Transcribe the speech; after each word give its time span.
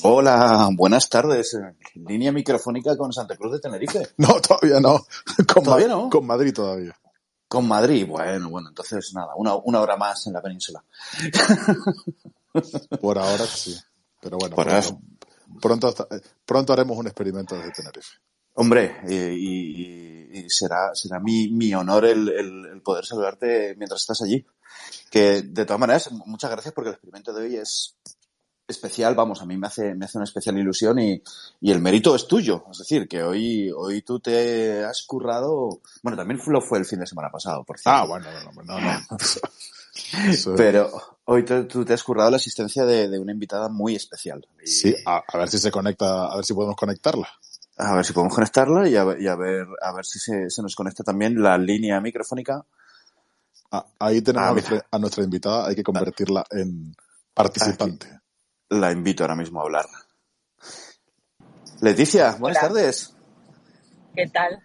Hola, 0.00 0.68
buenas 0.74 1.08
tardes. 1.08 1.56
Línea 1.94 2.32
microfónica 2.32 2.96
con 2.96 3.12
Santa 3.12 3.36
Cruz 3.36 3.52
de 3.52 3.60
Tenerife. 3.60 4.08
No, 4.16 4.40
todavía 4.40 4.80
no. 4.80 5.04
Con 5.52 5.62
¿Todavía 5.62 5.88
no? 5.88 6.08
Con 6.08 6.26
Madrid 6.26 6.52
todavía. 6.54 6.96
Con 7.46 7.68
Madrid. 7.68 8.06
Bueno, 8.08 8.48
bueno, 8.48 8.68
entonces 8.70 9.12
nada, 9.14 9.34
una, 9.36 9.54
una 9.56 9.80
hora 9.80 9.96
más 9.96 10.26
en 10.26 10.32
la 10.32 10.40
península. 10.42 10.82
Por 13.00 13.18
ahora 13.18 13.44
sí. 13.46 13.76
Pero 14.20 14.38
bueno, 14.38 14.56
Por 14.56 14.66
pronto, 14.66 15.00
pronto, 15.60 16.08
eh, 16.10 16.20
pronto 16.46 16.72
haremos 16.72 16.96
un 16.96 17.06
experimento 17.06 17.54
desde 17.56 17.72
Tenerife. 17.72 18.16
Hombre, 18.54 18.96
y, 19.08 19.14
y- 19.14 20.28
y 20.40 20.48
será, 20.50 20.90
será 20.94 21.20
mi, 21.20 21.48
mi 21.50 21.74
honor 21.74 22.06
el, 22.06 22.28
el- 22.30 22.66
el 22.72 22.82
poder 22.82 23.04
saludarte 23.04 23.74
mientras 23.76 24.00
estás 24.00 24.22
allí. 24.22 24.44
Que 25.10 25.42
de 25.42 25.64
todas 25.66 25.80
maneras, 25.80 26.10
muchas 26.26 26.50
gracias 26.50 26.72
porque 26.72 26.88
el 26.88 26.94
experimento 26.94 27.32
de 27.34 27.42
hoy 27.42 27.56
es 27.56 27.96
especial, 28.72 29.14
vamos, 29.14 29.40
a 29.40 29.46
mí 29.46 29.56
me 29.56 29.68
hace, 29.68 29.94
me 29.94 30.04
hace 30.06 30.18
una 30.18 30.24
especial 30.24 30.58
ilusión 30.58 30.98
y, 30.98 31.22
y 31.60 31.70
el 31.70 31.80
mérito 31.80 32.14
es 32.16 32.26
tuyo. 32.26 32.64
Es 32.70 32.78
decir, 32.78 33.06
que 33.06 33.22
hoy, 33.22 33.70
hoy 33.70 34.02
tú 34.02 34.18
te 34.20 34.84
has 34.84 35.02
currado, 35.04 35.80
bueno, 36.02 36.16
también 36.16 36.40
lo 36.46 36.60
fue 36.60 36.78
el 36.78 36.84
fin 36.84 36.98
de 37.00 37.06
semana 37.06 37.30
pasado, 37.30 37.62
por 37.64 37.78
cierto. 37.78 37.96
Ah, 37.98 38.04
bueno, 38.06 38.26
no, 38.54 38.62
no, 38.64 38.80
no. 38.80 39.18
Eso- 40.28 40.54
Pero 40.56 40.90
hoy 41.26 41.44
te- 41.44 41.64
tú 41.64 41.84
te 41.84 41.92
has 41.94 42.02
currado 42.02 42.30
la 42.30 42.36
asistencia 42.36 42.84
de, 42.84 43.08
de 43.08 43.18
una 43.18 43.32
invitada 43.32 43.68
muy 43.68 43.94
especial. 43.94 44.46
Y 44.62 44.66
Sí, 44.66 44.94
a, 45.06 45.22
a 45.26 45.38
ver 45.38 45.48
si 45.48 45.58
se 45.58 45.70
conecta, 45.70 46.26
a 46.26 46.36
ver 46.36 46.44
si 46.44 46.54
podemos 46.54 46.76
conectarla. 46.76 47.28
A 47.78 47.94
ver 47.96 48.04
si 48.04 48.12
podemos 48.12 48.34
conectarla 48.34 48.88
y 48.88 48.96
a 48.96 49.04
ver, 49.04 49.20
y 49.20 49.28
a 49.28 49.34
ver, 49.36 49.66
a 49.80 49.92
ver 49.92 50.04
si 50.04 50.18
se, 50.18 50.50
se 50.50 50.62
nos 50.62 50.74
conecta 50.74 51.02
también 51.04 51.40
la 51.42 51.56
línea 51.58 52.00
microfónica. 52.00 52.64
Ah, 53.70 53.86
ahí 53.98 54.20
tenemos 54.20 54.46
Ah, 54.46 54.50
a, 54.50 54.52
nuestra, 54.52 54.86
a 54.90 54.98
nuestra 54.98 55.24
invitada, 55.24 55.66
hay 55.68 55.74
que 55.74 55.82
convertirla 55.82 56.44
en 56.50 56.94
participante. 57.32 58.20
La 58.72 58.90
invito 58.90 59.22
ahora 59.22 59.36
mismo 59.36 59.60
a 59.60 59.64
hablar. 59.64 59.84
Leticia, 61.82 62.36
buenas 62.38 62.62
Hola. 62.62 62.68
tardes. 62.68 63.14
¿Qué 64.16 64.26
tal? 64.28 64.60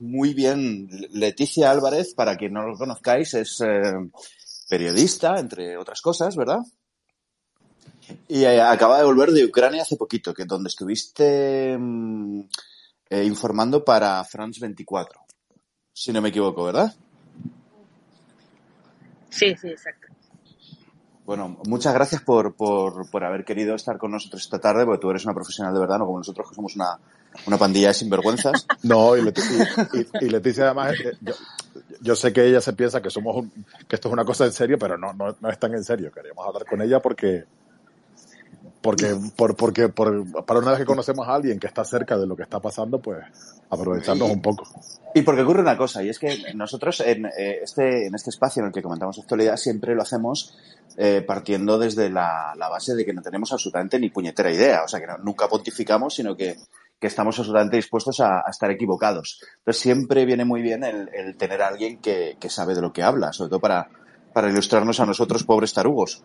Muy 0.00 0.34
bien. 0.34 0.88
Leticia 1.12 1.70
Álvarez, 1.70 2.14
para 2.14 2.36
quien 2.36 2.54
no 2.54 2.66
lo 2.66 2.76
conozcáis, 2.76 3.34
es 3.34 3.60
eh, 3.60 3.92
periodista, 4.68 5.38
entre 5.38 5.76
otras 5.76 6.00
cosas, 6.00 6.34
¿verdad? 6.34 6.58
Y 8.26 8.42
eh, 8.42 8.60
acaba 8.60 8.98
de 8.98 9.04
volver 9.04 9.30
de 9.30 9.44
Ucrania 9.44 9.82
hace 9.82 9.96
poquito, 9.96 10.34
que 10.34 10.44
donde 10.44 10.68
estuviste 10.68 11.78
mm, 11.78 12.40
eh, 13.10 13.24
informando 13.24 13.84
para 13.84 14.24
France 14.24 14.58
24, 14.60 15.20
si 15.92 16.12
no 16.12 16.20
me 16.20 16.30
equivoco, 16.30 16.64
¿verdad? 16.64 16.92
Sí, 19.30 19.54
sí, 19.54 19.68
exacto. 19.68 20.07
Bueno, 21.28 21.58
muchas 21.66 21.92
gracias 21.92 22.22
por, 22.22 22.54
por, 22.54 23.10
por 23.10 23.22
haber 23.22 23.44
querido 23.44 23.74
estar 23.74 23.98
con 23.98 24.10
nosotros 24.12 24.40
esta 24.40 24.58
tarde, 24.58 24.86
porque 24.86 24.98
tú 25.02 25.10
eres 25.10 25.26
una 25.26 25.34
profesional 25.34 25.74
de 25.74 25.80
verdad, 25.80 25.98
no 25.98 26.06
como 26.06 26.16
nosotros 26.16 26.48
que 26.48 26.54
somos 26.54 26.74
una, 26.74 26.98
una 27.46 27.58
pandilla 27.58 27.88
de 27.88 27.94
sinvergüenzas. 27.94 28.66
No, 28.84 29.14
y, 29.14 29.20
Leti- 29.20 30.08
y- 30.22 30.30
Leticia 30.30 30.64
además, 30.64 30.94
eh, 31.04 31.12
yo, 31.20 31.34
yo 32.00 32.16
sé 32.16 32.32
que 32.32 32.46
ella 32.46 32.62
se 32.62 32.72
piensa 32.72 33.02
que 33.02 33.10
somos 33.10 33.36
un- 33.36 33.52
que 33.86 33.96
esto 33.96 34.08
es 34.08 34.12
una 34.14 34.24
cosa 34.24 34.46
en 34.46 34.52
serio, 34.52 34.78
pero 34.78 34.96
no, 34.96 35.12
no, 35.12 35.36
no 35.38 35.50
es 35.50 35.58
tan 35.58 35.74
en 35.74 35.84
serio. 35.84 36.10
Queríamos 36.10 36.46
hablar 36.46 36.64
con 36.64 36.80
ella 36.80 36.98
porque 37.00 37.44
porque 38.88 39.14
por, 39.36 39.54
porque 39.54 39.88
por, 39.90 40.44
para 40.46 40.60
una 40.60 40.70
vez 40.70 40.80
que 40.80 40.86
conocemos 40.86 41.28
a 41.28 41.34
alguien 41.34 41.58
que 41.58 41.66
está 41.66 41.84
cerca 41.84 42.16
de 42.16 42.26
lo 42.26 42.34
que 42.34 42.42
está 42.44 42.58
pasando, 42.58 42.98
pues 43.00 43.18
aprovecharnos 43.68 44.30
un 44.30 44.40
poco. 44.40 44.64
Y 45.14 45.20
porque 45.22 45.42
ocurre 45.42 45.60
una 45.60 45.76
cosa, 45.76 46.02
y 46.02 46.08
es 46.08 46.18
que 46.18 46.54
nosotros 46.54 47.00
en, 47.00 47.26
eh, 47.26 47.58
este, 47.62 48.06
en 48.06 48.14
este 48.14 48.30
espacio 48.30 48.60
en 48.62 48.68
el 48.68 48.72
que 48.72 48.80
comentamos 48.82 49.18
actualidad 49.18 49.56
siempre 49.56 49.94
lo 49.94 50.00
hacemos 50.02 50.56
eh, 50.96 51.22
partiendo 51.26 51.78
desde 51.78 52.08
la, 52.08 52.54
la 52.56 52.68
base 52.70 52.94
de 52.94 53.04
que 53.04 53.12
no 53.12 53.20
tenemos 53.20 53.52
absolutamente 53.52 53.98
ni 53.98 54.08
puñetera 54.08 54.50
idea. 54.50 54.82
O 54.84 54.88
sea, 54.88 55.00
que 55.00 55.06
no- 55.06 55.18
nunca 55.18 55.48
pontificamos, 55.48 56.14
sino 56.14 56.34
que, 56.34 56.56
que 56.98 57.06
estamos 57.08 57.38
absolutamente 57.38 57.76
dispuestos 57.76 58.20
a, 58.20 58.38
a 58.38 58.50
estar 58.50 58.70
equivocados. 58.70 59.40
Entonces 59.58 59.82
siempre 59.82 60.24
viene 60.24 60.46
muy 60.46 60.62
bien 60.62 60.82
el, 60.82 61.10
el 61.12 61.36
tener 61.36 61.60
a 61.60 61.68
alguien 61.68 61.98
que, 61.98 62.36
que 62.40 62.48
sabe 62.48 62.74
de 62.74 62.80
lo 62.80 62.92
que 62.92 63.02
habla, 63.02 63.34
sobre 63.34 63.50
todo 63.50 63.60
para, 63.60 63.90
para 64.32 64.48
ilustrarnos 64.48 64.98
a 65.00 65.04
nosotros, 65.04 65.44
pobres 65.44 65.74
tarugos. 65.74 66.22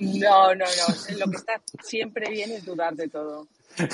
No, 0.00 0.54
no, 0.54 0.64
no. 0.64 1.16
Lo 1.18 1.30
que 1.30 1.36
está 1.36 1.60
siempre 1.82 2.30
bien 2.30 2.50
es 2.52 2.64
dudar 2.64 2.94
de 2.94 3.08
todo. 3.08 3.46
que, 3.76 3.84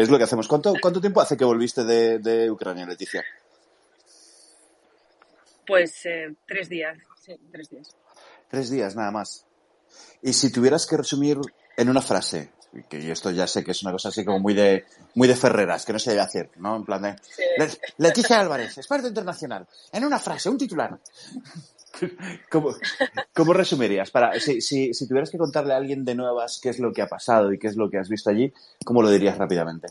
es, 0.00 0.08
lo 0.08 0.18
que 0.18 0.24
hacemos. 0.24 0.48
¿Cuánto, 0.48 0.74
¿Cuánto 0.80 1.00
tiempo 1.00 1.20
hace 1.20 1.36
que 1.36 1.44
volviste 1.44 1.84
de, 1.84 2.18
de 2.18 2.50
Ucrania, 2.50 2.86
Leticia? 2.86 3.24
Pues 5.66 6.06
eh, 6.06 6.34
tres 6.46 6.68
días. 6.68 6.98
Sí, 7.24 7.36
tres 7.52 7.68
días. 7.68 7.88
Tres 8.50 8.70
días 8.70 8.96
nada 8.96 9.10
más. 9.10 9.44
Y 10.22 10.32
si 10.32 10.50
tuvieras 10.50 10.86
que 10.86 10.96
resumir 10.96 11.38
en 11.76 11.88
una 11.88 12.00
frase, 12.00 12.50
que 12.88 13.10
esto 13.10 13.30
ya 13.30 13.46
sé 13.46 13.62
que 13.62 13.72
es 13.72 13.82
una 13.82 13.92
cosa 13.92 14.08
así 14.08 14.24
como 14.24 14.38
muy 14.38 14.54
de 14.54 14.84
muy 15.14 15.28
de 15.28 15.36
Ferreras, 15.36 15.84
que 15.84 15.92
no 15.92 15.98
se 15.98 16.10
debe 16.10 16.22
hacer, 16.22 16.50
¿no? 16.56 16.76
En 16.76 16.84
plan 16.84 17.02
de 17.02 17.16
Sí. 17.22 17.42
Leticia 17.98 18.40
Álvarez, 18.40 18.78
experto 18.78 19.08
internacional, 19.08 19.66
en 19.92 20.04
una 20.04 20.18
frase, 20.18 20.48
un 20.48 20.58
titular. 20.58 20.98
¿Cómo, 22.50 22.74
cómo 23.34 23.52
resumirías? 23.52 24.10
Para, 24.10 24.38
si, 24.40 24.60
si, 24.60 24.94
si 24.94 25.08
tuvieras 25.08 25.30
que 25.30 25.38
contarle 25.38 25.74
a 25.74 25.76
alguien 25.76 26.04
de 26.04 26.14
nuevas 26.14 26.60
qué 26.62 26.70
es 26.70 26.78
lo 26.78 26.92
que 26.92 27.02
ha 27.02 27.08
pasado 27.08 27.52
y 27.52 27.58
qué 27.58 27.68
es 27.68 27.76
lo 27.76 27.90
que 27.90 27.98
has 27.98 28.08
visto 28.08 28.30
allí, 28.30 28.52
¿cómo 28.84 29.02
lo 29.02 29.10
dirías 29.10 29.38
rápidamente? 29.38 29.88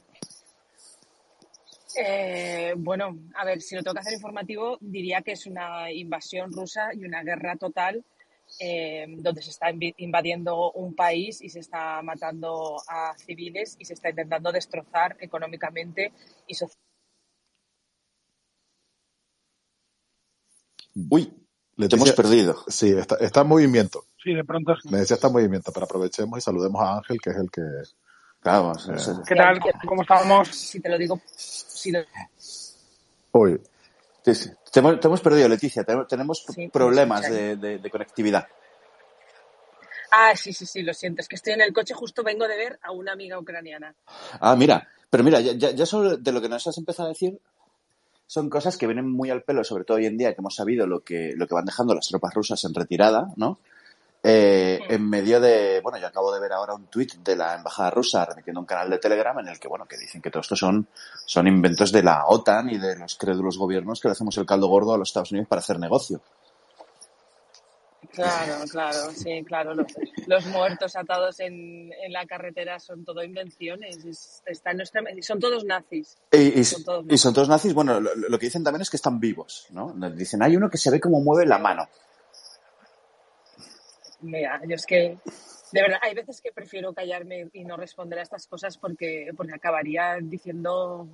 Eh, 1.99 2.73
bueno, 2.77 3.17
a 3.35 3.43
ver, 3.45 3.61
si 3.61 3.75
lo 3.75 3.81
tengo 3.81 3.95
que 3.95 4.01
hacer 4.01 4.13
informativo, 4.13 4.77
diría 4.79 5.21
que 5.21 5.31
es 5.31 5.47
una 5.47 5.91
invasión 5.91 6.51
rusa 6.51 6.93
y 6.93 7.03
una 7.03 7.23
guerra 7.23 7.55
total 7.55 8.05
eh, 8.59 9.05
donde 9.17 9.41
se 9.41 9.49
está 9.49 9.67
invadiendo 9.97 10.71
un 10.71 10.95
país 10.95 11.41
y 11.41 11.49
se 11.49 11.59
está 11.59 12.01
matando 12.01 12.77
a 12.87 13.15
civiles 13.17 13.75
y 13.79 13.85
se 13.85 13.93
está 13.93 14.09
intentando 14.09 14.51
destrozar 14.51 15.17
económicamente 15.19 16.13
y 16.47 16.53
socialmente. 16.53 16.87
Uy, 20.95 21.46
te 21.77 21.83
Leticia, 21.83 21.97
hemos 21.97 22.11
perdido. 22.13 22.63
sí, 22.67 22.91
está, 22.91 23.15
está 23.15 23.41
en 23.41 23.47
movimiento. 23.47 24.05
Sí, 24.23 24.33
de 24.33 24.43
pronto 24.43 24.75
sí. 24.81 24.89
Me 24.89 24.99
decía 24.99 25.15
está 25.15 25.27
en 25.27 25.33
movimiento, 25.33 25.71
pero 25.71 25.85
aprovechemos 25.85 26.37
y 26.37 26.41
saludemos 26.41 26.81
a 26.81 26.97
Ángel, 26.97 27.19
que 27.21 27.29
es 27.29 27.35
el 27.37 27.51
que... 27.51 27.61
Claro, 28.41 28.73
es- 28.73 29.11
¿Qué 29.27 29.35
tal? 29.35 29.59
¿Cómo 29.87 30.01
estamos? 30.01 30.47
Si 30.49 30.79
te 30.79 30.89
lo 30.89 30.97
digo, 30.97 31.19
si 31.35 31.91
lo- 31.91 32.03
Uy, 33.33 33.59
sí, 34.23 34.35
sí. 34.35 34.49
Te, 34.71 34.79
hemos, 34.79 34.99
te 34.99 35.07
hemos 35.07 35.21
perdido, 35.21 35.47
Leticia. 35.49 35.83
Tenemos, 35.83 36.07
tenemos 36.07 36.45
Sí, 36.47 36.67
problemas 36.69 37.27
de, 37.29 37.55
de- 37.57 37.77
de 37.79 37.89
conectividad. 37.89 38.47
Ah, 40.11 40.35
sí, 40.35 40.53
sí, 40.53 40.65
sí, 40.65 40.81
lo 40.83 40.93
siento. 40.93 41.21
Es 41.21 41.27
que 41.27 41.35
estoy 41.35 41.53
en 41.53 41.61
el 41.61 41.73
coche, 41.73 41.93
justo 41.93 42.23
vengo 42.23 42.47
de 42.47 42.55
ver 42.55 42.79
a 42.81 42.91
una 42.91 43.11
amiga 43.11 43.37
ucraniana. 43.39 43.93
Ah, 44.39 44.55
mira, 44.55 44.87
pero 45.09 45.23
mira, 45.23 45.41
ya, 45.41 45.53
ya, 45.53 45.71
ya 45.71 45.85
solo 45.85 46.17
de 46.17 46.31
lo 46.31 46.41
que 46.41 46.49
nos 46.49 46.65
has 46.65 46.77
empezado 46.77 47.07
a 47.07 47.11
decir 47.13 47.39
son 48.27 48.49
cosas 48.49 48.77
que 48.77 48.85
vienen 48.85 49.09
muy 49.09 49.29
al 49.29 49.43
pelo, 49.43 49.63
sobre 49.63 49.85
todo 49.85 49.97
hoy 49.97 50.05
en 50.05 50.17
día 50.17 50.33
que 50.33 50.41
hemos 50.41 50.55
sabido 50.55 50.85
lo 50.85 50.99
que, 50.99 51.33
lo 51.35 51.47
que 51.47 51.55
van 51.55 51.65
dejando 51.65 51.95
las 51.95 52.07
tropas 52.07 52.33
rusas 52.33 52.63
en 52.65 52.73
retirada, 52.73 53.29
¿no? 53.37 53.59
Eh, 54.21 54.81
en 54.89 55.09
medio 55.09 55.39
de, 55.39 55.79
bueno, 55.81 55.97
yo 55.99 56.07
acabo 56.07 56.33
de 56.33 56.41
ver 56.41 56.51
ahora 56.51 56.73
un 56.73 56.87
tuit 56.87 57.13
de 57.15 57.35
la 57.35 57.55
embajada 57.55 57.91
rusa 57.91 58.25
remitiendo 58.25 58.59
un 58.59 58.65
canal 58.65 58.89
de 58.89 58.97
Telegram 58.97 59.39
en 59.39 59.47
el 59.47 59.59
que, 59.59 59.69
bueno, 59.69 59.85
que 59.85 59.97
dicen 59.97 60.21
que 60.21 60.29
todo 60.29 60.41
esto 60.41 60.55
son, 60.55 60.87
son 61.25 61.47
inventos 61.47 61.93
de 61.93 62.03
la 62.03 62.25
OTAN 62.27 62.69
y 62.69 62.77
de 62.77 62.97
los 62.97 63.15
crédulos 63.15 63.57
gobiernos 63.57 64.01
que 64.01 64.09
le 64.09 64.13
hacemos 64.13 64.37
el 64.37 64.45
caldo 64.45 64.67
gordo 64.67 64.93
a 64.93 64.97
los 64.97 65.09
Estados 65.09 65.31
Unidos 65.31 65.47
para 65.47 65.59
hacer 65.59 65.79
negocio. 65.79 66.19
Claro, 68.13 68.63
claro, 68.71 69.11
sí, 69.11 69.43
claro. 69.45 69.73
Los, 69.75 69.87
los 70.27 70.45
muertos 70.47 70.95
atados 70.95 71.39
en, 71.39 71.91
en 71.93 72.13
la 72.13 72.25
carretera 72.25 72.79
son 72.79 73.03
todo 73.03 73.23
invenciones. 73.23 74.03
es- 74.05 74.41
está 74.45 74.71
en 74.71 74.77
nuestra- 74.77 75.03
son 75.21 75.39
todos 75.39 75.65
nazis. 75.65 76.17
Y, 76.31 76.59
y- 76.59 76.63
Son 76.63 76.83
todos 76.83 77.05
y 77.09 77.17
son 77.17 77.33
todos 77.33 77.49
nazis, 77.49 77.73
bueno, 77.73 77.99
lo, 77.99 78.15
lo 78.15 78.39
que 78.39 78.45
dicen 78.47 78.63
también 78.63 78.81
es 78.81 78.89
que 78.89 78.97
están 78.97 79.19
vivos, 79.19 79.67
¿no? 79.71 79.93
Dicen, 80.11 80.41
hay 80.41 80.55
uno 80.55 80.69
que 80.69 80.77
se 80.77 80.89
ve 80.91 80.99
como 80.99 81.19
mueve 81.21 81.45
la 81.45 81.57
mano. 81.57 81.87
Mira, 84.21 84.61
yo 84.67 84.75
es 84.75 84.85
que, 84.85 85.17
de 85.71 85.81
verdad, 85.81 85.99
hay 86.01 86.15
veces 86.15 86.41
que 86.41 86.51
prefiero 86.51 86.93
callarme 86.93 87.49
y 87.53 87.63
no 87.65 87.77
responder 87.77 88.19
a 88.19 88.23
estas 88.23 88.47
cosas 88.47 88.77
porque, 88.77 89.31
porque 89.35 89.53
acabaría 89.53 90.17
diciendo 90.21 91.07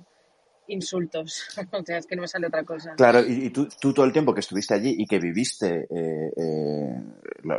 insultos. 0.68 1.44
o 1.72 1.82
sea, 1.84 1.98
es 1.98 2.06
que 2.06 2.16
no 2.16 2.22
me 2.22 2.28
sale 2.28 2.46
otra 2.46 2.64
cosa. 2.64 2.94
Claro, 2.96 3.20
y, 3.26 3.46
y 3.46 3.50
tú, 3.50 3.68
tú 3.80 3.92
todo 3.92 4.06
el 4.06 4.12
tiempo 4.12 4.32
que 4.34 4.40
estuviste 4.40 4.74
allí 4.74 4.94
y 4.98 5.06
que 5.06 5.18
viviste 5.18 5.86
eh, 5.90 6.32
eh, 6.36 7.02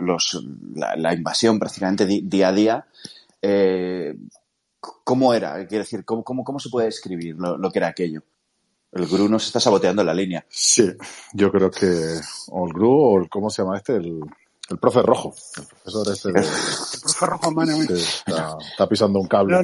los, 0.01 0.43
la, 0.75 0.95
la 0.95 1.13
invasión 1.13 1.59
prácticamente 1.59 2.05
di- 2.05 2.21
día 2.25 2.49
a 2.49 2.53
día, 2.53 2.85
eh, 3.41 4.15
¿cómo 4.79 5.33
era? 5.33 5.65
Quiero 5.67 5.83
decir, 5.83 6.03
¿cómo, 6.05 6.23
cómo, 6.23 6.43
cómo 6.43 6.59
se 6.59 6.69
puede 6.69 6.87
describir 6.87 7.35
lo, 7.37 7.57
lo 7.57 7.71
que 7.71 7.79
era 7.79 7.87
aquello? 7.89 8.21
El 8.91 9.07
GRU 9.07 9.27
nos 9.27 9.45
está 9.45 9.59
saboteando 9.59 10.03
la 10.05 10.13
línea. 10.13 10.45
Sí, 10.47 10.89
yo 11.33 11.51
creo 11.51 11.69
que 11.69 11.85
o 12.47 12.65
el 12.65 12.73
Gru 12.73 12.91
o 12.93 13.19
el, 13.19 13.29
¿cómo 13.29 13.49
se 13.49 13.61
llama 13.61 13.75
este? 13.77 13.97
El, 13.97 14.21
el 14.69 14.77
profe 14.79 15.01
rojo. 15.01 15.35
El 15.57 15.65
profesor 15.65 16.13
ese 16.13 16.31
de, 16.31 16.39
El 16.93 16.99
profe 17.01 17.25
Rojo, 17.25 17.51
está, 17.93 18.57
está 18.71 18.87
pisando 18.87 19.19
un 19.19 19.25
No, 19.25 19.29
cable. 19.29 19.61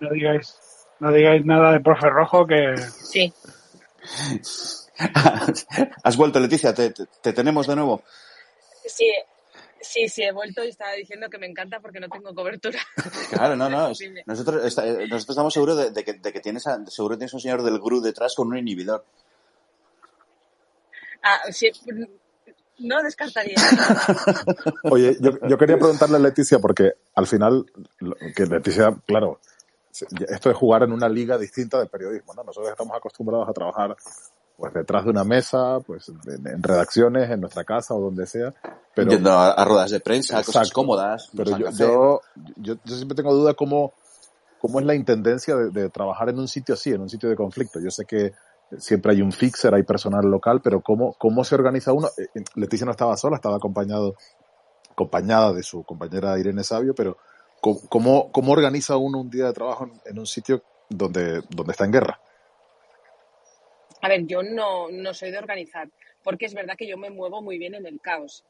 no 0.00 0.10
digáis, 0.12 0.54
no 1.00 1.12
digáis 1.12 1.44
nada 1.44 1.72
de 1.72 1.80
profe 1.80 2.08
Rojo 2.08 2.46
que 2.46 2.74
Sí, 2.78 3.32
¿Has 6.02 6.16
vuelto, 6.16 6.40
Leticia? 6.40 6.74
¿Te, 6.74 6.90
te, 6.90 7.06
te 7.22 7.32
tenemos 7.32 7.66
de 7.66 7.76
nuevo? 7.76 8.02
sí, 8.84 9.10
sí, 9.80 10.08
sí, 10.08 10.22
he 10.22 10.32
vuelto 10.32 10.64
y 10.64 10.68
estaba 10.68 10.92
diciendo 10.92 11.28
que 11.30 11.38
me 11.38 11.46
encanta 11.46 11.80
porque 11.80 12.00
no 12.00 12.08
tengo 12.08 12.34
cobertura. 12.34 12.78
Claro, 13.30 13.56
no, 13.56 13.68
no. 13.70 13.92
nosotros, 14.26 14.64
está- 14.64 14.86
eh, 14.86 15.06
nosotros 15.08 15.30
estamos 15.30 15.54
seguros 15.54 15.78
de, 15.78 15.90
de 15.90 16.04
que, 16.04 16.14
de 16.14 16.32
que 16.32 16.40
tienes, 16.40 16.66
a- 16.66 16.84
seguro 16.86 17.16
tienes 17.16 17.32
un 17.34 17.40
señor 17.40 17.62
del 17.62 17.78
GRU 17.78 18.00
detrás 18.00 18.34
con 18.34 18.48
un 18.48 18.58
inhibidor. 18.58 19.04
Ah, 21.22 21.40
sí, 21.50 21.70
no 22.78 23.02
descartaría. 23.02 23.56
Oye, 24.84 25.16
yo, 25.20 25.32
yo 25.48 25.58
quería 25.58 25.78
preguntarle 25.78 26.16
a 26.16 26.20
Leticia, 26.20 26.58
porque 26.58 26.92
al 27.14 27.26
final, 27.26 27.66
que 28.34 28.46
Leticia, 28.46 28.94
claro, 29.06 29.40
esto 30.28 30.50
es 30.50 30.56
jugar 30.56 30.82
en 30.84 30.92
una 30.92 31.08
liga 31.08 31.36
distinta 31.38 31.78
del 31.78 31.88
periodismo, 31.88 32.34
¿no? 32.34 32.44
Nosotros 32.44 32.70
estamos 32.70 32.96
acostumbrados 32.96 33.48
a 33.48 33.52
trabajar 33.52 33.96
pues 34.56 34.74
detrás 34.74 35.04
de 35.04 35.10
una 35.10 35.24
mesa, 35.24 35.80
pues 35.80 36.08
en, 36.08 36.46
en 36.46 36.62
redacciones, 36.62 37.30
en 37.30 37.40
nuestra 37.40 37.64
casa 37.64 37.94
o 37.94 38.00
donde 38.00 38.26
sea, 38.26 38.52
pero, 38.94 39.10
Yendo 39.10 39.30
a, 39.30 39.52
a 39.52 39.64
ruedas 39.64 39.90
de 39.90 40.00
prensa, 40.00 40.36
cosas 40.38 40.56
Exacto. 40.56 40.74
cómodas. 40.74 41.30
pero 41.34 41.56
yo, 41.56 41.70
yo, 41.70 42.20
yo, 42.56 42.74
yo 42.84 42.94
siempre 42.96 43.16
tengo 43.16 43.34
duda 43.34 43.54
cómo, 43.54 43.94
cómo 44.60 44.80
es 44.80 44.86
la 44.86 44.94
intendencia 44.94 45.56
de, 45.56 45.70
de 45.70 45.88
trabajar 45.88 46.28
en 46.28 46.38
un 46.38 46.48
sitio 46.48 46.74
así, 46.74 46.90
en 46.90 47.00
un 47.00 47.08
sitio 47.08 47.28
de 47.28 47.36
conflicto. 47.36 47.80
Yo 47.80 47.90
sé 47.90 48.04
que 48.04 48.32
siempre 48.78 49.12
hay 49.12 49.22
un 49.22 49.32
fixer, 49.32 49.74
hay 49.74 49.82
personal 49.82 50.24
local, 50.26 50.60
pero 50.62 50.80
cómo, 50.80 51.14
cómo 51.14 51.44
se 51.44 51.54
organiza 51.54 51.92
uno. 51.92 52.08
Eh, 52.18 52.26
eh, 52.34 52.44
Leticia 52.56 52.84
no 52.84 52.92
estaba 52.92 53.16
sola, 53.16 53.36
estaba 53.36 53.56
acompañado, 53.56 54.14
acompañada 54.90 55.52
de 55.52 55.62
su 55.62 55.82
compañera 55.84 56.38
Irene 56.38 56.64
Sabio, 56.64 56.94
pero 56.94 57.16
¿cómo- 57.60 58.30
¿cómo, 58.32 58.52
organiza 58.52 58.96
uno 58.96 59.20
un 59.20 59.30
día 59.30 59.46
de 59.46 59.52
trabajo 59.52 59.84
en, 59.84 59.92
en 60.04 60.18
un 60.18 60.26
sitio 60.26 60.62
donde, 60.88 61.42
donde 61.50 61.72
está 61.72 61.84
en 61.84 61.92
guerra? 61.92 62.20
A 64.02 64.08
ver, 64.08 64.26
yo 64.26 64.42
no, 64.42 64.90
no 64.90 65.12
soy 65.14 65.30
de 65.30 65.38
organizar, 65.38 65.88
porque 66.22 66.46
es 66.46 66.54
verdad 66.54 66.74
que 66.76 66.86
yo 66.88 66.96
me 66.96 67.10
muevo 67.10 67.42
muy 67.42 67.58
bien 67.58 67.74
en 67.74 67.86
el 67.86 68.00
caos. 68.00 68.44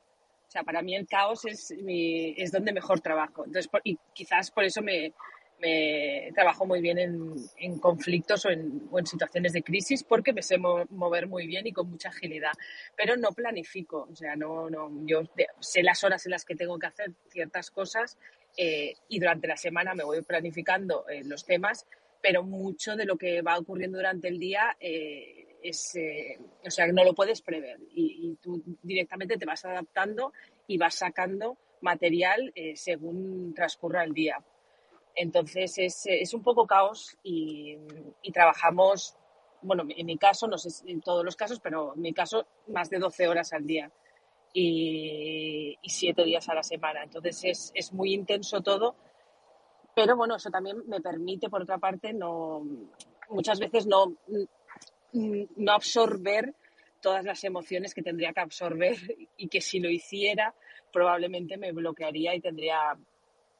O 0.47 0.51
sea, 0.51 0.62
para 0.62 0.83
mí 0.83 0.95
el 0.97 1.07
caos 1.07 1.45
es, 1.45 1.73
mi, 1.83 2.35
es 2.37 2.53
donde 2.53 2.73
mejor 2.73 3.01
trabajo. 3.01 3.45
Entonces, 3.45 3.69
por- 3.69 3.81
y 3.85 3.99
quizás 4.12 4.51
por 4.51 4.65
eso 4.65 4.83
me, 4.83 5.12
me 5.61 6.31
trabajo 6.35 6.67
muy 6.67 6.81
bien 6.81 6.99
en, 6.99 7.35
en 7.59 7.79
conflictos 7.79 8.45
o 8.47 8.51
en, 8.51 8.89
o 8.91 8.99
en 8.99 9.07
situaciones 9.07 9.53
de 9.53 9.62
crisis, 9.62 10.03
porque 10.05 10.33
me 10.33 10.43
sé 10.43 10.59
mo- 10.59 10.87
mover 10.91 11.29
muy 11.29 11.47
bien 11.47 11.67
y 11.67 11.73
con 11.73 11.91
mucha 11.91 12.09
agilidad. 12.09 12.53
Pero 12.97 13.17
no 13.17 13.31
planifico, 13.33 14.09
o 14.11 14.17
sea, 14.17 14.37
no, 14.37 14.71
no, 14.71 14.91
yo 15.05 15.23
sé 15.61 15.83
las 15.83 16.03
horas 16.05 16.25
en 16.27 16.33
las 16.33 16.45
que 16.45 16.57
tengo 16.57 16.79
que 16.79 16.87
hacer 16.87 17.12
ciertas 17.29 17.71
cosas 17.71 18.17
eh, 18.56 18.94
y 19.08 19.19
durante 19.19 19.49
la 19.49 19.56
semana 19.56 19.94
me 19.94 20.05
voy 20.05 20.23
planificando 20.23 21.08
eh, 21.08 21.23
los 21.25 21.44
temas 21.44 21.87
pero 22.20 22.43
mucho 22.43 22.97
de 22.97 23.05
lo 23.05 23.17
que 23.17 23.43
va 23.43 23.58
ocurriendo 23.58 23.99
durante 23.99 24.29
el 24.29 24.38
día 24.38 24.76
eh, 24.81 25.56
es, 25.62 25.94
eh, 25.97 26.38
o 26.64 26.70
sea, 26.70 26.87
no 26.88 27.05
lo 27.05 27.14
puedes 27.14 27.43
prever 27.43 27.79
y, 27.94 28.31
y 28.31 28.35
tú 28.37 28.62
directamente 28.82 29.37
te 29.37 29.47
vas 29.47 29.64
adaptando 29.64 30.32
y 30.67 30.79
vas 30.79 30.94
sacando 30.94 31.56
material 31.81 32.52
eh, 32.55 32.76
según 32.76 33.55
transcurra 33.55 34.05
el 34.05 34.12
día. 34.12 34.38
Entonces 35.14 35.76
es, 35.79 36.06
eh, 36.06 36.20
es 36.20 36.35
un 36.35 36.43
poco 36.43 36.67
caos 36.67 37.17
y, 37.23 37.76
y 38.23 38.32
trabajamos, 38.32 39.17
bueno, 39.62 39.85
en 39.88 40.06
mi 40.06 40.17
caso, 40.17 40.47
no 40.47 40.58
sé 40.58 40.70
si 40.70 40.91
en 40.91 41.00
todos 41.00 41.25
los 41.25 41.37
casos, 41.37 41.61
pero 41.61 41.94
en 41.94 42.02
mi 42.02 42.12
caso 42.12 42.47
más 42.69 42.91
de 42.91 42.99
12 42.99 43.29
horas 43.29 43.52
al 43.52 43.67
día 43.67 43.91
y, 44.52 45.76
7 45.82 46.25
días 46.25 46.49
a 46.49 46.55
la 46.55 46.62
semana. 46.62 47.02
Entonces 47.02 47.44
es, 47.44 47.73
es 47.75 47.93
muy 47.93 48.14
intenso 48.14 48.61
todo 48.61 48.97
pero 49.94 50.17
bueno, 50.17 50.37
eso 50.37 50.50
también 50.50 50.82
me 50.87 51.00
permite, 51.00 51.49
por 51.49 51.62
otra 51.62 51.79
parte, 51.79 52.12
no 52.12 52.62
muchas 53.29 53.58
veces 53.58 53.87
no, 53.87 54.14
no 55.12 55.73
absorber 55.73 56.55
todas 57.00 57.25
las 57.25 57.44
emociones 57.44 57.94
que 57.94 58.02
tendría 58.02 58.32
que 58.32 58.41
absorber 58.41 58.97
y 59.37 59.49
que 59.49 59.61
si 59.61 59.79
lo 59.79 59.91
hiciera 59.91 60.55
probablemente 60.93 61.56
me 61.56 61.73
bloquearía 61.73 62.35
y 62.35 62.41
tendría 62.41 62.97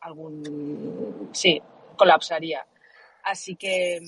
algún 0.01 1.31
sí, 1.33 1.61
colapsaría. 1.97 2.67
Así 3.23 3.57
que 3.57 4.01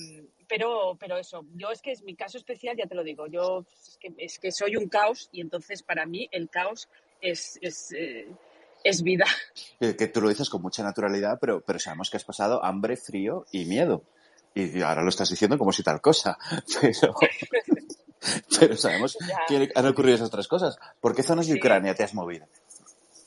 pero 0.53 0.95
pero 0.99 1.17
eso, 1.17 1.45
yo 1.55 1.71
es 1.71 1.81
que 1.81 1.91
es 1.91 2.03
mi 2.03 2.15
caso 2.15 2.37
especial, 2.37 2.77
ya 2.77 2.85
te 2.85 2.93
lo 2.93 3.03
digo, 3.03 3.25
yo 3.25 3.65
es 3.71 3.97
que, 3.99 4.13
es 4.19 4.37
que 4.37 4.51
soy 4.51 4.75
un 4.75 4.87
caos 4.87 5.27
y 5.31 5.41
entonces 5.41 5.81
para 5.81 6.05
mí 6.05 6.29
el 6.31 6.47
caos 6.47 6.87
es, 7.19 7.57
es 7.61 7.91
eh, 7.93 8.27
es 8.83 9.01
vida. 9.01 9.25
Que, 9.79 9.95
que 9.95 10.07
tú 10.07 10.21
lo 10.21 10.29
dices 10.29 10.49
con 10.49 10.61
mucha 10.61 10.83
naturalidad, 10.83 11.39
pero, 11.41 11.61
pero 11.61 11.79
sabemos 11.79 12.09
que 12.11 12.17
has 12.17 12.23
pasado 12.23 12.63
hambre, 12.63 12.97
frío 12.97 13.45
y 13.51 13.65
miedo. 13.65 14.03
Y 14.53 14.81
ahora 14.81 15.01
lo 15.01 15.09
estás 15.09 15.29
diciendo 15.29 15.57
como 15.57 15.71
si 15.71 15.81
tal 15.81 15.99
cosa. 15.99 16.37
Pero, 16.81 17.15
pero 18.59 18.77
sabemos 18.77 19.17
que 19.47 19.69
han 19.75 19.87
ocurrido 19.87 20.15
esas 20.15 20.29
tres 20.29 20.47
cosas. 20.47 20.77
¿Por 21.01 21.13
qué 21.13 21.23
zonas 21.23 21.47
de. 21.47 21.55
Ucrania 21.55 21.93
te 21.93 22.03
has 22.03 22.13
movido? 22.13 22.45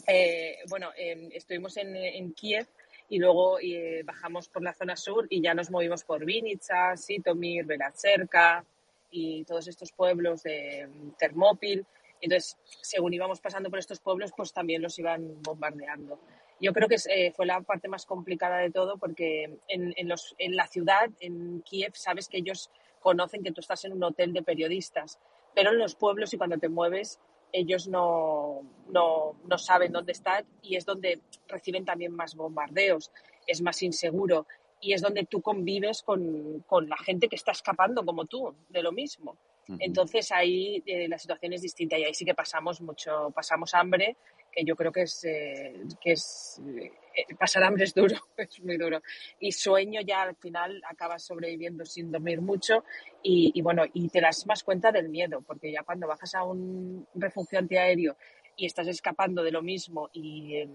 Eh, 0.07 0.59
bueno, 0.69 0.91
eh, 0.97 1.29
estuvimos 1.35 1.77
en, 1.77 1.95
en 1.97 2.33
Kiev 2.33 2.67
y 3.09 3.19
luego 3.19 3.59
eh, 3.61 4.03
bajamos 4.05 4.49
por 4.49 4.63
la 4.63 4.75
zona 4.75 4.97
sur 4.97 5.27
y 5.31 5.41
ya 5.41 5.55
nos 5.55 5.71
movimos 5.71 6.05
por 6.05 6.25
Vinica, 6.25 6.97
Sitomir, 6.97 7.65
Belatserka 7.65 8.65
y 9.11 9.45
todos 9.45 9.69
estos 9.69 9.93
pueblos 9.93 10.43
de 10.43 10.89
mm, 10.89 11.11
Termópil. 11.19 11.87
Entonces, 12.21 12.57
según 12.81 13.15
íbamos 13.15 13.41
pasando 13.41 13.71
por 13.71 13.79
estos 13.79 14.01
pueblos, 14.01 14.33
pues 14.37 14.53
también 14.53 14.83
los 14.83 14.99
iban 14.99 15.43
bombardeando. 15.43 16.19
Yo 16.61 16.73
creo 16.73 16.89
que 16.89 16.97
eh, 17.11 17.33
fue 17.33 17.47
la 17.47 17.61
parte 17.61 17.89
más 17.89 18.07
complicada 18.07 18.59
de 18.59 18.71
todo 18.71 18.97
porque 18.97 19.59
en 19.69 20.57
la 20.57 20.67
ciudad, 20.67 21.11
en 21.21 21.61
Kiev, 21.61 21.95
sabes 21.95 22.29
que 22.29 22.39
ellos 22.39 22.71
conocen 23.01 23.45
que 23.45 23.53
tú 23.53 23.61
estás 23.61 23.85
en 23.85 23.93
un 23.93 24.03
hotel 24.03 24.33
de 24.33 24.43
periodistas, 24.43 25.19
pero 25.55 25.71
en 25.71 25.79
los 25.79 25.95
pueblos 25.95 26.33
y 26.35 26.39
cuando 26.39 26.59
te 26.59 26.69
mueves, 26.69 27.21
ellos 27.53 27.89
no, 27.89 28.61
no, 28.89 29.37
no 29.47 29.59
saben 29.59 29.93
dónde 29.93 30.13
están 30.13 30.45
y 30.63 30.77
es 30.77 30.85
donde 30.85 31.21
reciben 31.49 31.85
también 31.85 32.15
más 32.15 32.35
bombardeos, 32.35 33.11
es 33.47 33.63
más 33.63 33.83
inseguro 33.83 34.47
y 34.81 34.93
es 34.93 35.01
donde 35.01 35.25
tú 35.25 35.41
convives 35.41 36.03
con, 36.03 36.65
con 36.67 36.89
la 36.89 36.97
gente 36.99 37.29
que 37.29 37.37
está 37.37 37.53
escapando 37.53 38.05
como 38.05 38.27
tú 38.27 38.55
de 38.69 38.83
lo 38.83 38.93
mismo. 38.93 39.37
Entonces 39.81 40.31
ahí 40.31 40.83
eh, 40.87 41.09
la 41.09 41.19
situación 41.19 41.53
es 41.53 41.63
distinta 41.63 41.99
y 41.99 42.05
ahí 42.05 42.15
sí 42.15 42.25
que 42.25 42.35
pasamos 42.35 42.81
mucho, 42.81 43.33
pasamos 43.35 43.75
hambre, 43.75 44.17
que 44.53 44.65
yo 44.65 44.77
creo 44.77 44.93
que 44.93 45.03
es, 45.03 45.25
eh, 45.25 45.75
que 46.01 46.13
es 46.13 46.63
eh, 46.65 46.93
pasar 47.39 47.65
hambre 47.65 47.85
es 47.85 47.95
duro, 47.95 48.17
es 48.37 48.61
muy 48.63 48.77
duro. 48.77 49.03
Y 49.41 49.53
sueño 49.53 50.01
ya 50.01 50.23
al 50.23 50.37
final 50.37 50.83
acabas 50.89 51.25
sobreviviendo 51.25 51.85
sin 51.85 52.11
dormir 52.11 52.41
mucho 52.41 52.85
y, 53.23 53.61
bueno, 53.63 53.85
y 53.93 54.09
te 54.09 54.21
das 54.21 54.47
más 54.47 54.63
cuenta 54.63 54.93
del 54.93 55.09
miedo, 55.09 55.43
porque 55.43 55.73
ya 55.73 55.83
cuando 55.83 56.07
bajas 56.07 56.35
a 56.35 56.45
un 56.45 57.07
refugio 57.15 57.59
antiaéreo 57.59 58.17
y 58.57 58.67
estás 58.67 58.87
escapando 58.89 59.43
de 59.43 59.51
lo 59.51 59.63
mismo 59.63 60.09
y, 60.13 60.55
eh, 60.55 60.69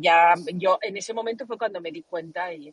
ya 0.00 0.34
yo 0.54 0.78
en 0.80 0.96
ese 0.96 1.12
momento 1.12 1.46
fue 1.46 1.58
cuando 1.58 1.80
me 1.80 1.90
di 1.90 2.02
cuenta 2.02 2.52
y, 2.52 2.72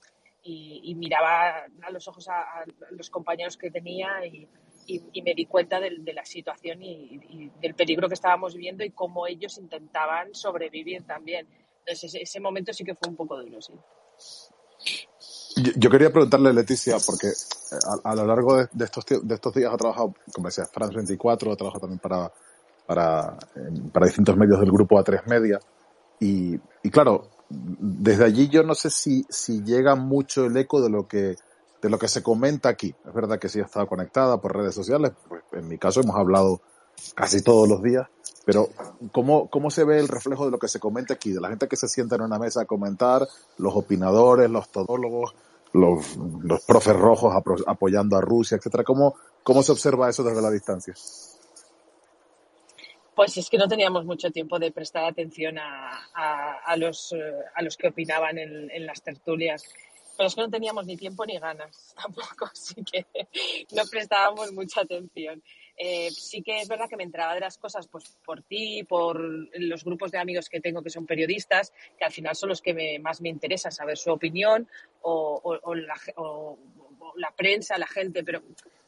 miraba 0.96 1.66
a 1.84 1.92
los 1.92 2.08
ojos 2.08 2.28
a, 2.30 2.64
los 2.92 3.10
compañeros 3.10 3.58
que 3.58 3.70
tenía 3.70 4.26
y, 4.26 4.48
me 5.22 5.34
di 5.34 5.46
cuenta 5.46 5.80
de, 5.80 5.98
de 6.00 6.14
la 6.14 6.26
situación 6.26 6.82
y, 6.82 7.52
del 7.62 7.76
peligro 7.76 8.08
que 8.08 8.16
estábamos 8.16 8.56
viviendo 8.56 8.84
y 8.84 8.92
cómo 8.92 9.28
ellos 9.28 9.58
intentaban 9.58 10.34
sobrevivir 10.34 11.04
también. 11.04 11.48
Entonces 11.86 12.04
ese, 12.04 12.22
ese 12.22 12.40
momento 12.40 12.74
sí 12.74 12.84
que 12.84 12.96
fue 12.96 13.10
un 13.10 13.16
poco 13.16 13.38
duro, 13.42 13.62
sí. 13.62 13.74
Yo, 15.76 15.90
quería 15.90 16.12
preguntarle 16.12 16.50
a 16.50 16.54
Leticia, 16.54 16.98
porque 17.06 17.28
eh, 17.28 17.78
a, 18.04 18.12
a 18.12 18.16
lo 18.16 18.26
largo 18.26 18.58
de, 18.58 18.70
de, 18.72 18.86
estos, 18.86 19.06
de 19.06 19.36
estos 19.36 19.54
días 19.54 19.74
ha 19.74 19.78
trabajado, 19.78 20.14
como 20.34 20.48
decía, 20.48 20.66
France 20.66 20.96
24, 20.96 21.52
ha 21.52 21.56
trabajado 21.56 21.82
también 21.82 22.00
para, 22.00 22.32
para, 22.86 23.38
para 23.92 24.06
distintos 24.06 24.38
medios 24.38 24.60
del 24.60 24.72
grupo 24.72 24.98
A3 24.98 25.26
Media. 25.28 25.60
Y, 26.20 26.58
y 26.84 26.90
claro, 26.90 27.30
desde 27.50 28.24
allí 28.24 28.48
yo 28.48 28.64
no 28.64 28.76
sé 28.76 28.90
si, 28.90 29.26
si 29.30 29.64
llega 29.64 29.96
mucho 29.96 30.46
el 30.46 30.56
eco 30.56 30.82
de 30.82 30.90
lo 30.90 31.08
que 31.08 31.36
de 31.82 31.90
lo 31.90 31.98
que 31.98 32.08
se 32.08 32.22
comenta 32.22 32.70
aquí. 32.70 32.94
Es 33.06 33.14
verdad 33.14 33.40
que 33.40 33.50
sí 33.50 33.60
ha 33.60 33.66
estado 33.66 33.88
conectada 33.88 34.40
por 34.40 34.56
redes 34.56 34.76
sociales, 34.76 35.14
pues 35.28 35.42
en 35.54 35.68
mi 35.68 35.78
caso 35.78 36.02
hemos 36.02 36.16
hablado 36.16 36.62
casi 37.16 37.42
todos 37.42 37.68
los 37.68 37.82
días, 37.82 38.08
pero 38.52 38.68
¿cómo, 39.14 39.50
¿cómo 39.50 39.72
se 39.72 39.86
ve 39.86 39.98
el 39.98 40.10
reflejo 40.10 40.44
de 40.44 40.52
lo 40.52 40.60
que 40.60 40.68
se 40.68 40.78
comenta 40.78 41.14
aquí? 41.14 41.32
De 41.32 41.40
la 41.40 41.48
gente 41.48 41.70
que 41.70 41.78
se 41.78 41.88
sienta 41.88 42.16
en 42.16 42.24
una 42.24 42.38
mesa 42.38 42.64
a 42.64 42.66
comentar, 42.66 43.26
los 43.58 43.74
opinadores, 43.78 44.50
los 44.50 44.70
todólogos, 44.70 45.34
los, 45.72 46.18
los 46.18 46.62
profes 46.66 46.94
rojos 46.94 47.34
apoyando 47.66 48.18
a 48.18 48.22
Rusia, 48.22 48.58
etcétera. 48.58 48.84
¿Cómo, 48.84 49.16
¿Cómo 49.42 49.64
se 49.64 49.72
observa 49.72 50.10
eso 50.10 50.22
desde 50.22 50.42
la 50.42 50.52
distancia? 50.52 50.94
Pues 53.16 53.38
es 53.38 53.50
que 53.50 53.58
no 53.58 53.70
teníamos 53.70 54.04
mucho 54.04 54.32
tiempo 54.32 54.60
de 54.60 54.74
prestar 54.74 55.06
atención 55.06 55.58
a, 55.58 56.60
a, 56.66 56.76
los, 56.76 57.14
eh, 57.14 57.18
a 57.56 57.62
los 57.62 57.78
que 57.78 57.88
opinaban 57.88 58.38
en, 58.38 58.70
en, 58.70 58.86
las 58.86 59.02
tertulias. 59.02 59.64
Pero 60.18 60.28
es 60.28 60.36
que 60.36 60.42
no 60.42 60.50
teníamos 60.50 60.86
ni 60.86 60.98
tiempo 60.98 61.26
ni 61.26 61.40
ganas 61.40 61.96
tampoco, 62.02 62.50
así 62.52 62.84
que 62.84 63.06
no 63.72 63.84
prestábamos 63.90 64.52
mucha 64.52 64.82
atención. 64.82 65.42
Eh, 65.78 66.12
sí 66.12 66.42
que 66.42 66.62
es 66.62 66.68
verdad 66.68 66.90
que 66.90 66.98
me 66.98 67.04
entraba 67.04 67.34
de 67.34 67.40
las 67.40 67.58
cosas 67.58 67.88
pues 67.88 68.18
por 68.26 68.42
ti, 68.44 68.84
por 68.84 69.20
los 69.20 69.84
grupos 69.84 70.12
de 70.12 70.20
amigos 70.20 70.50
que 70.50 70.60
tengo 70.60 70.82
que 70.82 70.90
son 70.90 71.06
periodistas, 71.06 71.74
que 71.98 72.06
al 72.06 72.12
final 72.12 72.36
son 72.36 72.50
los 72.50 72.62
que 72.62 73.00
más 73.00 73.22
me 73.22 73.30
interesa 73.30 73.72
saber 73.72 73.98
su 73.98 74.12
opinión 74.12 74.68
o, 75.02 75.76
la, 77.16 77.32
prensa, 77.36 77.78
la 77.78 77.88
gente, 77.88 78.24
pero 78.24 78.42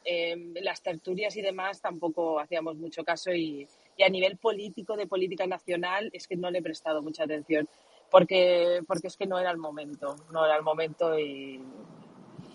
eh, 0.05 0.35
las 0.61 0.81
tertulias 0.81 1.35
y 1.35 1.41
demás 1.41 1.81
tampoco 1.81 2.39
hacíamos 2.39 2.75
mucho 2.75 3.03
caso 3.03 3.33
y, 3.33 3.67
y, 3.97 4.03
a 4.03 4.09
nivel 4.09 4.37
político, 4.37 4.95
de 4.95 5.07
política 5.07 5.47
nacional, 5.47 6.09
es 6.13 6.27
que 6.27 6.35
no 6.35 6.51
le 6.51 6.59
he 6.59 6.63
prestado 6.63 7.01
mucha 7.01 7.23
atención 7.23 7.67
porque, 8.13 8.83
porque 8.85 9.07
es 9.07 9.17
que 9.17 9.25
no 9.25 9.39
era 9.39 9.49
el 9.49 9.57
momento, 9.57 10.15
no 10.31 10.45
era 10.45 10.55
el 10.55 10.61
momento 10.61 11.17
y, 11.17 11.59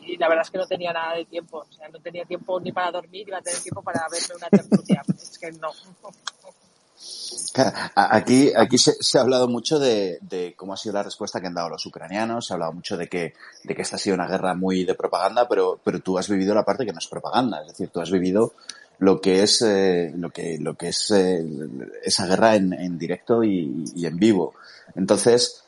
y 0.09 0.17
la 0.17 0.29
verdad 0.29 0.45
es 0.45 0.51
que 0.51 0.59
no 0.59 0.67
tenía 0.67 0.93
nada 0.93 1.15
de 1.15 1.25
tiempo. 1.27 1.59
O 1.69 1.73
sea, 1.73 1.89
no 1.89 2.01
tenía 2.01 2.25
tiempo 2.25 2.59
ni 2.61 2.73
para 2.73 2.91
dormir, 2.91 3.29
iba 3.29 3.39
a 3.39 3.43
tener 3.43 3.61
tiempo 3.61 3.83
para 3.83 4.07
verme 4.11 4.35
una 4.37 4.49
tertulia. 4.49 5.03
es 5.15 5.39
que 5.39 5.53
no. 5.53 5.71
Aquí, 7.95 8.53
aquí 8.57 8.79
se, 8.79 9.19
ha 9.19 9.21
hablado 9.21 9.49
mucho 9.49 9.79
de, 9.79 10.19
de, 10.23 10.55
cómo 10.57 10.73
ha 10.73 10.77
sido 10.77 10.95
la 10.95 11.03
respuesta 11.03 11.41
que 11.41 11.47
han 11.47 11.55
dado 11.55 11.69
los 11.69 11.85
ucranianos, 11.87 12.47
se 12.47 12.53
ha 12.53 12.55
hablado 12.55 12.73
mucho 12.73 12.97
de 12.97 13.09
que, 13.09 13.35
de 13.65 13.75
que 13.75 13.83
esta 13.83 13.97
ha 13.97 13.99
sido 13.99 14.15
una 14.15 14.27
guerra 14.27 14.55
muy 14.55 14.85
de 14.85 14.95
propaganda, 14.95 15.49
pero, 15.49 15.79
pero 15.83 16.01
tú 16.01 16.19
has 16.19 16.29
vivido 16.29 16.55
la 16.55 16.65
parte 16.65 16.85
que 16.85 16.93
no 16.93 16.99
es 16.99 17.07
propaganda, 17.07 17.61
es 17.63 17.69
decir, 17.69 17.91
tú 17.91 18.01
has 18.01 18.11
vivido 18.11 18.53
lo 18.99 19.21
que 19.21 19.43
es, 19.43 19.63
eh, 19.63 20.13
lo 20.17 20.31
que, 20.31 20.59
lo 20.59 20.75
que 20.75 20.89
es 20.89 21.11
eh, 21.13 21.45
esa 22.03 22.27
guerra 22.27 22.57
en, 22.57 22.73
en 22.73 22.99
directo 22.99 23.45
y, 23.45 23.85
en 24.05 24.17
vivo. 24.17 24.55
Entonces, 24.95 25.63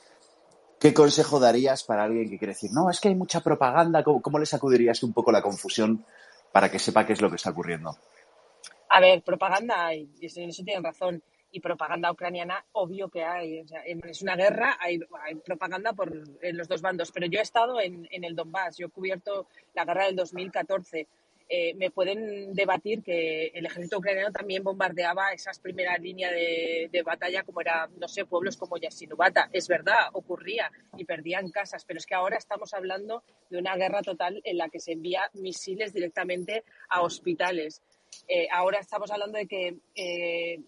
¿Qué 0.80 0.94
consejo 0.94 1.38
darías 1.38 1.84
para 1.84 2.04
alguien 2.04 2.30
que 2.30 2.38
quiere 2.38 2.54
decir, 2.54 2.70
no, 2.72 2.88
es 2.88 3.00
que 3.00 3.08
hay 3.08 3.14
mucha 3.14 3.40
propaganda? 3.40 4.02
¿Cómo, 4.02 4.22
cómo 4.22 4.38
le 4.38 4.46
sacudirías 4.46 5.02
un 5.02 5.12
poco 5.12 5.30
la 5.30 5.42
confusión 5.42 6.06
para 6.52 6.70
que 6.70 6.78
sepa 6.78 7.04
qué 7.04 7.12
es 7.12 7.20
lo 7.20 7.28
que 7.28 7.36
está 7.36 7.50
ocurriendo? 7.50 7.94
A 8.88 8.98
ver, 8.98 9.22
propaganda 9.22 9.86
hay, 9.86 10.08
y 10.18 10.26
eso 10.26 10.64
tienen 10.64 10.82
razón. 10.82 11.22
Y 11.52 11.60
propaganda 11.60 12.10
ucraniana, 12.10 12.64
obvio 12.72 13.10
que 13.10 13.24
hay. 13.24 13.60
O 13.60 13.68
sea, 13.68 13.82
es 13.82 14.22
una 14.22 14.36
guerra, 14.36 14.78
hay, 14.80 15.00
propaganda 15.44 15.92
por 15.92 16.12
en 16.40 16.56
los 16.56 16.66
dos 16.66 16.80
bandos. 16.80 17.12
Pero 17.12 17.26
yo 17.26 17.40
he 17.40 17.42
estado 17.42 17.78
en, 17.78 18.08
en 18.10 18.24
el 18.24 18.34
Donbass, 18.34 18.78
yo 18.78 18.86
he 18.86 18.90
cubierto 18.90 19.48
la 19.74 19.84
guerra 19.84 20.06
del 20.06 20.16
2014 20.16 21.06
eh, 21.52 21.74
me 21.74 21.90
pueden 21.90 22.54
debatir 22.54 23.02
que 23.02 23.48
el 23.48 23.66
ejército 23.66 23.98
ucraniano 23.98 24.30
también 24.30 24.62
bombardeaba 24.62 25.32
esas 25.32 25.58
primeras 25.58 26.00
líneas 26.00 26.30
de, 26.30 26.88
de, 26.92 27.02
batalla, 27.02 27.42
como 27.42 27.60
era, 27.60 27.88
no 27.98 28.06
sé, 28.06 28.24
pueblos 28.24 28.56
como 28.56 28.78
Yasinubata. 28.78 29.50
Es 29.52 29.66
verdad, 29.66 30.10
ocurría 30.12 30.70
y 30.96 31.04
perdían 31.04 31.50
casas, 31.50 31.84
pero 31.84 31.98
es 31.98 32.06
que 32.06 32.14
ahora 32.14 32.36
estamos 32.36 32.72
hablando 32.72 33.24
de 33.50 33.58
una 33.58 33.74
guerra 33.74 34.00
total 34.00 34.40
en 34.44 34.58
la 34.58 34.68
que 34.68 34.78
se 34.78 34.92
envía 34.92 35.28
misiles 35.34 35.92
directamente 35.92 36.62
a 36.88 37.02
hospitales. 37.02 37.82
Eh, 38.28 38.46
ahora 38.52 38.78
estamos 38.78 39.10
hablando 39.10 39.36
de 39.36 39.46
que 39.46 39.76
eh, 39.96 40.60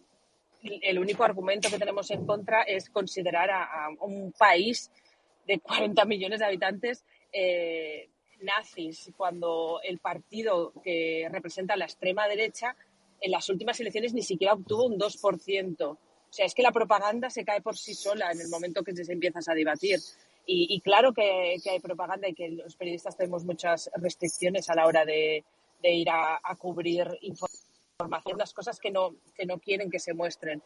el 0.63 0.99
único 0.99 1.23
argumento 1.23 1.71
que 1.71 1.79
tenemos 1.79 2.11
en 2.11 2.27
contra 2.27 2.63
es 2.63 2.91
considerar 2.91 3.51
a, 3.51 3.85
a 3.85 3.89
un 4.01 4.33
país 4.33 4.91
de 5.47 5.61
40 5.61 6.05
millones 6.07 6.41
de 6.41 6.47
habitantes 6.47 7.05
eh, 7.33 8.09
nazis 8.43 9.11
cuando 9.17 9.81
el 9.83 9.99
partido 9.99 10.73
que 10.83 11.29
representa 11.31 11.77
la 11.77 11.85
extrema 11.85 12.27
derecha 12.29 12.77
en 13.21 13.31
las 13.31 13.49
últimas 13.49 13.79
elecciones 13.81 14.15
ni 14.15 14.23
siquiera 14.23 14.55
obtuvo 14.55 14.87
un 14.87 14.99
2%. 14.99 15.83
O 15.83 15.99
sea, 16.29 16.47
es 16.47 16.55
que 16.55 16.63
la 16.63 16.73
propaganda 16.73 17.31
se 17.31 17.45
cae 17.45 17.61
por 17.61 17.77
sí 17.77 17.95
sola 17.95 18.33
en 18.33 18.41
el 18.41 18.49
momento 18.49 18.83
que 18.83 18.95
se 18.95 19.13
empiezas 19.13 19.49
a 19.49 19.55
debatir. 19.55 20.01
Y, 20.47 20.75
y 20.75 20.81
claro 20.81 21.13
que, 21.13 21.57
que, 21.63 21.71
hay 21.71 21.81
propaganda 21.81 22.29
y 22.29 22.35
que 22.35 22.49
los 22.51 22.75
periodistas 22.75 23.17
tenemos 23.17 23.45
muchas 23.45 23.91
restricciones 23.97 24.69
a 24.71 24.75
la 24.75 24.87
hora 24.87 25.05
de, 25.05 25.45
de 25.83 25.91
ir 25.93 26.11
a, 26.11 26.41
a, 26.43 26.57
cubrir 26.57 27.07
información, 27.21 28.39
las 28.39 28.53
cosas 28.53 28.81
que 28.81 28.91
no, 28.91 29.15
que 29.37 29.47
no 29.47 29.59
quieren 29.59 29.91
que 29.91 29.99
se 29.99 30.15
muestren. 30.15 30.63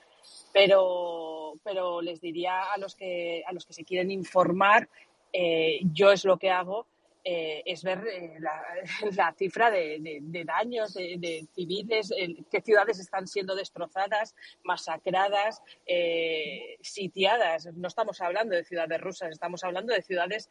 Pero, 0.53 1.55
pero 1.63 2.01
les 2.01 2.21
diría 2.21 2.73
a 2.73 2.79
los 2.79 2.95
que, 2.95 3.43
a 3.47 3.53
los 3.53 3.67
que 3.67 3.75
se 3.75 3.85
quieren 3.85 4.11
informar, 4.11 4.89
eh, 5.33 5.81
yo 5.93 6.11
es 6.13 6.25
lo 6.25 6.39
que 6.39 6.51
hago, 6.51 6.87
eh, 7.29 7.65
es 7.67 7.83
ver 7.83 8.07
eh, 8.07 8.37
la, 8.39 9.35
cifra 9.37 9.69
de, 9.69 10.21
daños 10.45 10.95
de, 10.95 11.45
civiles, 11.57 12.15
qué 12.49 12.61
ciudades 12.61 13.01
están 13.01 13.27
siendo 13.27 13.57
destrozadas, 13.57 14.37
masacradas, 14.63 15.61
eh, 15.87 16.77
sitiadas. 16.81 17.67
No 17.75 17.89
estamos 17.89 18.21
hablando 18.21 18.55
de 18.55 18.63
ciudades 18.63 19.01
rusas, 19.01 19.31
estamos 19.33 19.65
hablando 19.65 19.93
de 19.93 20.03
ciudades 20.03 20.49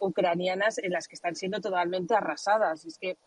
ucranianas 0.00 0.78
en 0.78 0.92
las 0.92 1.08
que 1.08 1.16
están 1.16 1.36
siendo 1.36 1.60
totalmente 1.60 2.14
arrasadas. 2.14 2.86
Es 2.86 2.96
que 2.98 3.18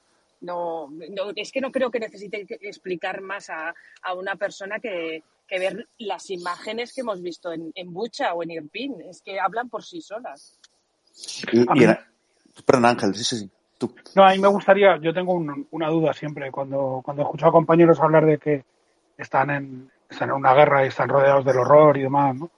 no, 0.41 0.89
no, 0.89 1.33
es 1.35 1.51
que 1.51 1.61
no 1.61 1.71
creo 1.71 1.91
que 1.91 1.99
necesite 1.99 2.47
explicar 2.61 3.21
más 3.21 3.51
a, 3.51 3.75
a 4.01 4.13
una 4.15 4.37
persona 4.37 4.79
que, 4.79 5.21
que, 5.47 5.59
ver 5.59 5.87
las 5.99 6.31
imágenes 6.31 6.93
que 6.95 7.01
hemos 7.01 7.21
visto 7.21 7.53
en, 7.53 7.71
en 7.75 7.93
Bucha 7.93 8.33
o 8.33 8.41
en 8.41 8.49
Irpin. 8.49 9.01
Es 9.01 9.21
que 9.21 9.39
hablan 9.39 9.69
por 9.69 9.83
sí 9.83 10.01
solas. 10.01 10.59
Perdón, 12.65 12.85
Ángel, 12.85 13.15
sí, 13.15 13.23
sí, 13.23 13.37
sí. 13.37 13.51
Tú. 13.77 13.93
No, 14.15 14.23
a 14.23 14.31
mí 14.31 14.39
me 14.39 14.47
gustaría, 14.47 14.97
yo 14.97 15.13
tengo 15.13 15.33
un, 15.33 15.67
una 15.69 15.89
duda 15.89 16.11
siempre 16.11 16.49
cuando, 16.49 17.01
cuando 17.03 17.21
escucho 17.21 17.45
a 17.45 17.51
compañeros 17.51 17.99
hablar 17.99 18.25
de 18.25 18.39
que 18.39 18.63
están 19.17 19.51
en, 19.51 19.91
están 20.09 20.29
en 20.29 20.35
una 20.35 20.53
guerra 20.55 20.83
y 20.83 20.87
están 20.87 21.09
rodeados 21.09 21.45
del 21.45 21.57
horror 21.57 21.95
y 21.97 22.01
demás, 22.01 22.35
¿no? 22.35 22.49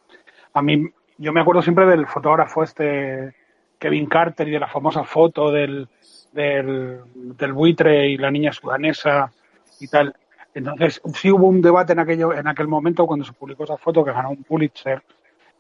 A 0.54 0.62
mí, 0.62 0.90
yo 1.18 1.34
me 1.34 1.42
acuerdo 1.42 1.62
siempre 1.62 1.86
del 1.86 2.08
fotógrafo 2.08 2.64
este 2.64 3.36
Kevin 3.78 4.08
Carter 4.08 4.48
y 4.48 4.52
de 4.52 4.60
la 4.60 4.68
famosa 4.68 5.04
foto 5.04 5.52
del, 5.52 5.88
del, 6.32 7.54
buitre 7.54 8.08
y 8.10 8.18
la 8.18 8.32
niña 8.32 8.52
sudanesa 8.52 9.32
y 9.80 9.88
tal. 9.88 10.16
Entonces, 10.54 11.02
sí 11.14 11.32
hubo 11.32 11.48
un 11.48 11.62
debate 11.62 11.94
en, 11.94 12.00
aquello, 12.00 12.34
en 12.34 12.48
aquel 12.48 12.68
momento 12.68 13.06
cuando 13.06 13.26
se 13.26 13.34
publicó 13.34 13.64
esa 13.64 13.78
foto 13.78 14.04
que 14.04 14.12
ganó 14.12 14.32
un 14.32 14.44
Pulitzer 14.44 15.02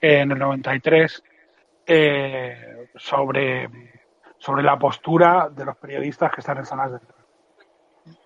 en 0.01 0.31
el 0.31 0.39
93 0.39 1.24
eh, 1.86 2.88
sobre 2.96 3.69
sobre 4.39 4.63
la 4.63 4.79
postura 4.79 5.50
de 5.50 5.65
los 5.65 5.77
periodistas 5.77 6.31
que 6.31 6.41
están 6.41 6.58
en 6.58 6.65
zonas 6.65 6.93
de. 6.93 7.00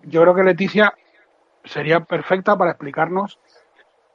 Yo 0.03 0.21
creo 0.21 0.35
que 0.35 0.43
Leticia 0.43 0.93
sería 1.65 1.99
perfecta 2.01 2.57
para 2.57 2.71
explicarnos 2.71 3.39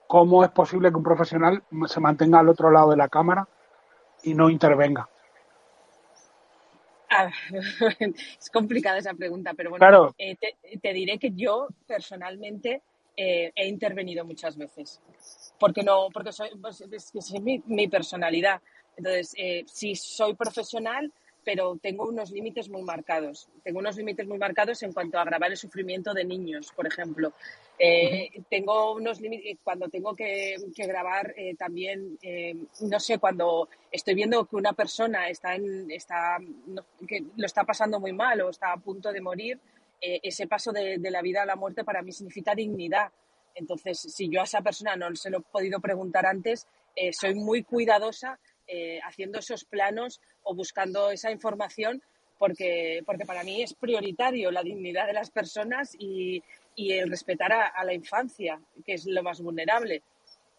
cómo 0.07 0.43
es 0.43 0.51
posible 0.51 0.91
que 0.91 0.97
un 0.97 1.03
profesional 1.03 1.63
se 1.87 2.01
mantenga 2.01 2.39
al 2.39 2.49
otro 2.49 2.71
lado 2.71 2.91
de 2.91 2.97
la 2.97 3.09
cámara 3.09 3.47
y 4.23 4.35
no 4.35 4.49
intervenga. 4.49 5.09
Ah, 7.11 7.31
es 8.01 8.51
complicada 8.51 8.99
esa 8.99 9.15
pregunta, 9.15 9.55
pero 9.55 9.71
bueno, 9.71 9.81
claro. 9.81 10.15
eh, 10.19 10.37
te, 10.37 10.57
te, 10.79 10.93
diré 10.93 11.19
que 11.19 11.33
yo 11.35 11.69
personalmente 11.87 12.83
eh, 13.17 13.51
he 13.55 13.67
intervenido 13.67 14.25
muchas 14.25 14.57
veces. 14.57 15.01
Porque 15.59 15.83
no, 15.83 16.09
porque 16.13 16.33
soy, 16.33 16.51
pues, 16.61 16.83
es, 16.83 17.15
es 17.15 17.41
mi, 17.41 17.63
mi, 17.67 17.89
personalidad. 17.89 18.61
Entonces, 18.97 19.35
eh, 19.37 19.65
si 19.67 19.97
soy 19.97 20.35
profesional, 20.35 21.13
pero 21.49 21.79
tengo 21.81 22.07
unos 22.07 22.31
límites 22.31 22.69
muy 22.69 22.83
marcados. 22.83 23.49
Tengo 23.65 23.79
unos 23.79 23.97
límites 23.97 24.27
muy 24.27 24.37
marcados 24.37 24.83
en 24.83 24.93
cuanto 24.93 25.17
a 25.17 25.23
agravar 25.23 25.51
el 25.51 25.57
sufrimiento 25.57 26.13
de 26.13 26.23
niños, 26.23 26.71
por 26.77 26.87
ejemplo. 26.87 27.33
Eh. 27.79 28.29
Tengo 28.51 28.93
unos 28.93 29.19
límites 29.19 29.57
cuando 29.65 29.89
tengo 29.89 30.15
que, 30.15 30.57
que 30.77 30.87
grabar 30.87 31.33
eh, 31.39 31.55
también, 31.55 32.19
eh, 32.21 32.55
no 32.83 33.01
sé, 33.01 33.17
cuando 33.19 33.67
estoy 33.91 34.15
viendo 34.15 34.45
que 34.45 34.57
una 34.57 34.75
persona 34.75 35.31
está, 35.31 35.55
en, 35.55 35.91
está 35.91 36.37
no, 36.67 36.85
que 37.07 37.25
lo 37.35 37.47
está 37.47 37.65
pasando 37.65 37.99
muy 37.99 38.13
mal 38.13 38.43
o 38.43 38.51
está 38.51 38.75
a 38.75 38.77
punto 38.77 39.11
de 39.11 39.23
morir, 39.23 39.59
eh, 40.03 40.21
ese 40.23 40.47
paso 40.47 40.71
de, 40.71 40.99
de 40.99 41.11
la 41.11 41.23
vida 41.23 41.45
a 41.45 41.47
la 41.47 41.57
muerte 41.57 41.83
para 41.83 42.03
mí 42.03 42.13
significa 42.13 42.55
dignidad. 42.55 43.11
Entonces, 43.55 43.99
si 43.99 44.29
yo 44.29 44.43
a 44.43 44.45
esa 44.45 44.61
persona 44.61 44.97
no 44.97 45.17
se 45.17 45.31
lo 45.31 45.39
he 45.39 45.41
podido 45.41 45.81
preguntar 45.81 46.27
antes, 46.27 46.67
eh, 46.95 47.11
soy 47.15 47.35
muy 47.35 47.63
cuidadosa 47.63 48.39
eh, 48.69 49.01
haciendo 49.03 49.39
esos 49.39 49.65
planos 49.65 50.21
o 50.43 50.55
buscando 50.55 51.11
esa 51.11 51.31
información 51.31 52.03
porque, 52.39 53.03
porque 53.05 53.27
para 53.27 53.43
mí 53.43 53.63
es 53.63 53.75
prioritario 53.75 54.51
la 54.51 54.63
dignidad 54.63 55.07
de 55.07 55.13
las 55.13 55.31
personas 55.31 55.95
y, 55.99 56.43
y 56.77 56.93
el 56.93 57.11
respetar 57.11 57.53
a, 57.53 57.85
la 57.85 57.93
infancia, 57.93 58.61
que 58.87 58.95
es 58.95 59.05
lo 59.07 59.23
más 59.23 59.41
vulnerable. 59.41 60.03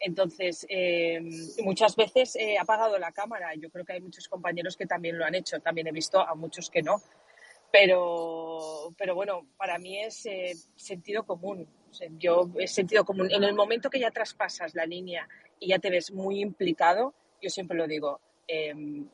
Entonces, 0.02 0.66
eh, 0.70 1.20
muchas 1.64 1.96
veces 1.96 2.36
he 2.36 2.58
apagado 2.58 2.98
la 3.00 3.12
cámara. 3.12 3.54
Yo 3.56 3.70
creo 3.70 3.86
que 3.86 3.94
hay 3.94 4.02
muchos 4.02 4.28
compañeros 4.28 4.76
que 4.76 4.86
también 4.86 5.18
lo 5.18 5.26
han 5.26 5.36
hecho. 5.36 5.60
También 5.60 5.88
he 5.88 5.92
visto 5.92 6.20
a 6.20 6.36
muchos 6.36 6.70
que 6.70 6.82
no. 6.82 7.02
Pero, 7.72 8.94
pero 8.98 9.16
bueno, 9.16 9.48
para 9.58 9.78
mí 9.78 10.00
es 10.00 10.26
eh, 10.26 10.56
sentido 10.76 11.24
común. 11.24 11.68
Yo 12.18 12.50
es 12.58 12.72
sentido 12.72 13.06
común. 13.06 13.30
En 13.32 13.44
el 13.44 13.54
momento 13.54 13.90
que 13.90 14.00
ya 14.00 14.12
traspasas 14.12 14.76
la 14.76 14.86
línea 14.86 15.28
y 15.60 15.70
ya 15.70 15.80
te 15.80 15.90
ves 15.90 16.12
muy 16.12 16.42
implicado, 16.42 17.14
yo 17.42 17.50
siempre 17.50 17.78
lo 17.78 17.88
digo, 17.88 18.20
eh, 18.48 18.74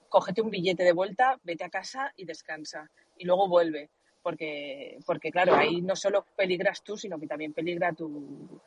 cógete 0.09 0.41
un 0.41 0.49
billete 0.49 0.83
de 0.83 0.93
vuelta, 0.93 1.39
vete 1.43 1.63
a 1.63 1.69
casa 1.69 2.13
y 2.15 2.25
descansa. 2.25 2.89
Y 3.17 3.25
luego 3.25 3.47
vuelve. 3.47 3.89
Porque, 4.23 4.97
porque 5.05 5.31
claro, 5.31 5.55
ahí 5.55 5.81
no 5.81 5.95
solo 5.95 6.25
peligras 6.35 6.83
tú, 6.83 6.97
sino 6.97 7.19
que 7.19 7.27
también 7.27 7.53
peligra 7.53 7.93
tu, 7.93 8.59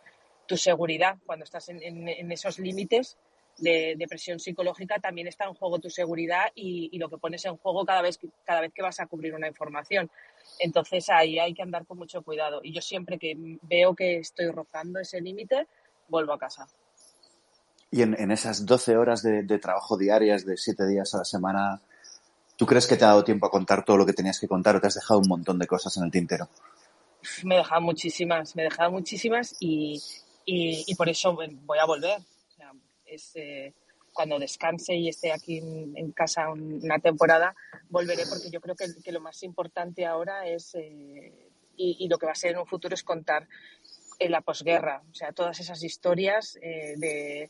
tu 0.49 0.57
seguridad 0.57 1.17
cuando 1.27 1.45
estás 1.45 1.69
en, 1.69 2.33
esos 2.33 2.59
límites 2.59 3.17
de, 3.59 4.07
presión 4.09 4.41
psicológica 4.41 4.99
también 4.99 5.27
está 5.27 5.45
en 5.45 5.55
juego 5.55 5.79
tu 5.79 5.91
seguridad 5.91 6.47
y, 6.55 6.97
lo 6.99 7.09
que 7.09 7.19
pones 7.19 7.45
en 7.45 7.57
juego 7.57 7.85
cada 7.85 8.03
vez, 8.03 8.19
cada 8.45 8.61
vez 8.61 8.73
que 8.73 8.83
vas 8.83 8.99
a 8.99 9.07
cubrir 9.07 9.35
una 9.35 9.49
información. 9.49 10.11
Entonces 10.59 11.09
ahí 11.11 11.39
hay 11.39 11.55
que 11.55 11.63
andar 11.63 11.87
con 11.87 11.99
mucho 11.99 12.23
cuidado. 12.23 12.61
Y 12.63 12.73
yo 12.73 12.81
siempre 12.81 13.19
que 13.19 13.37
veo 13.63 13.95
que 13.95 14.19
estoy 14.19 14.49
rozando 14.51 15.01
ese 15.01 15.21
límite, 15.21 15.67
vuelvo 16.09 16.33
a 16.33 16.39
casa. 16.39 16.67
Y 17.91 18.03
en, 18.03 18.31
esas 18.31 18.67
12 18.67 18.97
horas 18.97 19.23
de, 19.23 19.59
trabajo 19.59 19.97
diarias, 19.97 20.45
de 20.45 20.57
7 20.57 20.87
días 20.87 21.15
a 21.15 21.19
la 21.19 21.25
semana, 21.25 21.81
¿tú 22.57 22.67
crees 22.67 22.87
que 22.87 22.97
te 22.97 23.05
ha 23.05 23.09
dado 23.09 23.25
tiempo 23.25 23.47
a 23.47 23.51
contar 23.51 23.85
todo 23.85 23.97
lo 23.97 24.05
que 24.05 24.13
tenías 24.13 24.39
que 24.39 24.47
contar 24.47 24.77
o 24.77 24.81
te 24.81 24.89
has 24.89 24.95
dejado 24.95 25.21
un 25.21 25.29
montón 25.29 25.59
de 25.59 25.67
cosas 25.67 25.97
en 25.97 26.05
el 26.05 26.11
tintero? 26.11 26.49
Me 27.45 27.55
he 27.55 27.59
dejado 27.59 27.81
muchísimas, 27.81 28.55
me 28.57 28.63
he 28.63 28.67
dejado 28.67 28.91
muchísimas 28.91 29.57
y, 29.59 30.03
y, 30.45 30.95
por 30.97 31.09
eso 31.09 31.35
voy 31.35 31.79
a 31.79 31.87
volver. 31.87 32.21
es, 33.07 33.33
eh, 33.37 33.73
cuando 34.19 34.39
descanse 34.41 34.97
y 34.97 35.09
esté 35.09 35.31
aquí 35.31 35.59
en, 35.59 36.11
casa 36.11 36.51
una 36.51 36.99
temporada, 36.99 37.55
volveré 37.89 38.25
porque 38.29 38.51
yo 38.51 38.61
creo 38.61 38.75
que, 38.75 39.13
lo 39.13 39.21
más 39.21 39.45
importante 39.45 40.07
ahora 40.07 40.45
es, 40.49 40.75
eh, 40.75 41.33
y, 41.77 42.09
lo 42.09 42.19
que 42.19 42.27
va 42.27 42.33
a 42.33 42.35
ser 42.35 42.51
en 42.51 42.59
un 42.59 42.67
futuro 42.67 42.95
es 42.95 43.05
contar 43.05 43.47
en 44.19 44.33
la 44.33 44.41
posguerra, 44.41 45.03
o 45.09 45.15
sea, 45.15 45.31
todas 45.31 45.61
esas 45.61 45.85
historias 45.85 46.59
eh, 46.61 46.95
de 46.97 47.49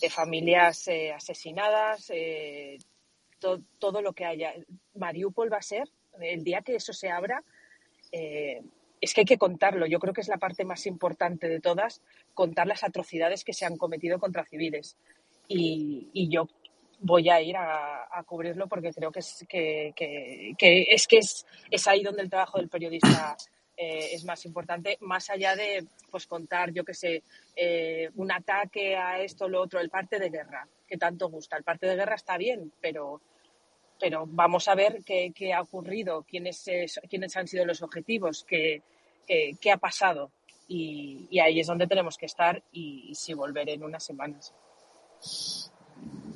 de 0.00 0.10
familias 0.10 0.88
eh, 0.88 1.12
asesinadas, 1.12 2.10
eh, 2.10 2.78
todo 3.38 4.02
lo 4.02 4.12
que 4.12 4.24
haya. 4.24 4.54
Mariupol 4.94 5.52
va 5.52 5.58
a 5.58 5.62
ser, 5.62 5.88
el 6.20 6.42
día 6.42 6.62
que 6.62 6.76
eso 6.76 6.92
se 6.92 7.10
abra, 7.10 7.42
eh, 8.12 8.62
es 9.00 9.14
que 9.14 9.20
hay 9.20 9.26
que 9.26 9.38
contarlo. 9.38 9.86
Yo 9.86 10.00
creo 10.00 10.12
que 10.12 10.20
es 10.20 10.28
la 10.28 10.38
parte 10.38 10.64
más 10.64 10.86
importante 10.86 11.48
de 11.48 11.60
todas, 11.60 12.02
contar 12.34 12.66
las 12.66 12.82
atrocidades 12.82 13.44
que 13.44 13.52
se 13.52 13.64
han 13.64 13.76
cometido 13.76 14.18
contra 14.18 14.44
civiles. 14.44 14.96
Y, 15.46 16.28
yo 16.28 16.48
voy 17.00 17.30
a 17.30 17.40
ir 17.40 17.56
a, 17.56 18.22
cubrirlo 18.26 18.66
porque 18.66 18.92
creo 18.92 19.12
que 19.12 19.20
es 19.20 19.46
que, 19.48 19.94
es 20.58 21.06
que 21.06 21.18
es, 21.18 21.46
es 21.70 21.86
ahí 21.86 22.02
donde 22.02 22.22
el 22.22 22.30
trabajo 22.30 22.58
del 22.58 22.68
periodista 22.68 23.36
eh, 23.80 24.10
es 24.12 24.24
más 24.24 24.44
importante, 24.44 24.98
más 25.02 25.30
allá 25.30 25.54
de 25.54 25.86
pues 26.10 26.26
contar, 26.26 26.72
yo 26.72 26.84
que 26.84 26.94
sé, 26.94 27.22
eh, 27.54 28.10
un 28.16 28.32
ataque 28.32 28.96
a 28.96 29.20
esto, 29.20 29.48
lo 29.48 29.62
otro, 29.62 29.78
el 29.78 29.88
parte 29.88 30.18
de 30.18 30.30
guerra, 30.30 30.66
que 30.84 30.98
tanto 30.98 31.28
gusta. 31.28 31.56
El 31.56 31.62
parte 31.62 31.86
de 31.86 31.94
guerra 31.94 32.16
está 32.16 32.36
bien, 32.36 32.72
pero, 32.80 33.20
pero 34.00 34.24
vamos 34.26 34.66
a 34.66 34.74
ver 34.74 35.04
qué, 35.04 35.32
ha 35.54 35.62
ocurrido, 35.62 36.24
quiénes, 36.28 36.68
quiénes 37.08 37.36
han 37.36 37.46
sido 37.46 37.64
los 37.64 37.80
objetivos, 37.80 38.42
qué, 38.42 38.82
qué, 39.28 39.70
ha 39.70 39.76
pasado. 39.76 40.32
Y, 40.66 41.38
ahí 41.38 41.60
es 41.60 41.68
donde 41.68 41.86
tenemos 41.86 42.18
que 42.18 42.26
estar 42.26 42.60
y, 42.72 43.14
si 43.14 43.32
volver 43.32 43.68
en 43.68 43.84
unas 43.84 44.02
semanas. 44.02 44.52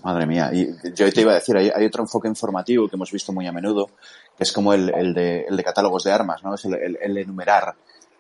Madre 0.02 0.26
mía, 0.26 0.50
y 0.52 0.68
yo 0.94 1.12
te 1.12 1.20
iba 1.20 1.30
a 1.30 1.36
decir, 1.36 1.56
hay, 1.56 1.86
otro 1.86 2.02
enfoque 2.02 2.26
informativo 2.26 2.88
que 2.88 2.96
hemos 2.96 3.12
visto 3.12 3.32
muy 3.32 3.46
a 3.46 3.52
menudo, 3.52 3.90
que 4.36 4.42
es 4.42 4.52
como 4.52 4.74
el, 4.74 4.86
de, 5.14 5.42
el 5.48 5.56
de, 5.56 5.64
catálogos 5.64 6.02
de 6.02 6.12
armas, 6.12 6.42
¿no? 6.42 6.54
Es 6.54 6.64
el, 6.64 7.16
enumerar 7.16 7.74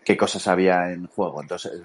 qué 0.04 0.16
cosas 0.16 0.46
había 0.46 0.92
en 0.92 1.08
juego. 1.08 1.42
Entonces, 1.42 1.82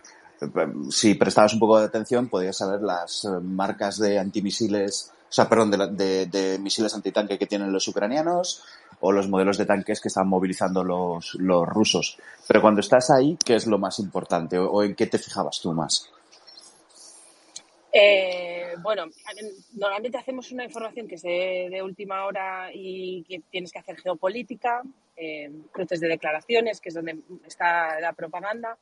si 0.92 1.16
prestabas 1.16 1.54
un 1.54 1.60
poco 1.60 1.80
de 1.80 1.86
atención, 1.86 2.30
podías 2.30 2.58
saber 2.58 2.82
las 2.82 3.26
eh, 3.26 3.30
marcas 3.42 3.98
de 3.98 4.20
antimisiles, 4.20 5.12
o 5.30 5.34
sea, 5.34 5.50
perdón, 5.50 5.72
de, 5.72 6.58
misiles 6.62 6.94
antitanque 6.94 7.40
que 7.40 7.48
tienen 7.48 7.72
los 7.72 7.88
ucranianos 7.88 8.64
o 9.00 9.12
los 9.12 9.28
modelos 9.28 9.58
de 9.58 9.66
tanques 9.66 10.00
que 10.00 10.10
están 10.10 10.28
movilizando 10.28 10.84
los, 10.84 11.34
los 11.40 11.68
rusos. 11.68 12.20
Pero 12.48 12.62
cuando 12.62 12.82
estás 12.82 13.10
ahí, 13.10 13.36
¿qué 13.44 13.56
es 13.56 13.66
lo 13.66 13.80
más 13.80 13.98
importante 13.98 14.60
o 14.60 14.84
en 14.84 14.94
qué 14.94 15.08
te 15.08 15.18
fijabas 15.18 15.60
tú 15.60 15.74
más? 15.74 16.08
Eh, 18.00 18.76
bueno, 18.84 19.06
normalmente 19.74 20.20
hacemos 20.20 20.52
una 20.52 20.64
información 20.64 21.08
que 21.08 21.16
es 21.16 21.24
de, 21.24 21.82
última 21.82 22.26
hora 22.26 22.70
y 22.72 23.24
que 23.24 23.42
tienes 23.50 23.72
que 23.72 23.80
hacer 23.80 23.98
geopolítica, 23.98 24.84
eh, 25.16 25.50
cruces 25.72 26.00
de 26.00 26.08
declaraciones, 26.08 26.80
que 26.80 26.90
es 26.90 26.96
donde 26.96 27.18
está 27.48 28.00
la 28.00 28.14
propaganda. 28.14 28.78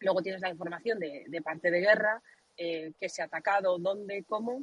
Luego 0.00 0.20
tienes 0.20 0.42
la 0.42 0.50
información 0.50 0.98
de, 0.98 1.40
parte 1.42 1.70
de 1.70 1.80
guerra, 1.80 2.22
eh, 2.58 2.92
qué 3.00 3.08
se 3.08 3.22
ha 3.22 3.26
atacado, 3.26 3.78
dónde, 3.78 4.22
cómo. 4.24 4.62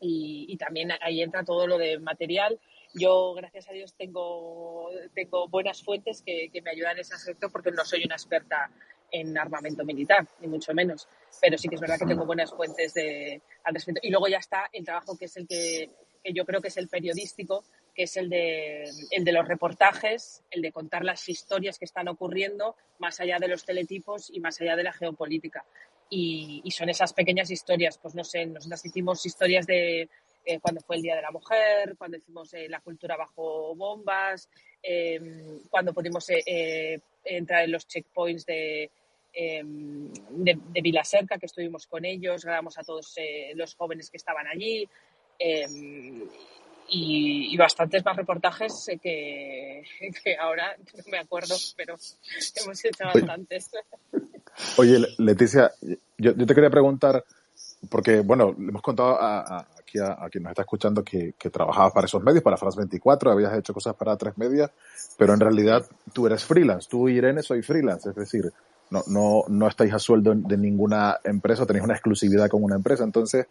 Y, 0.00 0.54
también 0.58 0.92
ahí 1.00 1.22
entra 1.22 1.44
todo 1.44 1.66
lo 1.66 1.78
de 1.78 1.98
material. 1.98 2.60
Yo, 2.92 3.32
gracias 3.32 3.66
a 3.68 3.72
Dios, 3.72 3.94
tengo, 3.94 4.90
tengo 5.14 5.48
buenas 5.48 5.82
fuentes 5.82 6.22
que, 6.22 6.50
que 6.52 6.60
me 6.60 6.70
ayudan 6.70 6.92
en 6.92 7.00
ese 7.00 7.14
aspecto 7.14 7.48
porque 7.50 7.70
no 7.70 7.84
soy 7.86 8.04
una 8.04 8.14
experta 8.14 8.70
en 9.10 9.36
armamento 9.36 9.84
militar, 9.84 10.26
ni 10.40 10.48
mucho 10.48 10.74
menos. 10.74 11.08
Pero 11.40 11.58
sí 11.58 11.68
que 11.68 11.76
es 11.76 11.80
verdad 11.80 11.98
que 11.98 12.06
tengo 12.06 12.26
buenas 12.26 12.52
fuentes 12.52 12.94
de, 12.94 13.40
al 13.64 13.74
respecto. 13.74 14.00
Y 14.02 14.10
luego 14.10 14.28
ya 14.28 14.38
está 14.38 14.68
el 14.72 14.84
trabajo 14.84 15.16
que 15.16 15.26
es 15.26 15.36
el 15.36 15.46
que, 15.46 15.90
yo 16.24 16.44
creo 16.44 16.60
que 16.60 16.68
es 16.68 16.76
el 16.76 16.88
periodístico, 16.88 17.64
que 17.94 18.04
es 18.04 18.16
el 18.16 18.28
de, 18.28 18.84
el 19.10 19.24
de 19.24 19.32
los 19.32 19.46
reportajes, 19.46 20.42
el 20.50 20.62
de 20.62 20.72
contar 20.72 21.04
las 21.04 21.28
historias 21.28 21.78
que 21.78 21.84
están 21.84 22.08
ocurriendo 22.08 22.76
más 22.98 23.20
allá 23.20 23.38
de 23.38 23.48
los 23.48 23.64
teletipos 23.64 24.30
y 24.32 24.40
más 24.40 24.60
allá 24.60 24.76
de 24.76 24.84
la 24.84 24.92
geopolítica. 24.92 25.64
Y, 26.10 26.62
son 26.70 26.88
esas 26.88 27.12
pequeñas 27.12 27.50
historias, 27.50 27.98
pues 27.98 28.14
no 28.14 28.24
sé, 28.24 28.46
nosotros 28.46 28.84
hicimos 28.84 29.24
historias 29.26 29.66
de 29.66 30.08
eh, 30.44 30.60
cuando 30.60 30.80
fue 30.80 30.96
el 30.96 31.02
Día 31.02 31.16
de 31.16 31.22
la 31.22 31.30
Mujer, 31.30 31.96
cuando 31.98 32.16
hicimos 32.16 32.54
eh, 32.54 32.68
la 32.68 32.80
cultura 32.80 33.16
bajo 33.16 33.74
bombas, 33.74 34.48
em, 34.82 35.60
cuando 35.68 35.92
pudimos 35.92 36.30
eh, 36.30 37.00
entrar 37.24 37.64
en 37.64 37.72
los 37.72 37.86
checkpoints 37.86 38.46
de, 38.46 38.90
Em, 39.32 40.10
de, 40.30 40.58
de 40.72 40.80
Vilaserca, 40.80 41.38
que 41.38 41.46
estuvimos 41.46 41.86
con 41.86 42.04
ellos, 42.04 42.44
grabamos 42.44 42.78
a 42.78 42.82
todos 42.82 43.12
eh, 43.18 43.52
los 43.54 43.74
jóvenes 43.74 44.10
que 44.10 44.16
estaban 44.16 44.46
allí 44.46 44.88
em, 45.38 46.26
y, 46.88 47.56
bastantes 47.56 48.04
más 48.04 48.16
reportajes 48.16 48.88
eh, 48.88 48.98
que, 48.98 49.82
que, 50.24 50.36
ahora 50.36 50.74
no 50.78 51.04
me 51.10 51.18
acuerdo, 51.18 51.54
pero 51.76 51.94
hemos 51.94 52.84
hecho 52.84 53.04
bastantes. 53.04 53.70
Oye, 54.78 54.98
Leticia, 55.18 55.70
yo, 56.16 56.34
te 56.34 56.54
quería 56.54 56.70
preguntar, 56.70 57.22
porque, 57.90 58.20
bueno, 58.20 58.56
le 58.58 58.70
hemos 58.70 58.82
contado 58.82 59.20
a, 59.20 59.68
aquí 59.78 59.98
a, 60.00 60.28
quien 60.30 60.42
nos 60.42 60.50
está 60.50 60.62
escuchando 60.62 61.04
que, 61.04 61.34
que, 61.38 61.50
trabajabas 61.50 61.92
para 61.92 62.06
esos 62.06 62.22
medios, 62.22 62.42
para 62.42 62.56
France 62.56 62.78
24, 62.78 63.30
habías 63.30 63.56
hecho 63.56 63.74
cosas 63.74 63.94
para 63.94 64.16
tres 64.16 64.36
medias, 64.36 64.70
pero 65.16 65.34
en 65.34 65.40
realidad 65.40 65.86
tú 66.12 66.26
eres 66.26 66.44
freelance, 66.44 66.88
tú 66.90 67.08
Irene 67.08 67.42
soy 67.42 67.62
freelance, 67.62 68.08
es 68.08 68.16
decir, 68.16 68.52
no, 68.90 69.02
no, 69.06 69.44
no 69.48 69.68
estáis 69.68 69.92
a 69.92 69.98
sueldo 69.98 70.32
de 70.34 70.56
ninguna 70.56 71.18
empresa, 71.24 71.66
tenéis 71.66 71.84
una 71.84 71.94
exclusividad 71.94 72.48
con 72.48 72.62
una 72.62 72.76
empresa. 72.76 73.04
Entonces, 73.04 73.46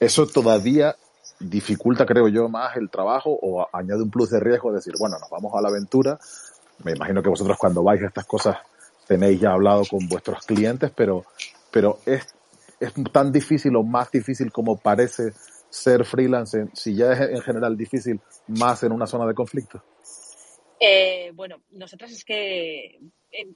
eso 0.00 0.26
todavía 0.26 0.94
dificulta, 1.40 2.04
creo 2.04 2.28
yo, 2.28 2.48
más 2.48 2.76
el 2.76 2.90
trabajo 2.90 3.38
o 3.40 3.66
añade 3.72 4.02
un 4.02 4.10
plus 4.10 4.30
de 4.30 4.40
riesgo, 4.40 4.72
decir, 4.72 4.94
bueno, 4.98 5.16
nos 5.18 5.30
vamos 5.30 5.52
a 5.54 5.60
la 5.60 5.68
aventura. 5.68 6.18
Me 6.84 6.92
imagino 6.92 7.22
que 7.22 7.28
vosotros 7.28 7.56
cuando 7.58 7.82
vais 7.82 8.02
a 8.02 8.06
estas 8.06 8.26
cosas 8.26 8.56
tenéis 9.06 9.40
ya 9.40 9.52
hablado 9.52 9.84
con 9.90 10.06
vuestros 10.08 10.44
clientes, 10.44 10.92
pero, 10.94 11.24
pero 11.70 11.98
es, 12.04 12.26
es 12.78 12.92
tan 13.12 13.32
difícil 13.32 13.74
o 13.76 13.82
más 13.82 14.10
difícil 14.10 14.52
como 14.52 14.76
parece 14.76 15.32
ser 15.70 16.04
freelance, 16.04 16.68
si 16.74 16.94
ya 16.94 17.12
es 17.12 17.20
en 17.20 17.40
general 17.42 17.76
difícil, 17.76 18.20
más 18.48 18.82
en 18.82 18.92
una 18.92 19.06
zona 19.06 19.26
de 19.26 19.34
conflicto. 19.34 19.82
Eh, 20.80 21.32
bueno, 21.34 21.62
nosotros 21.70 22.12
es 22.12 22.24
que 22.24 22.98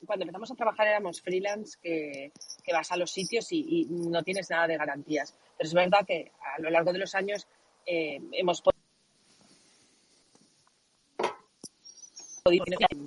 cuando 0.07 0.25
empezamos 0.25 0.51
a 0.51 0.55
trabajar 0.55 0.87
éramos 0.87 1.23
freelance 1.23 1.79
que, 1.81 2.33
vas 2.73 2.93
a 2.93 2.97
los 2.97 3.11
sitios 3.11 3.47
y, 3.53 3.87
no 3.89 4.23
tienes 4.23 4.51
nada 4.51 4.67
de 4.67 4.77
garantías. 4.77 5.35
Pero 5.57 5.69
es 5.69 5.75
verdad 5.75 6.07
que 6.07 6.33
a 6.57 6.61
lo 6.61 6.71
largo 6.71 6.93
de 6.93 6.99
los 6.99 7.15
años 7.15 7.47
eh, 7.87 8.21
hemos 8.33 8.61
podido 8.61 8.82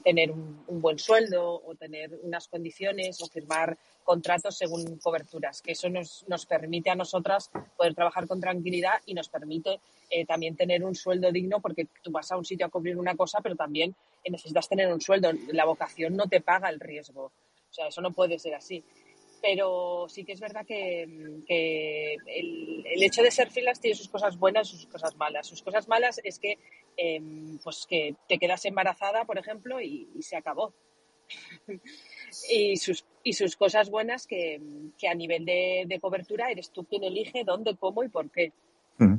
tener 0.04 0.32
un, 0.32 0.64
buen 0.82 0.98
sueldo 0.98 1.62
o 1.66 1.76
tener 1.76 2.18
unas 2.24 2.48
condiciones 2.48 3.22
o 3.22 3.28
firmar 3.28 3.78
contratos 4.04 4.58
según 4.58 4.98
coberturas, 4.98 5.62
que 5.62 5.74
eso 5.74 5.90
nos, 5.90 6.24
nos 6.30 6.46
permite 6.46 6.90
a 6.90 6.96
nosotras 6.96 7.50
poder 7.76 7.94
trabajar 7.94 8.28
con 8.28 8.40
tranquilidad 8.40 9.02
y 9.06 9.14
nos 9.14 9.28
permite 9.28 9.82
eh, 10.10 10.26
también 10.26 10.56
tener 10.56 10.86
un 10.86 10.96
sueldo 10.96 11.32
digno 11.32 11.60
porque 11.60 11.88
tú 12.02 12.12
vas 12.12 12.32
a 12.32 12.38
un 12.38 12.46
sitio 12.46 12.66
a 12.66 12.70
cubrir 12.70 12.98
una 12.98 13.16
cosa, 13.16 13.40
pero 13.42 13.56
también 13.56 13.94
necesitas 14.30 14.70
tener 14.70 14.94
un 14.94 15.02
sueldo. 15.02 15.32
La 15.52 15.66
vocación 15.66 16.16
no 16.16 16.28
te 16.28 16.40
paga 16.40 16.70
el 16.70 16.80
riesgo. 16.80 17.26
O 17.26 17.74
sea, 17.74 17.88
eso 17.88 18.02
no 18.02 18.12
puede 18.12 18.40
ser 18.40 18.56
así. 18.56 18.84
Pero 19.42 20.08
sí 20.10 20.24
que 20.24 20.34
es 20.34 20.40
verdad 20.40 20.66
que, 20.66 21.04
el, 21.04 23.04
hecho 23.04 23.22
de 23.22 23.32
ser 23.32 23.52
freelance 23.52 23.82
tiene 23.82 23.96
sus 23.96 24.10
cosas 24.10 24.38
buenas 24.38 24.74
y 24.74 24.78
sus 24.78 24.88
cosas 24.88 25.16
malas. 25.16 25.48
Sus 25.48 25.62
cosas 25.62 25.88
malas 25.88 26.20
es 26.24 26.40
que, 26.40 26.58
em, 26.98 27.58
pues 27.64 27.86
que 27.88 28.16
te 28.28 28.38
quedas 28.38 28.66
embarazada, 28.66 29.26
por 29.26 29.38
ejemplo, 29.38 29.80
y, 29.82 30.08
se 30.22 30.36
acabó. 30.36 30.74
y, 32.52 32.78
sus, 32.78 33.06
y 33.24 33.34
sus 33.34 33.56
cosas 33.56 33.90
buenas 33.90 34.28
que, 34.28 34.62
a 35.10 35.14
nivel 35.14 35.46
de, 35.46 36.00
cobertura 36.02 36.52
eres 36.52 36.72
tú 36.72 36.86
quien 36.86 37.04
elige 37.04 37.44
dónde, 37.44 37.76
cómo 37.76 38.04
y 38.04 38.10
por 38.10 38.30
qué. 38.32 38.52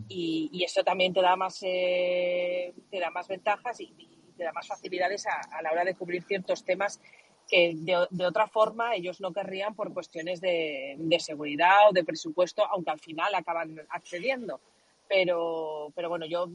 y, 0.09 0.63
eso 0.65 0.83
también 0.83 1.13
te 1.13 1.21
da 1.21 1.37
más, 1.37 1.61
eh, 1.63 2.73
te 2.91 2.99
da 2.99 3.11
más 3.11 3.29
ventajas 3.29 3.81
y, 3.81 3.93
te 4.37 4.45
da 4.45 4.53
más 4.53 4.67
facilidades 4.67 5.27
a, 5.27 5.63
la 5.63 5.73
hora 5.73 5.85
de 5.85 5.95
cubrir 5.95 6.23
ciertos 6.23 6.65
temas 6.65 7.01
que 7.49 7.75
de, 7.77 8.27
otra 8.27 8.49
forma 8.49 8.95
ellos 8.95 9.21
no 9.21 9.33
querrían 9.33 9.75
por 9.75 9.93
cuestiones 9.93 10.41
de, 10.41 10.97
seguridad 11.21 11.89
o 11.89 11.93
de 11.93 12.05
presupuesto, 12.05 12.65
aunque 12.67 12.91
al 12.91 13.01
final 13.01 13.35
acaban 13.35 13.81
accediendo. 13.91 14.61
Pero, 15.09 15.93
pero 15.95 16.09
bueno, 16.09 16.27
yo 16.27 16.49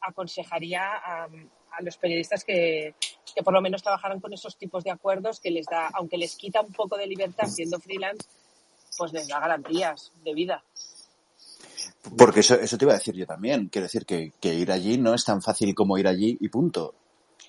aconsejaría 0.00 0.82
a, 0.96 1.28
los 1.80 1.96
periodistas 1.96 2.44
que, 2.44 2.94
que, 3.34 3.42
por 3.42 3.54
lo 3.54 3.62
menos 3.62 3.82
trabajaran 3.82 4.20
con 4.20 4.32
esos 4.32 4.56
tipos 4.56 4.84
de 4.84 4.90
acuerdos 4.90 5.40
que 5.40 5.50
les 5.50 5.66
da, 5.66 5.88
aunque 5.94 6.18
les 6.18 6.36
quita 6.36 6.60
un 6.60 6.72
poco 6.72 6.96
de 6.98 7.06
libertad 7.06 7.46
siendo 7.46 7.78
freelance, 7.78 8.28
pues 8.98 9.12
les 9.12 9.28
da 9.28 9.40
garantías 9.40 10.12
de 10.22 10.34
vida. 10.34 10.62
Porque 12.18 12.40
eso, 12.40 12.54
eso 12.56 12.76
te 12.76 12.84
iba 12.84 12.92
a 12.92 12.96
decir 12.96 13.14
yo 13.14 13.26
también. 13.26 13.68
Quiero 13.68 13.86
decir 13.86 14.04
que, 14.04 14.32
que 14.40 14.54
ir 14.54 14.72
allí 14.72 14.98
no 14.98 15.14
es 15.14 15.24
tan 15.24 15.40
fácil 15.40 15.74
como 15.74 15.96
ir 15.96 16.06
allí 16.06 16.36
y 16.40 16.48
punto. 16.48 16.94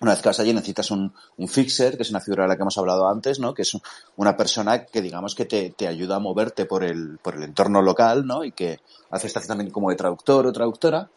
Una 0.01 0.11
vez 0.11 0.21
que 0.21 0.29
vas 0.29 0.39
allí 0.39 0.51
necesitas 0.51 0.89
un, 0.89 1.13
un, 1.37 1.47
fixer, 1.47 1.95
que 1.95 2.01
es 2.01 2.09
una 2.09 2.19
figura 2.19 2.43
de 2.43 2.49
la 2.49 2.55
que 2.55 2.63
hemos 2.63 2.77
hablado 2.77 3.07
antes, 3.07 3.39
¿no? 3.39 3.53
Que 3.53 3.61
es 3.61 3.77
una 4.15 4.35
persona 4.35 4.85
que 4.85 4.99
digamos 4.99 5.35
que 5.35 5.45
te, 5.45 5.69
te 5.69 5.87
ayuda 5.87 6.15
a 6.15 6.19
moverte 6.19 6.65
por 6.65 6.83
el, 6.83 7.19
por 7.19 7.35
el 7.35 7.43
entorno 7.43 7.83
local, 7.83 8.25
¿no? 8.25 8.43
Y 8.43 8.51
que 8.51 8.79
hace 9.11 9.27
esta 9.27 9.41
también 9.41 9.69
como 9.69 9.91
de 9.91 9.95
traductor 9.95 10.47
o 10.47 10.51
traductora. 10.51 11.07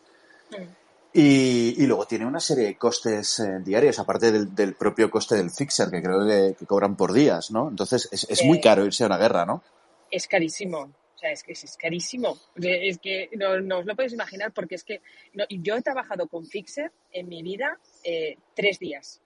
Y, 1.14 1.82
y, 1.82 1.86
luego 1.86 2.06
tiene 2.06 2.26
una 2.26 2.40
serie 2.40 2.66
de 2.66 2.76
costes 2.76 3.40
eh, 3.40 3.60
diarios, 3.64 3.98
aparte 4.00 4.30
del, 4.30 4.54
del, 4.54 4.74
propio 4.74 5.10
coste 5.10 5.36
del 5.36 5.50
fixer, 5.50 5.88
que 5.88 6.02
creo 6.02 6.26
que, 6.26 6.56
que 6.58 6.66
cobran 6.66 6.96
por 6.96 7.12
días, 7.12 7.52
¿no? 7.52 7.68
Entonces 7.70 8.08
es, 8.12 8.26
es 8.28 8.44
muy 8.44 8.60
caro 8.60 8.84
irse 8.84 9.04
a 9.04 9.06
una 9.06 9.16
guerra, 9.16 9.46
¿no? 9.46 9.62
Es 10.10 10.26
carísimo 10.26 10.90
es 11.32 11.42
que 11.42 11.52
es, 11.52 11.76
carísimo. 11.76 12.38
Es 12.56 12.98
que 12.98 13.30
no, 13.36 13.78
os 13.78 13.86
lo 13.86 13.96
podéis 13.96 14.12
imaginar 14.12 14.52
porque 14.52 14.74
es 14.74 14.84
que 14.84 15.00
yo 15.48 15.76
he 15.76 15.82
trabajado 15.82 16.28
con 16.28 16.46
Fixer 16.46 16.92
en 17.12 17.28
mi 17.28 17.42
vida 17.42 17.78
eh, 18.04 18.36
tres 18.54 18.78
días. 18.78 19.20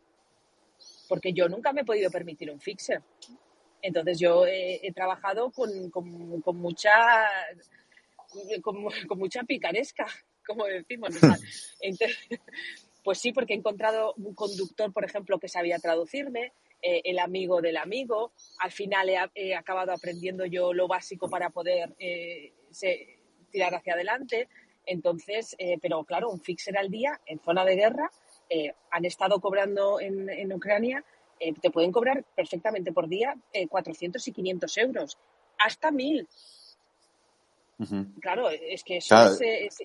Porque 1.08 1.32
yo 1.32 1.48
nunca 1.48 1.72
me 1.72 1.82
he 1.82 1.84
podido 1.84 2.10
permitir 2.10 2.50
un 2.50 2.60
Fixer. 2.60 3.02
Entonces 3.82 4.18
yo 4.18 4.46
he, 4.46 4.90
trabajado 4.94 5.50
con, 5.50 5.90
con, 5.90 6.56
mucha 6.56 6.90
con, 8.62 9.18
mucha 9.18 9.42
picaresca, 9.44 10.06
como 10.46 10.64
decimos. 10.64 11.14
pues 13.04 13.18
sí, 13.18 13.32
porque 13.32 13.54
he 13.54 13.56
encontrado 13.56 14.14
un 14.16 14.34
conductor, 14.34 14.92
por 14.92 15.04
ejemplo, 15.04 15.38
que 15.38 15.48
sabía 15.48 15.78
traducirme, 15.78 16.52
eh, 16.82 17.00
el 17.04 17.18
amigo 17.18 17.60
del 17.60 17.76
amigo. 17.76 18.32
Al 18.60 18.70
final 18.70 19.10
he, 19.34 19.54
acabado 19.54 19.92
aprendiendo 19.92 20.46
yo 20.46 20.72
lo 20.72 20.86
básico 20.86 21.28
para 21.28 21.50
poder 21.50 21.94
eh, 21.98 22.52
tirar 23.50 23.74
hacia 23.74 23.94
adelante. 23.94 24.48
Entonces, 24.86 25.54
eh, 25.58 25.78
pero 25.82 26.04
claro, 26.04 26.30
un 26.30 26.40
fixer 26.40 26.78
al 26.78 26.88
día 26.88 27.20
en 27.26 27.40
zona 27.40 27.64
de 27.64 27.76
guerra, 27.76 28.10
han 28.90 29.04
estado 29.04 29.40
cobrando 29.40 30.00
en, 30.00 30.28
en 30.28 30.52
Ucrania, 30.52 31.04
te 31.60 31.70
pueden 31.70 31.92
cobrar 31.92 32.24
perfectamente 32.34 32.92
por 32.92 33.08
día 33.08 33.36
400 33.68 34.26
y 34.26 34.32
500 34.32 34.78
euros, 34.78 35.18
hasta 35.58 35.90
1000. 35.90 36.26
Claro, 38.20 38.50
es 38.50 38.82
que 38.82 38.96
eso, 38.96 39.16
Es, 39.40 39.78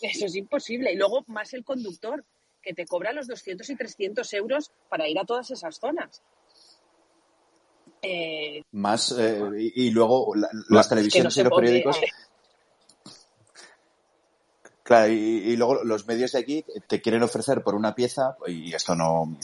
eso 0.00 0.26
es 0.26 0.36
imposible. 0.36 0.92
Y 0.92 0.96
luego 0.96 1.24
más 1.26 1.52
el 1.54 1.64
conductor, 1.64 2.24
que 2.62 2.74
te 2.74 2.86
cobra 2.86 3.12
los 3.12 3.26
200 3.26 3.68
y 3.70 3.76
300 3.76 4.32
euros 4.34 4.70
para 4.88 5.08
ir 5.08 5.18
a 5.18 5.24
todas 5.24 5.50
esas 5.50 5.78
zonas. 5.78 6.22
Eh, 8.02 8.62
Más, 8.72 9.12
eh, 9.18 9.72
y, 9.74 9.90
luego 9.90 10.32
las 10.68 10.88
televisiones 10.88 11.36
y 11.36 11.42
los 11.42 11.52
periódicos. 11.52 11.98
Claro, 14.88 15.12
y, 15.12 15.54
luego 15.56 15.84
los 15.84 16.06
medios 16.06 16.32
de 16.32 16.38
aquí 16.38 16.64
te 16.86 17.02
quieren 17.02 17.22
ofrecer 17.22 17.62
por 17.62 17.74
una 17.74 17.94
pieza, 17.94 18.38
y 18.46 18.72
esto 18.74 18.94
no, 18.94 19.36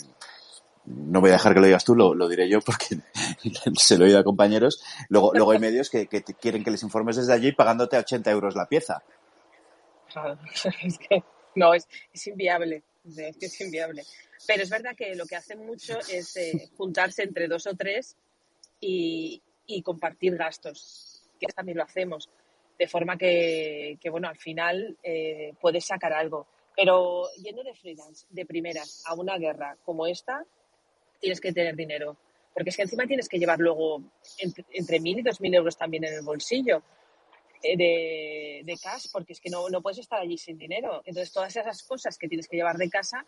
no 0.87 1.21
voy 1.21 1.31
a 1.31 1.35
dejar 1.35 1.53
que 1.53 1.61
lo 1.61 1.67
digas 1.67 1.85
tú, 1.85 1.95
lo, 1.95 2.29
diré 2.29 2.49
yo 2.49 2.61
porque 2.63 2.99
se 3.77 3.99
lo 3.99 4.05
he 4.05 4.09
oído 4.09 4.21
a 4.21 4.25
compañeros. 4.25 4.83
Luego, 5.11 5.33
luego 5.35 5.51
hay 5.51 5.59
medios 5.59 5.91
que, 5.91 6.07
quieren 6.09 6.65
que 6.65 6.71
les 6.71 6.83
informes 6.83 7.17
desde 7.17 7.35
allí 7.35 7.53
pagándote 7.53 7.99
80 7.99 8.31
euros 8.31 8.57
la 8.57 8.67
pieza. 8.67 9.03
es 10.83 10.99
que 10.99 11.23
no, 11.57 11.75
es 11.75 11.87
inviable 12.27 12.83
es 13.05 13.37
que 13.37 13.47
es 13.47 13.61
inviable. 13.61 14.05
Pero 14.47 14.63
es 14.63 14.71
verdad 14.71 14.95
que 14.97 15.15
lo 15.15 15.27
que 15.27 15.37
hacen 15.37 15.65
mucho 15.65 15.99
es 16.11 16.37
eh, 16.37 16.71
juntarse 16.77 17.23
entre 17.23 17.49
dos 17.49 17.67
o 17.67 17.75
tres 17.75 18.17
y, 18.81 19.43
compartir 19.83 20.37
gastos, 20.37 21.23
que 21.41 21.47
también 21.47 21.79
lo 21.79 21.85
hacemos, 21.85 22.29
de 22.79 22.89
forma 22.89 23.17
que, 23.17 23.99
bueno, 24.11 24.29
al 24.29 24.37
final 24.37 24.97
eh, 25.03 25.53
puedes 25.61 25.85
sacar 25.85 26.13
algo. 26.13 26.47
Pero 26.77 27.29
yendo 27.43 27.63
de 27.63 27.75
freelance, 27.75 28.27
de 28.31 28.47
primeras, 28.47 29.03
a 29.07 29.15
una 29.15 29.39
guerra 29.39 29.77
como 29.85 30.07
esta, 30.07 30.45
tienes 31.21 31.41
que 31.41 31.53
tener 31.53 31.77
dinero. 31.77 32.17
Porque 32.53 32.71
es 32.71 32.77
que 32.77 32.83
encima 32.83 33.07
tienes 33.07 33.29
que 33.29 33.39
llevar 33.39 33.59
luego 33.59 34.03
entre, 34.73 35.01
mil 35.01 35.19
y 35.19 35.23
dos 35.23 35.41
mil 35.41 35.55
euros 35.55 35.77
también 35.77 36.05
en 36.05 36.15
el 36.15 36.23
bolsillo 36.23 36.83
de, 37.63 38.63
de 38.65 38.77
cash, 38.83 39.07
porque 39.13 39.33
es 39.33 39.41
que 39.41 39.51
no, 39.51 39.69
no, 39.69 39.81
puedes 39.81 39.99
estar 39.99 40.21
allí 40.21 40.37
sin 40.37 40.59
dinero. 40.59 41.03
Entonces, 41.05 41.33
todas 41.33 41.57
esas 41.57 41.83
cosas 41.83 42.19
que 42.19 42.29
tienes 42.29 42.47
que 42.47 42.57
llevar 42.57 42.77
de 42.77 42.91
casa 42.91 43.25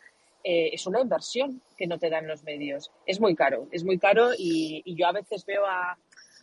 eh, 0.49 0.71
es 0.75 0.87
una 0.87 1.01
inversión 1.01 1.61
que 1.77 1.89
no 1.89 1.99
te 1.99 2.09
dan 2.09 2.29
los 2.29 2.45
medios. 2.45 2.93
Es 3.05 3.19
muy 3.19 3.35
caro, 3.35 3.67
es 3.73 3.83
muy 3.83 3.99
caro 3.99 4.31
y, 4.39 4.81
yo 4.95 5.09
a 5.09 5.13
veces 5.13 5.45
veo 5.45 5.67
a, 5.67 5.99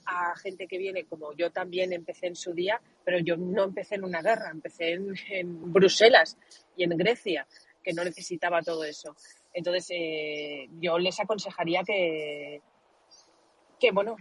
a, 0.06 0.36
gente 0.38 0.68
que 0.68 0.78
viene, 0.78 1.06
como 1.06 1.34
yo 1.34 1.52
también 1.52 1.94
empecé 1.94 2.28
en 2.28 2.36
su 2.36 2.54
día, 2.54 2.82
pero 3.04 3.20
yo 3.20 3.38
no 3.38 3.64
empecé 3.64 3.96
en 3.96 4.04
una 4.04 4.22
guerra, 4.22 4.50
empecé 4.52 4.94
en, 4.94 5.74
Bruselas 5.74 6.38
y 6.76 6.84
en 6.84 6.98
Grecia, 6.98 7.48
que 7.84 7.94
no 7.94 8.04
necesitaba 8.04 8.62
todo 8.62 8.84
eso. 8.84 9.16
Entonces, 9.54 9.88
eh, 9.92 10.68
yo 10.80 10.98
les 10.98 11.20
aconsejaría 11.20 11.84
que, 11.84 12.62
que, 13.80 13.92
bueno, 13.92 14.16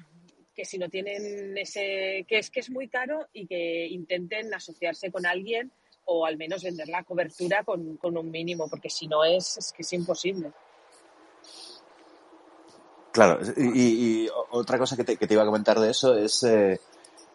que 0.54 0.64
si 0.64 0.78
no 0.78 0.88
tienen 0.88 1.56
ese, 1.56 2.24
que 2.28 2.38
es 2.38 2.50
que 2.50 2.60
es 2.60 2.70
muy 2.70 2.88
caro 2.88 3.28
y 3.32 3.46
que 3.46 3.86
intenten 3.86 4.52
asociarse 4.52 5.10
con 5.10 5.26
alguien 5.26 5.72
o 6.04 6.26
al 6.26 6.36
menos 6.36 6.62
vender 6.62 6.88
la 6.88 7.04
cobertura 7.04 7.64
con, 7.64 7.98
un 8.02 8.30
mínimo, 8.30 8.68
porque 8.68 8.90
si 8.90 9.06
no 9.06 9.24
es, 9.24 9.56
es 9.56 9.72
que 9.72 9.82
es 9.82 9.92
imposible. 9.92 10.50
Claro, 13.12 13.40
y, 13.56 14.26
otra 14.50 14.78
cosa 14.78 14.96
que 14.96 15.04
te, 15.04 15.34
iba 15.34 15.42
a 15.42 15.46
comentar 15.46 15.78
de 15.78 15.90
eso 15.90 16.16
es, 16.16 16.42
eh, 16.44 16.80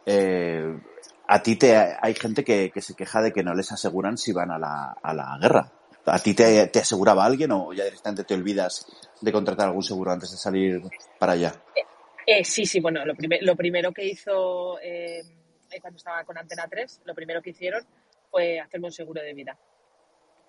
eh, 0.06 0.80
a 1.28 1.44
ti 1.44 1.56
te, 1.56 1.76
hay 1.76 2.16
gente 2.16 2.44
que, 2.44 2.72
se 2.82 2.96
queja 2.96 3.22
de 3.22 3.32
que 3.32 3.44
no 3.44 3.54
les 3.54 3.72
aseguran 3.72 4.18
si 4.18 4.32
van 4.32 4.52
a 4.52 4.58
la, 4.58 4.96
a 5.02 5.13
la 5.13 5.38
guerra. 5.40 5.72
¿A 6.06 6.20
ti 6.20 6.34
te, 6.34 6.70
aseguraba 6.80 7.26
alguien 7.26 7.52
o 7.52 7.74
ya 7.74 7.84
directamente 7.84 8.24
te 8.24 8.34
olvidas 8.34 8.88
de 9.20 9.32
contratar 9.32 9.68
algún 9.68 9.84
seguro 9.84 10.12
antes 10.12 10.32
de 10.32 10.38
salir 10.38 10.82
para 11.20 11.34
allá? 11.34 11.54
Eh, 11.76 11.82
eh, 12.26 12.44
sí, 12.46 12.66
sí, 12.66 12.80
bueno, 12.80 13.06
lo, 13.06 13.13
lo 13.42 13.56
primero 13.58 13.92
que 13.92 14.06
hizo 14.06 14.80
eh, 14.80 15.22
cuando 15.82 15.98
estaba 15.98 16.24
con 16.24 16.38
Antena 16.38 16.66
3, 16.70 17.02
lo 17.04 17.13
primero 17.13 17.42
que 17.42 17.50
hicieron 17.50 17.86
fue 18.32 18.58
hacerme 18.58 18.88
un 18.88 18.94
seguro 18.94 19.22
de 19.22 19.34
vida. 19.34 19.58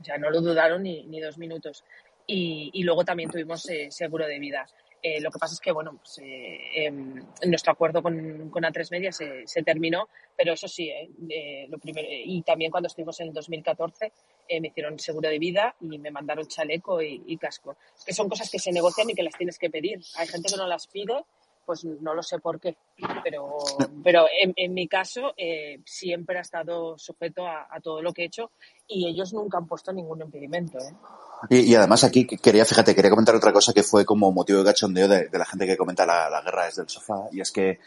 O 0.00 0.04
sea, 0.04 0.16
no 0.16 0.30
lo 0.30 0.40
dudaron 0.40 0.84
ni, 0.84 1.04
ni 1.06 1.20
dos 1.20 1.38
minutos. 1.38 1.84
Y, 2.24 2.70
y, 2.72 2.84
luego 2.84 3.04
también 3.04 3.30
tuvimos 3.30 3.66
seguro 3.88 4.28
de 4.28 4.38
vida. 4.38 4.64
Eh, 5.02 5.20
lo 5.20 5.30
que 5.30 5.38
pasa 5.38 5.54
es 5.54 5.60
que, 5.60 5.72
bueno, 5.72 5.98
pues, 5.98 6.18
eh, 6.18 6.86
em, 6.86 7.24
nuestro 7.46 7.72
acuerdo 7.72 8.02
con, 8.02 8.50
con 8.50 8.64
A3 8.64 8.90
Media 8.90 9.12
se, 9.12 9.46
se, 9.46 9.62
terminó, 9.62 10.08
pero 10.36 10.52
eso 10.52 10.66
sí, 10.66 10.90
lo 11.68 11.78
primero, 11.78 12.08
y 12.10 12.42
también 12.42 12.70
cuando 12.70 12.88
estuvimos 12.88 13.18
en 13.20 13.28
el 13.28 13.32
2014 13.32 14.12
me 14.60 14.68
hicieron 14.68 14.98
seguro 14.98 15.28
de 15.28 15.38
vida 15.38 15.74
y 15.80 15.98
me 15.98 16.10
mandaron 16.10 16.46
chaleco 16.46 17.02
y, 17.02 17.22
y, 17.26 17.36
casco. 17.36 17.76
Que 18.04 18.12
son 18.12 18.28
cosas 18.28 18.50
que 18.50 18.58
se 18.58 18.72
negocian 18.72 19.10
y 19.10 19.14
que 19.14 19.22
las 19.22 19.36
tienes 19.36 19.58
que 19.58 19.70
pedir. 19.70 20.00
Hay 20.16 20.26
gente 20.26 20.48
que 20.50 20.56
no 20.56 20.66
las 20.66 20.86
pide 20.86 21.24
pues 21.68 21.84
no 21.84 22.14
lo 22.14 22.22
sé 22.22 22.38
por 22.38 22.58
qué, 22.58 22.78
pero, 23.22 23.58
pero 24.02 24.24
en, 24.56 24.72
mi 24.72 24.88
caso 24.88 25.34
eh, 25.36 25.82
siempre 25.84 26.38
ha 26.38 26.40
estado 26.40 26.96
sujeto 26.96 27.46
a, 27.46 27.78
todo 27.82 28.00
lo 28.00 28.14
que 28.14 28.22
he 28.22 28.24
hecho 28.24 28.52
y 28.86 29.06
ellos 29.06 29.34
nunca 29.34 29.58
han 29.58 29.66
puesto 29.66 29.92
ningún 29.92 30.22
impedimento. 30.22 30.78
¿eh? 30.78 30.94
Y, 31.48 31.74
además 31.74 32.04
aquí 32.04 32.26
quería, 32.26 32.64
fíjate, 32.64 32.94
quería 32.94 33.10
comentar 33.10 33.34
otra 33.34 33.52
cosa 33.52 33.72
que 33.72 33.82
fue 33.82 34.04
como 34.04 34.32
motivo 34.32 34.58
de 34.58 34.64
cachondeo 34.64 35.08
de, 35.08 35.28
la 35.32 35.44
gente 35.44 35.66
que 35.66 35.76
comenta 35.76 36.04
la, 36.04 36.42
guerra 36.44 36.66
desde 36.66 36.82
el 36.82 36.88
sofá 36.88 37.28
y 37.32 37.40
es 37.40 37.52
que 37.52 37.78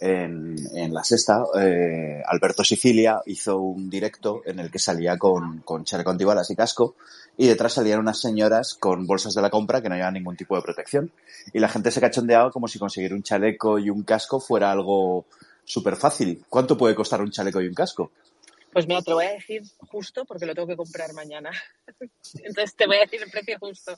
en, 0.00 0.56
en 0.74 0.92
la 0.92 1.04
sexta, 1.04 1.44
eh, 1.58 2.22
Alberto 2.26 2.64
Sicilia 2.64 3.20
hizo 3.26 3.58
un 3.58 3.88
directo 3.88 4.42
en 4.44 4.58
el 4.58 4.70
que 4.70 4.78
salía 4.78 5.16
con, 5.18 5.60
con 5.60 5.84
chaleco 5.84 6.10
antibalas 6.10 6.50
y 6.50 6.56
casco 6.56 6.96
y 7.36 7.46
detrás 7.46 7.74
salían 7.74 8.00
unas 8.00 8.20
señoras 8.20 8.74
con 8.74 9.06
bolsas 9.06 9.34
de 9.34 9.42
la 9.42 9.50
compra 9.50 9.82
que 9.82 9.88
no 9.88 9.94
llevaban 9.94 10.14
ningún 10.14 10.36
tipo 10.36 10.56
de 10.56 10.62
protección. 10.62 11.10
Y 11.52 11.58
la 11.58 11.68
gente 11.68 11.90
se 11.90 12.00
cachondeaba 12.00 12.50
como 12.50 12.68
si 12.68 12.78
conseguir 12.78 13.12
un 13.12 13.22
chaleco 13.22 13.78
y 13.78 13.90
un 13.90 14.02
casco 14.02 14.40
fuera 14.40 14.70
algo 14.70 15.26
súper 15.64 15.96
fácil. 15.96 16.44
¿Cuánto 16.48 16.76
puede 16.76 16.94
costar 16.94 17.20
un 17.20 17.30
chaleco 17.30 17.60
y 17.60 17.66
un 17.66 17.74
casco? 17.74 18.12
Pues 18.74 18.88
mira, 18.88 19.02
te 19.02 19.10
lo 19.10 19.16
voy 19.18 19.26
a 19.26 19.34
decir 19.34 19.62
justo 19.78 20.24
porque 20.24 20.46
lo 20.46 20.54
tengo 20.54 20.66
que 20.66 20.74
comprar 20.74 21.12
mañana. 21.14 21.52
Entonces 22.42 22.74
te 22.74 22.88
voy 22.88 22.96
a 22.96 23.02
decir 23.02 23.22
el 23.22 23.30
precio 23.30 23.56
justo. 23.60 23.96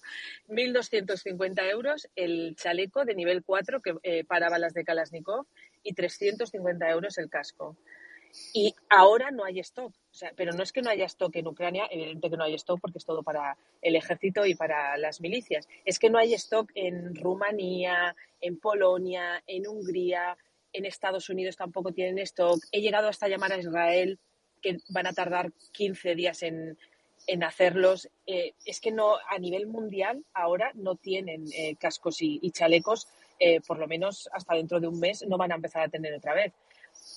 1.250 0.49 1.71
euros 1.71 2.11
el 2.15 2.55
chaleco 2.57 3.07
de 3.07 3.15
nivel 3.15 3.43
4 3.43 3.81
que, 3.81 3.95
eh, 4.03 4.25
para 4.25 4.51
balas 4.51 4.75
de 4.75 4.85
Kalashnikov 4.85 5.47
y 5.83 5.95
350 5.95 6.91
euros 6.91 7.17
el 7.17 7.31
casco. 7.31 7.79
Y 8.53 8.75
ahora 8.91 9.31
no 9.31 9.47
hay 9.47 9.61
stock. 9.61 9.95
O 9.95 10.15
sea, 10.15 10.31
pero 10.37 10.53
no 10.53 10.63
es 10.63 10.73
que 10.73 10.83
no 10.83 10.91
haya 10.91 11.07
stock 11.07 11.35
en 11.37 11.47
Ucrania, 11.47 11.87
evidentemente 11.91 12.29
que 12.29 12.37
no 12.37 12.45
hay 12.45 12.55
stock 12.57 12.79
porque 12.79 12.99
es 12.99 13.07
todo 13.07 13.23
para 13.23 13.57
el 13.81 13.97
ejército 13.97 14.45
y 14.45 14.57
para 14.57 14.99
las 14.99 15.23
milicias. 15.23 15.67
Es 15.87 15.99
que 15.99 16.11
no 16.11 16.19
hay 16.19 16.35
stock 16.35 16.71
en 16.75 17.15
Rumanía, 17.15 18.15
en 18.43 18.59
Polonia, 18.59 19.43
en 19.47 19.67
Hungría, 19.67 20.37
en 20.75 20.85
Estados 20.85 21.31
Unidos 21.31 21.57
tampoco 21.57 21.93
tienen 21.93 22.19
stock. 22.19 22.63
He 22.73 22.83
llegado 22.83 23.09
hasta 23.09 23.29
llamar 23.29 23.53
a 23.53 23.59
Israel, 23.59 24.19
que 24.63 24.79
van 24.89 25.07
a 25.07 25.13
tardar 25.13 25.53
15 25.73 26.15
días 26.15 26.43
en, 26.43 26.79
en 27.27 27.45
hacerlos. 27.45 28.09
Eh, 28.27 28.55
es 28.65 28.81
que 28.81 28.93
no, 28.93 29.17
a 29.29 29.39
nivel 29.39 29.67
mundial 29.67 30.25
ahora 30.35 30.71
no 30.75 30.97
tienen 30.97 31.45
eh, 31.53 31.77
cascos 31.77 32.23
y, 32.23 32.39
y 32.43 32.51
chalecos, 32.51 33.09
eh, 33.39 33.61
por 33.61 33.79
lo 33.79 33.87
menos 33.87 34.29
hasta 34.33 34.55
dentro 34.55 34.81
de 34.81 34.89
un 34.89 34.99
mes 34.99 35.25
no 35.27 35.37
van 35.37 35.53
a 35.53 35.57
empezar 35.57 35.83
a 35.83 35.89
tener 35.89 36.15
otra 36.15 36.35
vez. 36.35 36.53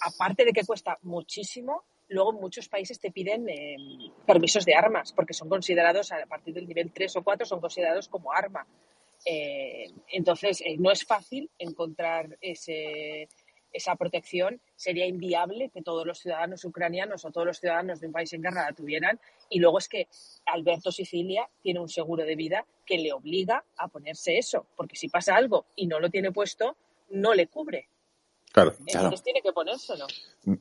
Aparte 0.02 0.46
de 0.46 0.54
que 0.54 0.66
cuesta 0.66 0.98
muchísimo, 1.02 1.84
luego 2.10 2.34
muchos 2.34 2.68
países 2.68 3.00
te 3.00 3.12
piden 3.12 3.48
eh, 3.50 3.78
permisos 4.26 4.66
de 4.66 4.76
armas, 4.76 5.14
porque 5.14 5.34
son 5.34 5.48
considerados, 5.48 6.12
a 6.12 6.26
partir 6.26 6.54
del 6.54 6.68
nivel 6.68 6.92
3 6.92 7.16
o 7.18 7.24
4, 7.24 7.46
son 7.46 7.62
considerados 7.62 8.08
como 8.08 8.34
arma. 8.34 8.66
Eh, 9.26 9.92
entonces, 10.12 10.62
eh, 10.62 10.76
no 10.78 10.92
es 10.92 11.06
fácil 11.06 11.50
encontrar 11.58 12.38
ese, 12.42 13.28
esa 13.72 13.96
protección. 13.96 14.60
Sería 14.76 15.06
inviable 15.06 15.70
que 15.74 15.82
todos 15.82 16.06
los 16.06 16.20
ciudadanos 16.20 16.64
ucranianos 16.66 17.26
o 17.26 17.32
todos 17.32 17.48
los 17.48 17.58
ciudadanos 17.60 18.00
de 18.00 18.08
un 18.08 18.14
país 18.14 18.32
en 18.34 18.42
guerra 18.42 18.66
la 18.66 18.74
tuvieran. 18.76 19.20
Y 19.50 19.60
luego 19.60 19.78
es 19.80 19.88
que 19.90 20.08
Alberto 20.46 20.92
Sicilia 20.92 21.48
tiene 21.62 21.80
un 21.80 21.90
seguro 21.90 22.24
de 22.24 22.36
vida 22.36 22.66
que 22.86 22.98
le 22.98 23.14
obliga 23.14 23.64
a 23.78 23.88
ponerse 23.88 24.38
eso, 24.38 24.66
porque 24.76 24.96
si 24.96 25.10
pasa 25.10 25.36
algo 25.36 25.66
y 25.76 25.88
no 25.88 26.00
lo 26.00 26.10
tiene 26.10 26.32
puesto, 26.32 26.76
no 27.12 27.34
le 27.34 27.48
cubre. 27.48 27.88
Claro. 28.52 28.72
Entonces 28.72 29.00
Claro. 29.02 29.16
tiene 29.24 29.42
que 29.44 29.52
ponérselo. 29.54 30.08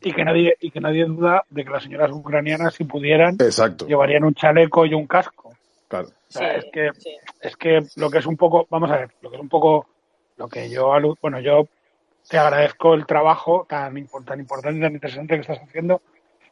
Y 0.02 0.12
que 0.12 0.24
nadie, 0.24 0.56
y 0.60 0.70
que 0.70 0.80
nadie 0.80 1.04
duda 1.06 1.42
de 1.48 1.64
que 1.64 1.70
las 1.70 1.82
señoras 1.84 2.10
ucranianas, 2.12 2.74
si 2.74 2.84
pudieran, 2.84 3.36
Exacto. 3.40 3.86
llevarían 3.86 4.24
un 4.24 4.34
chaleco 4.34 4.84
y 4.84 4.92
un 4.92 5.06
casco. 5.06 5.56
Claro. 5.88 6.08
O 6.08 6.12
sea, 6.30 6.60
Sí, 6.60 6.66
es 6.66 6.72
que 6.72 6.90
sí. 7.00 7.16
es 7.40 7.56
que 7.56 7.80
lo 7.96 8.10
que 8.10 8.18
es 8.18 8.26
un 8.26 8.36
poco, 8.36 8.66
vamos 8.68 8.90
a 8.90 8.98
ver, 8.98 9.10
lo 9.22 9.30
que 9.30 9.36
es 9.36 9.42
un 9.42 9.48
poco 9.48 9.86
lo 10.36 10.48
que 10.48 10.68
yo, 10.68 10.92
bueno, 11.22 11.40
yo 11.40 11.66
te 12.28 12.38
agradezco 12.38 12.94
el 12.94 13.06
trabajo 13.06 13.66
tan, 13.68 13.94
tan 14.24 14.40
importante 14.40 14.80
tan 14.80 14.92
interesante 14.92 15.34
que 15.34 15.40
estás 15.40 15.62
haciendo 15.62 16.02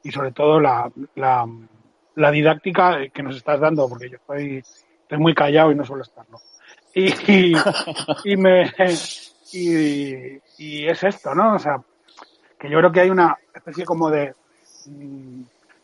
y 0.02 0.10
sobre 0.10 0.32
todo 0.32 0.60
la, 0.60 0.90
la, 1.14 1.46
la 2.14 2.30
didáctica 2.30 3.08
que 3.12 3.22
nos 3.22 3.36
estás 3.36 3.60
dando, 3.60 3.88
porque 3.88 4.08
yo 4.08 4.16
estoy, 4.16 4.62
estoy 5.02 5.18
muy 5.18 5.34
callado 5.34 5.72
y 5.72 5.74
no 5.74 5.84
suelo 5.84 6.02
estarlo. 6.02 6.40
Y, 6.94 7.12
y, 7.30 7.54
y 8.24 8.36
me, 8.36 8.72
y, 9.52 10.40
y 10.58 10.86
es 10.86 11.02
esto, 11.02 11.34
¿no? 11.34 11.54
O 11.54 11.58
sea, 11.58 11.82
que 12.58 12.70
yo 12.70 12.78
creo 12.78 12.92
que 12.92 13.00
hay 13.00 13.10
una 13.10 13.36
especie 13.54 13.84
como 13.84 14.10
de, 14.10 14.34
mm, 14.86 15.42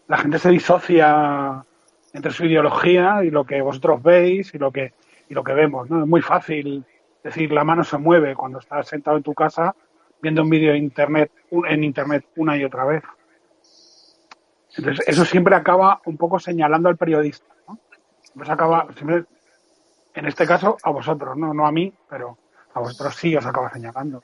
la 0.09 0.18
gente 0.18 0.38
se 0.38 0.50
disocia 0.50 1.64
entre 2.12 2.33
su 2.33 2.46
ideología 2.46 3.24
y 3.24 3.31
lo 3.31 3.44
que 3.44 3.61
vosotros 3.61 4.02
veis 4.02 4.55
y 4.55 4.59
lo 4.59 4.70
que 4.70 4.92
y 5.28 5.35
lo 5.35 5.42
que 5.42 5.55
vemos, 5.55 5.88
¿no? 5.88 6.02
Es 6.02 6.09
muy 6.09 6.20
fácil 6.20 6.85
decir 7.24 7.52
la 7.52 7.64
mano 7.64 7.85
se 7.85 7.96
mueve 7.96 8.35
cuando 8.35 8.59
estás 8.59 8.87
sentado 8.88 9.16
en 9.16 9.22
tu 9.22 9.33
casa 9.33 9.74
viendo 10.22 10.42
un 10.42 10.48
vídeo 10.50 10.72
de 10.72 10.78
internet 10.78 11.30
en 11.68 11.85
internet 11.85 12.24
una 12.37 12.56
y 12.56 12.64
otra 12.64 12.85
vez. 12.85 13.02
Entonces 14.76 15.04
eso 15.06 15.24
siempre 15.24 15.54
acaba 15.54 16.00
un 16.06 16.16
poco 16.16 16.38
señalando 16.38 16.88
al 16.88 16.96
periodista, 16.96 17.54
¿no? 17.68 17.78
Siempre 18.22 18.50
acaba, 18.52 18.88
siempre, 18.96 19.24
en 20.14 20.26
este 20.26 20.46
caso 20.46 20.76
a 20.82 20.90
vosotros, 20.90 21.37
no, 21.37 21.52
no 21.52 21.66
a 21.66 21.72
mí, 21.72 21.92
pero 22.08 22.38
a 22.72 22.80
vosotros 22.80 23.14
sí 23.16 23.37
os 23.37 23.44
acaba 23.44 23.70
señalando. 23.70 24.22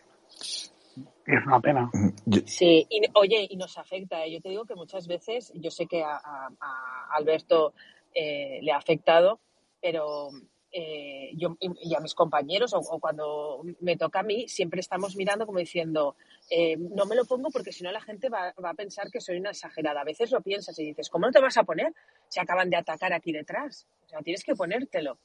Y 1.26 1.34
es 1.36 1.44
una 1.46 1.60
pena. 1.60 1.90
Yo- 2.24 2.40
Sí, 2.46 2.86
y, 2.88 3.02
oye, 3.14 3.46
y 3.50 3.56
nos 3.56 3.76
afecta. 3.76 4.24
¿eh? 4.24 4.32
Yo 4.32 4.40
te 4.40 4.48
digo 4.48 4.64
que 4.64 4.74
muchas 4.74 5.06
veces, 5.06 5.52
yo 5.54 5.70
sé 5.70 5.86
que 5.86 6.02
a, 6.02 6.16
a- 6.16 6.48
a 6.60 7.08
Alberto 7.16 7.74
eh, 8.14 8.60
le 8.62 8.72
ha 8.72 8.78
afectado, 8.78 9.40
pero 9.82 10.30
eh, 10.72 11.30
yo 11.36 11.56
y, 11.60 11.94
a 11.94 12.00
mis 12.00 12.14
compañeros, 12.14 12.74
o, 12.74 12.78
o 12.78 12.98
cuando 13.00 13.62
me 13.80 13.96
toca 13.96 14.20
a 14.20 14.22
mí, 14.22 14.48
siempre 14.48 14.80
estamos 14.80 15.16
mirando 15.16 15.46
como 15.46 15.58
diciendo, 15.58 16.16
eh, 16.50 16.76
no 16.76 17.06
me 17.06 17.16
lo 17.16 17.24
pongo 17.24 17.50
porque 17.50 17.72
si 17.72 17.82
no 17.84 17.92
la 17.92 18.00
gente 18.00 18.28
va, 18.28 18.54
va 18.62 18.70
a 18.70 18.74
pensar 18.74 19.10
que 19.10 19.20
soy 19.20 19.38
una 19.38 19.50
exagerada. 19.50 20.00
A 20.02 20.04
veces 20.04 20.30
lo 20.30 20.40
piensas 20.40 20.78
y 20.78 20.84
dices, 20.86 21.08
¿cómo 21.08 21.26
no 21.26 21.32
te 21.32 21.40
vas 21.40 21.56
a 21.56 21.64
poner? 21.64 21.92
Se 22.28 22.40
acaban 22.40 22.70
de 22.70 22.76
atacar 22.76 23.12
aquí 23.12 23.32
detrás. 23.32 23.86
O 24.06 24.08
sea, 24.08 24.20
tienes 24.20 24.44
que 24.44 24.54
ponértelo. 24.54 25.18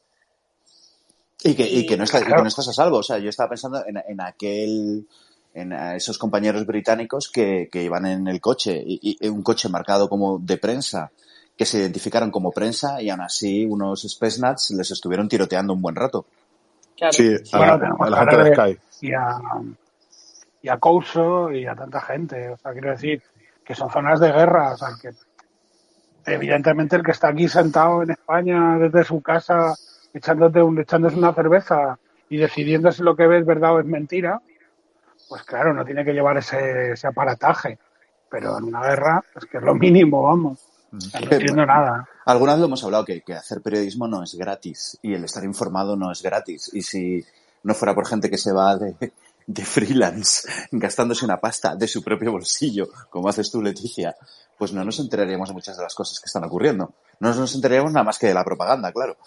Y 1.43 1.55
que, 1.55 1.67
y 1.69 1.85
que, 1.85 1.97
no, 1.97 2.05
está- 2.05 2.21
y 2.21 2.23
que 2.23 2.29
no 2.29 2.47
estás 2.47 2.69
a 2.69 2.73
salvo. 2.73 2.97
O 2.97 3.03
sea, 3.03 3.17
yo 3.19 3.29
estaba 3.29 3.49
pensando 3.49 3.85
en, 3.85 3.97
en 4.07 4.21
aquel, 4.21 5.05
en 5.53 5.73
a 5.73 5.95
esos 5.95 6.17
compañeros 6.17 6.65
británicos 6.65 7.29
que, 7.29 7.67
que 7.69 7.83
iban 7.83 8.05
en 8.05 8.27
el 8.27 8.39
coche, 8.39 8.81
y, 8.85 9.17
y 9.21 9.27
un 9.27 9.43
coche 9.43 9.67
marcado 9.67 10.07
como 10.07 10.39
de 10.39 10.57
prensa, 10.57 11.11
que 11.63 11.67
se 11.67 11.79
identificaron 11.79 12.29
como 12.29 12.51
prensa 12.51 13.01
y 13.01 13.09
aún 13.09 13.21
así 13.21 13.65
unos 13.65 14.01
Spetsnaz 14.01 14.71
les 14.71 14.91
estuvieron 14.91 15.29
tiroteando 15.29 15.71
un 15.71 15.81
buen 15.81 15.95
rato. 15.95 16.25
Claro. 16.97 17.13
Sí, 17.13 17.33
a 17.53 17.77
Bueno, 17.77 18.09
la, 18.09 18.17
a 18.17 18.19
gente 18.19 18.37
de 18.43 18.53
Sky. 18.53 19.07
y 19.07 19.13
a, 19.13 19.39
y 20.61 20.67
a 20.67 20.77
Couso 20.77 21.51
y 21.53 21.65
a 21.65 21.73
tanta 21.73 22.01
gente. 22.01 22.49
O 22.49 22.57
sea, 22.57 22.73
quiero 22.73 22.91
decir 22.91 23.23
que 23.63 23.75
son 23.75 23.89
zonas 23.89 24.19
de 24.19 24.29
guerra. 24.33 24.73
O 24.73 24.77
sea, 24.77 24.89
que 25.01 25.11
evidentemente 26.25 26.97
el 26.97 27.03
que 27.03 27.11
está 27.11 27.29
aquí 27.29 27.47
sentado 27.47 28.03
en 28.03 28.11
España 28.11 28.77
desde 28.77 29.05
su 29.05 29.21
casa 29.21 29.73
echándote 30.13 30.61
un, 30.61 30.77
echándose 30.81 31.17
una 31.17 31.33
cerveza 31.33 31.97
y 32.27 32.35
decidiendo 32.35 32.91
si 32.91 33.03
lo 33.03 33.15
que 33.15 33.25
ve 33.25 33.39
es 33.39 33.45
verdad 33.45 33.75
o 33.75 33.79
es 33.79 33.85
mentira, 33.85 34.41
pues 35.29 35.43
claro, 35.43 35.73
no 35.73 35.85
tiene 35.85 36.03
que 36.03 36.11
llevar 36.11 36.35
ese, 36.35 36.91
ese 36.91 37.07
aparataje. 37.07 37.79
Pero 38.29 38.57
en 38.57 38.65
una 38.65 38.81
guerra 38.81 39.23
es 39.33 39.45
que 39.45 39.59
es 39.59 39.63
lo 39.63 39.75
mínimo, 39.75 40.23
vamos. 40.23 40.72
No 40.93 41.31
entiendo 41.31 41.65
nada. 41.65 42.07
Alguna 42.25 42.53
vez 42.53 42.59
lo 42.59 42.65
hemos 42.67 42.83
hablado, 42.83 43.03
que, 43.05 43.21
que 43.21 43.33
hacer 43.33 43.61
periodismo 43.61 44.07
no 44.07 44.23
es 44.23 44.35
gratis 44.35 44.97
y 45.01 45.13
el 45.13 45.23
estar 45.23 45.43
informado 45.43 45.95
no 45.95 46.11
es 46.11 46.21
gratis. 46.21 46.69
Y 46.73 46.81
si 46.83 47.23
no 47.63 47.73
fuera 47.73 47.95
por 47.95 48.07
gente 48.07 48.29
que 48.29 48.37
se 48.37 48.51
va 48.53 48.77
de, 48.77 48.95
de 49.47 49.65
freelance 49.65 50.47
gastándose 50.71 51.25
una 51.25 51.39
pasta 51.41 51.75
de 51.75 51.87
su 51.87 52.03
propio 52.03 52.31
bolsillo, 52.31 52.89
como 53.09 53.27
haces 53.27 53.49
tú, 53.51 53.61
Leticia, 53.61 54.15
pues 54.57 54.71
no 54.71 54.83
nos 54.85 54.99
enteraríamos 54.99 55.49
de 55.49 55.53
muchas 55.55 55.75
de 55.77 55.83
las 55.83 55.95
cosas 55.95 56.19
que 56.19 56.27
están 56.27 56.43
ocurriendo. 56.43 56.93
No 57.19 57.33
nos 57.33 57.55
enteraríamos 57.55 57.91
nada 57.91 58.03
más 58.03 58.19
que 58.19 58.27
de 58.27 58.33
la 58.35 58.43
propaganda, 58.43 58.91
claro. 58.91 59.17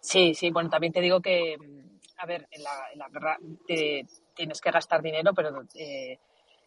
Sí, 0.00 0.34
sí, 0.34 0.50
bueno, 0.50 0.68
también 0.68 0.92
te 0.92 1.00
digo 1.00 1.20
que, 1.20 1.56
mm, 1.58 1.98
a 2.18 2.26
ver, 2.26 2.46
en 2.50 2.62
la, 2.62 2.70
en 2.92 2.98
la 2.98 3.08
guerra 3.08 3.38
te- 3.66 4.06
tienes 4.34 4.60
que 4.60 4.70
gastar 4.70 5.00
dinero, 5.00 5.32
pero 5.32 5.62
eh, 5.74 6.18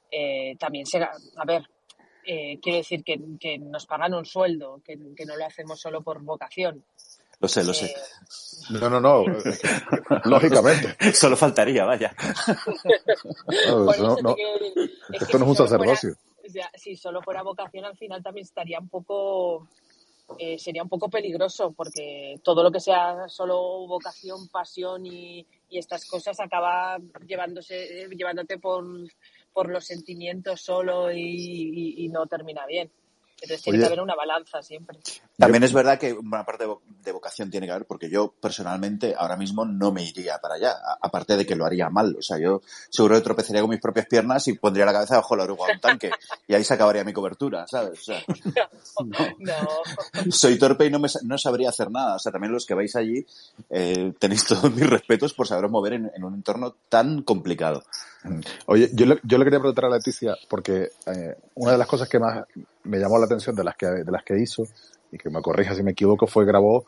eh, 0.09 0.55
también 0.57 0.85
se, 0.85 1.03
a 1.03 1.11
ver, 1.45 1.63
eh, 2.27 2.59
quiero 2.61 2.77
decir 2.77 3.03
que, 3.03 3.19
que 3.39 3.57
nos 3.57 3.85
pagan 3.87 4.13
un 4.13 4.25
sueldo, 4.25 4.81
que, 4.85 4.97
que 5.15 5.25
no 5.25 5.35
lo 5.37 5.45
hacemos 5.45 5.79
solo 5.79 6.01
por 6.03 6.21
vocación. 6.21 6.83
Lo 7.39 7.47
sé, 7.47 7.63
lo 7.63 7.73
sé. 7.73 7.85
Eh, 7.87 7.93
No, 8.71 8.89
no, 8.89 8.99
no. 8.99 9.23
lógicamente. 10.25 10.95
Solo 11.13 11.37
faltaría, 11.37 11.85
vaya. 11.85 12.13
No, 13.67 13.91
eso 13.91 14.17
no- 14.21 14.35
decir, 14.35 14.91
es 15.13 15.21
esto 15.21 15.37
no 15.39 15.45
es 15.45 15.49
si 15.49 15.51
un 15.51 15.55
solo 15.55 15.55
fuera- 15.55 15.95
sacerdocio. 15.95 16.09
o 16.45 16.49
sea, 16.49 16.71
si 16.75 16.95
solo 16.95 17.21
fuera 17.21 17.43
vocación, 17.43 17.85
al 17.85 17.97
final 17.97 18.23
también 18.23 18.43
estaría 18.45 18.79
un 18.79 18.89
poco, 18.89 19.67
eh, 20.39 20.57
sería 20.57 20.83
un 20.83 20.89
poco 20.89 21.09
peligroso, 21.09 21.71
porque 21.73 22.39
todo 22.43 22.63
lo 22.63 22.71
que 22.71 22.79
sea 22.79 23.27
solo 23.29 23.85
vocación, 23.87 24.47
pasión 24.49 25.05
y, 25.05 25.45
y 25.69 25.77
estas 25.77 26.05
cosas 26.05 26.39
acaba 26.39 26.97
llevándose, 27.25 28.03
eh, 28.03 28.09
llevándote 28.15 28.57
por, 28.57 28.83
por 29.57 29.71
los 29.71 29.85
sentimientos 29.85 30.61
solo 30.61 31.11
y, 31.11 31.17
y- 31.17 32.09
no 32.09 32.27
termina 32.27 32.63
bien. 32.67 32.91
Entonces 33.41 33.61
tiene 33.61 33.77
Oye. 33.77 33.83
que 33.83 33.87
haber 33.87 34.01
una 34.01 34.15
balanza 34.15 34.61
siempre. 34.63 34.97
También 35.37 35.63
es 35.63 35.71
verdad 35.71 35.99
que 35.99 36.13
una 36.13 36.43
parte 36.43 36.63
de 36.63 36.69
vo- 36.71 36.81
de 37.03 37.11
vocación 37.11 37.51
tiene 37.51 37.67
que 37.67 37.71
haber, 37.73 37.85
porque 37.85 38.09
yo 38.09 38.33
personalmente 38.41 39.13
ahora 39.17 39.37
mismo 39.37 39.63
no 39.65 39.91
me 39.91 40.03
iría 40.03 40.39
para 40.39 40.55
allá, 40.55 40.71
a- 40.71 40.97
aparte 41.01 41.37
de 41.37 41.45
que 41.45 41.55
lo 41.55 41.65
haría 41.65 41.89
mal. 41.89 42.15
O 42.17 42.21
sea, 42.21 42.39
yo 42.39 42.61
seguro 42.89 43.15
que 43.15 43.21
tropezaría 43.21 43.61
con 43.61 43.69
mis 43.69 43.79
propias 43.79 44.07
piernas 44.07 44.47
y 44.47 44.53
pondría 44.53 44.85
la 44.85 44.93
cabeza 44.93 45.17
bajo 45.17 45.35
la 45.35 45.43
oruga 45.43 45.67
de 45.67 45.73
un 45.73 45.79
tanque. 45.79 46.11
Y 46.47 46.55
ahí 46.55 46.63
se 46.63 46.73
acabaría 46.73 47.03
mi 47.03 47.13
cobertura, 47.13 47.67
¿sabes? 47.67 47.99
O 47.99 48.03
sea, 48.03 48.23
No. 49.37 50.31
soy 50.31 50.57
torpe 50.57 50.85
y 50.85 50.89
no, 50.89 50.99
me, 50.99 51.07
no 51.23 51.37
sabría 51.37 51.69
hacer 51.69 51.91
nada. 51.91 52.15
O 52.15 52.19
sea, 52.19 52.31
también 52.31 52.51
los 52.51 52.65
que 52.65 52.73
vais 52.73 52.95
allí 52.95 53.25
eh, 53.69 54.13
tenéis 54.19 54.45
todos 54.45 54.73
mis 54.73 54.89
respetos 54.89 55.33
por 55.33 55.47
saberos 55.47 55.71
mover 55.71 55.93
en, 55.93 56.11
en 56.15 56.23
un 56.23 56.33
entorno 56.33 56.75
tan 56.89 57.21
complicado. 57.21 57.83
Oye, 58.65 58.89
yo 58.93 59.05
le, 59.05 59.19
yo 59.23 59.37
le 59.37 59.45
quería 59.45 59.59
preguntar 59.59 59.85
a 59.85 59.89
Leticia, 59.89 60.35
porque 60.49 60.89
eh, 61.05 61.35
una 61.55 61.71
de 61.73 61.77
las 61.77 61.87
cosas 61.87 62.09
que 62.09 62.19
más 62.19 62.43
me 62.87 62.97
llamó 62.99 63.17
la 63.19 63.25
atención 63.25 63.55
de 63.55 63.63
las 63.63 63.75
que, 63.75 63.85
de 63.87 64.11
las 64.11 64.23
que 64.23 64.39
hizo, 64.39 64.63
y 65.11 65.17
que 65.17 65.29
me 65.29 65.41
corrija 65.41 65.75
si 65.75 65.83
me 65.83 65.91
equivoco, 65.91 66.27
fue 66.27 66.45
grabó, 66.45 66.85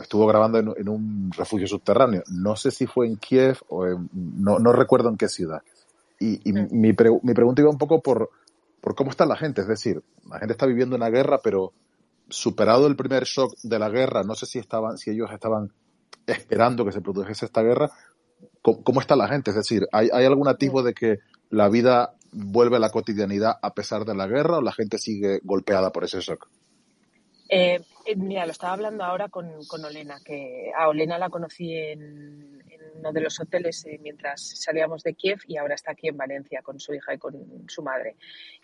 estuvo 0.00 0.26
grabando 0.26 0.58
en, 0.58 0.72
en 0.76 0.88
un 0.88 1.30
refugio 1.36 1.66
subterráneo. 1.66 2.22
No 2.32 2.56
sé 2.56 2.70
si 2.70 2.86
fue 2.86 3.06
en 3.06 3.16
Kiev 3.16 3.58
o 3.68 3.86
en, 3.86 4.08
no, 4.12 4.58
no 4.58 4.72
recuerdo 4.72 5.08
en 5.08 5.16
qué 5.16 5.28
ciudad. 5.28 5.62
Y, 6.18 6.48
y 6.48 6.52
Mm. 6.52 6.68
mi, 6.70 6.92
pre- 6.92 7.18
mi 7.22 7.34
pregunta 7.34 7.60
iba 7.62 7.70
un 7.70 7.78
poco 7.78 8.00
por, 8.00 8.30
por 8.80 8.94
cómo 8.94 9.10
está 9.10 9.26
la 9.26 9.36
gente. 9.36 9.60
Es 9.60 9.68
decir, 9.68 10.02
la 10.28 10.38
gente 10.38 10.52
está 10.52 10.66
viviendo 10.66 10.96
una 10.96 11.10
guerra, 11.10 11.38
pero 11.42 11.72
superado 12.28 12.86
el 12.86 12.96
primer 12.96 13.24
shock 13.24 13.54
de 13.62 13.78
la 13.78 13.88
guerra, 13.90 14.22
no 14.24 14.34
sé 14.34 14.46
si 14.46 14.58
estaban, 14.58 14.96
si 14.98 15.10
ellos 15.10 15.30
estaban 15.32 15.72
esperando 16.26 16.84
que 16.84 16.92
se 16.92 17.00
produjese 17.02 17.44
esta 17.44 17.62
guerra, 17.62 17.90
¿cómo, 18.62 18.82
cómo 18.82 19.00
está 19.00 19.14
la 19.14 19.28
gente? 19.28 19.50
Es 19.50 19.56
decir, 19.56 19.86
¿hay, 19.92 20.08
hay 20.12 20.24
algún 20.24 20.48
atisbo 20.48 20.82
de 20.82 20.94
que 20.94 21.18
la 21.50 21.68
vida 21.68 22.14
vuelve 22.34 22.76
a 22.76 22.80
la 22.80 22.90
cotidianidad 22.90 23.58
a 23.62 23.74
pesar 23.74 24.04
de 24.04 24.14
la 24.14 24.26
guerra 24.26 24.58
o 24.58 24.62
la 24.62 24.72
gente 24.72 24.98
sigue 24.98 25.40
golpeada 25.44 25.92
por 25.92 26.04
ese 26.04 26.20
shock? 26.20 26.48
Eh, 27.48 27.80
eh, 28.06 28.16
mira, 28.16 28.46
lo 28.46 28.52
estaba 28.52 28.72
hablando 28.72 29.04
ahora 29.04 29.28
con, 29.28 29.46
Olena, 29.84 30.18
que 30.24 30.72
a 30.76 30.88
Olena 30.88 31.18
la 31.18 31.30
conocí 31.30 31.74
en, 31.76 32.62
uno 32.96 33.12
de 33.12 33.20
los 33.20 33.38
hoteles 33.40 33.84
eh, 33.86 33.98
mientras 34.00 34.40
salíamos 34.60 35.02
de 35.02 35.14
Kiev 35.14 35.40
y 35.46 35.56
ahora 35.56 35.74
está 35.74 35.92
aquí 35.92 36.08
en 36.08 36.16
Valencia 36.16 36.62
con 36.62 36.80
su 36.80 36.94
hija 36.94 37.14
y 37.14 37.18
con 37.18 37.64
su 37.68 37.82
madre. 37.82 38.16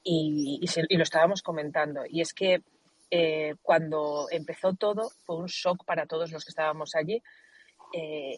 Y, 0.02 0.60
lo 0.90 1.02
estábamos 1.02 1.42
comentando. 1.42 2.02
Y 2.08 2.20
es 2.20 2.34
que 2.34 2.62
cuando 3.62 4.28
empezó 4.30 4.74
todo 4.74 5.10
fue 5.24 5.36
un 5.36 5.46
shock 5.46 5.84
para 5.84 6.06
todos 6.06 6.30
los 6.30 6.44
que 6.44 6.50
estábamos 6.50 6.94
allí 6.94 7.20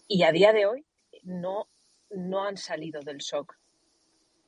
y 0.09 0.23
a 0.23 0.33
día 0.33 0.55
de 0.55 0.65
hoy 0.65 0.87
no, 1.25 1.69
no 2.11 2.43
han 2.45 2.57
salido 2.57 3.03
del 3.03 3.19
shock. 3.19 3.55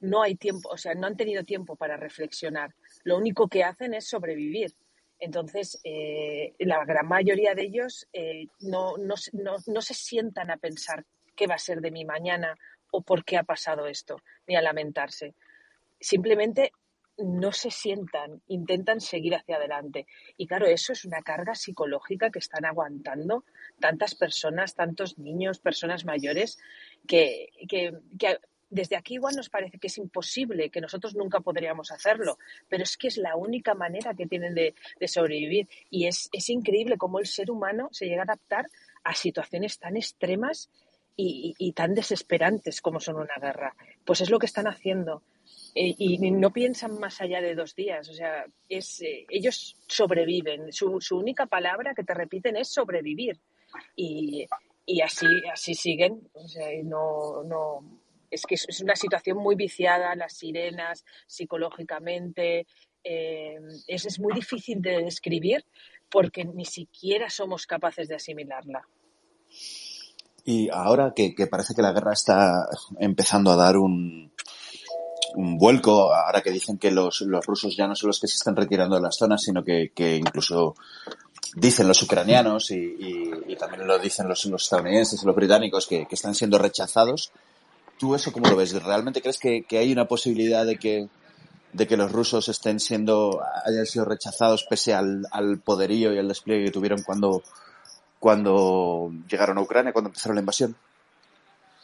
No 0.05 0.23
hay 0.23 0.35
tiempo, 0.37 0.69
o 0.71 0.77
sea, 0.77 0.95
no 0.95 1.07
han 1.07 1.17
tenido 1.17 1.45
tiempo 1.45 1.77
para 1.77 1.97
reflexionar. 1.97 2.75
Lo 3.05 3.17
único 3.17 3.49
que 3.49 3.65
hacen 3.65 3.95
es 3.95 4.09
sobrevivir 4.09 4.75
entonces, 5.19 5.81
eh, 5.85 6.55
la 6.59 6.85
gran 6.85 7.09
mayoría 7.09 7.55
de 7.55 7.63
ellos 7.63 8.07
eh, 8.13 8.49
no, 8.61 8.97
no, 8.99 9.15
no, 9.33 9.81
se 9.81 9.95
sientan 9.95 10.51
a 10.51 10.57
pensar 10.57 11.05
qué 11.35 11.47
va 11.47 11.55
a 11.55 11.59
ser 11.59 11.81
de 11.81 11.91
mi 11.91 12.05
mañana 12.05 12.55
o 12.91 13.01
por 13.03 13.25
qué 13.25 13.37
ha 13.37 13.43
pasado 13.43 13.87
esto, 13.87 14.21
ni 14.47 14.57
a 14.57 14.63
lamentarse. 14.63 15.35
Simplemente 16.01 16.73
no 17.17 17.53
se 17.53 17.71
sientan, 17.71 18.43
intentan 18.49 19.01
seguir 19.01 19.37
hacia 19.37 19.57
adelante. 19.57 20.07
Y 20.37 20.47
claro, 20.47 20.67
eso 20.67 20.93
es 20.93 21.05
una 21.05 21.23
carga 21.23 21.55
psicológica 21.55 22.31
que 22.31 22.41
están 22.41 22.65
aguantando 22.65 23.45
tantas 23.81 24.15
personas, 24.17 24.75
tantos 24.75 25.19
niños, 25.19 25.61
personas 25.61 26.05
mayores, 26.05 26.59
que, 27.07 27.49
que 27.69 27.97
desde 28.71 28.97
aquí 28.97 29.15
igual 29.15 29.37
nos 29.37 29.49
parece 29.49 29.79
que 29.79 29.87
es 29.89 29.99
imposible, 29.99 30.71
que 30.71 30.81
nosotros 30.81 31.15
nunca 31.15 31.41
podríamos 31.41 31.91
hacerlo, 31.91 32.39
pero 32.69 32.83
es 32.83 32.97
que 32.97 33.09
es 33.09 33.17
la 33.19 33.37
única 33.37 33.75
manera 33.75 34.15
que 34.15 34.27
tienen 34.27 34.55
de, 34.55 34.75
sobrevivir. 35.07 35.69
Y 35.91 36.07
es, 36.07 36.29
increíble 36.49 36.97
cómo 36.97 37.19
el 37.19 37.27
ser 37.27 37.51
humano 37.51 37.89
se 37.93 38.07
llega 38.07 38.23
a 38.23 38.25
adaptar 38.25 38.67
a 39.05 39.15
situaciones 39.15 39.79
tan 39.79 39.97
extremas 39.97 40.71
y, 41.17 41.73
tan 41.73 41.95
desesperantes 41.95 42.81
como 42.81 42.99
son 42.99 43.17
una 43.17 43.37
guerra. 43.41 43.77
Pues 44.05 44.21
es 44.21 44.31
lo 44.31 44.39
que 44.39 44.47
están 44.47 44.67
haciendo. 44.67 45.23
Eh, 45.77 45.95
y 45.97 46.31
no 46.31 46.53
piensan 46.53 46.99
más 46.99 47.21
allá 47.21 47.41
de 47.41 47.55
dos 47.55 47.75
días. 47.75 48.09
O 48.09 48.15
sea, 48.15 48.45
es, 48.69 49.01
eh, 49.03 49.27
ellos 49.29 49.77
sobreviven. 49.87 50.73
Su, 50.73 51.01
única 51.13 51.47
palabra 51.47 51.95
que 51.95 52.03
te 52.03 52.15
repiten 52.15 52.57
es 52.57 52.69
sobrevivir. 52.69 53.39
Y, 53.95 54.47
así, 55.03 55.27
así 55.53 55.75
siguen. 55.75 56.29
O 56.33 56.49
sea, 56.49 56.69
no, 56.83 57.45
no, 57.45 58.04
es 58.35 58.43
que 58.47 58.55
es 58.57 58.81
una 58.81 58.97
situación 58.97 59.39
muy 59.39 59.55
viciada, 59.55 60.15
las 60.15 60.35
sirenas, 60.35 61.05
psicológicamente. 61.27 62.67
Eh, 63.03 63.59
es, 63.87 64.19
muy 64.19 64.33
difícil 64.35 64.81
de 64.81 65.03
describir 65.03 65.65
porque 66.11 66.45
ni 66.45 66.65
siquiera 66.65 67.29
somos 67.29 67.67
capaces 67.67 68.09
de 68.09 68.17
asimilarla. 68.17 68.89
Y 70.45 70.69
ahora 70.71 71.13
que, 71.15 71.35
parece 71.51 71.75
que 71.75 71.83
la 71.83 71.93
guerra 71.93 72.13
está 72.13 72.67
empezando 72.99 73.51
a 73.51 73.57
dar 73.57 73.77
un, 73.77 74.33
un 75.35 75.59
vuelco, 75.59 76.15
ahora 76.15 76.43
que 76.43 76.51
dicen 76.51 76.79
que 76.79 76.91
los, 76.91 77.25
rusos 77.47 77.77
ya 77.77 77.87
no 77.87 77.95
son 77.95 78.09
los 78.09 78.21
que 78.21 78.29
se 78.29 78.37
están 78.37 78.57
retirando 78.57 78.97
de 78.97 79.03
las 79.03 79.17
zonas, 79.17 79.43
sino 79.43 79.63
que, 79.65 80.17
incluso 80.17 80.75
dicen 81.57 81.87
los 81.89 82.03
ucranianos 82.03 82.71
y, 82.71 83.57
también 83.59 83.87
lo 83.87 83.99
dicen 83.99 84.29
los, 84.29 84.45
estadounidenses 84.45 85.23
y 85.23 85.27
los 85.27 85.37
británicos 85.37 85.87
que, 85.87 86.07
que, 86.07 86.15
están 86.15 86.35
siendo 86.35 86.59
rechazados. 86.59 87.33
¿Tú 87.99 88.15
eso 88.15 88.33
cómo 88.33 88.49
lo 88.49 88.57
ves? 88.57 88.83
¿Realmente 88.83 89.23
crees 89.23 89.39
que, 89.39 89.65
hay 89.71 89.93
una 89.93 90.07
posibilidad 90.07 90.67
de 90.67 90.77
que, 90.77 91.09
de 91.73 91.87
que 91.87 91.97
los 91.97 92.11
rusos 92.11 92.49
estén 92.49 92.81
siendo, 92.81 93.41
hayan 93.65 93.87
sido 93.87 94.05
rechazados 94.05 94.65
pese 94.69 94.95
al, 94.95 95.61
poderío 95.65 96.13
y 96.13 96.19
al 96.19 96.29
despliegue 96.29 96.67
que 96.67 96.71
tuvieron 96.71 97.03
cuando, 97.03 97.43
cuando 98.19 99.13
llegaron 99.29 99.59
a 99.59 99.63
Ucrania, 99.63 99.93
cuando 99.93 100.09
empezaron 100.09 100.37
la 100.37 100.41
invasión? 100.41 100.77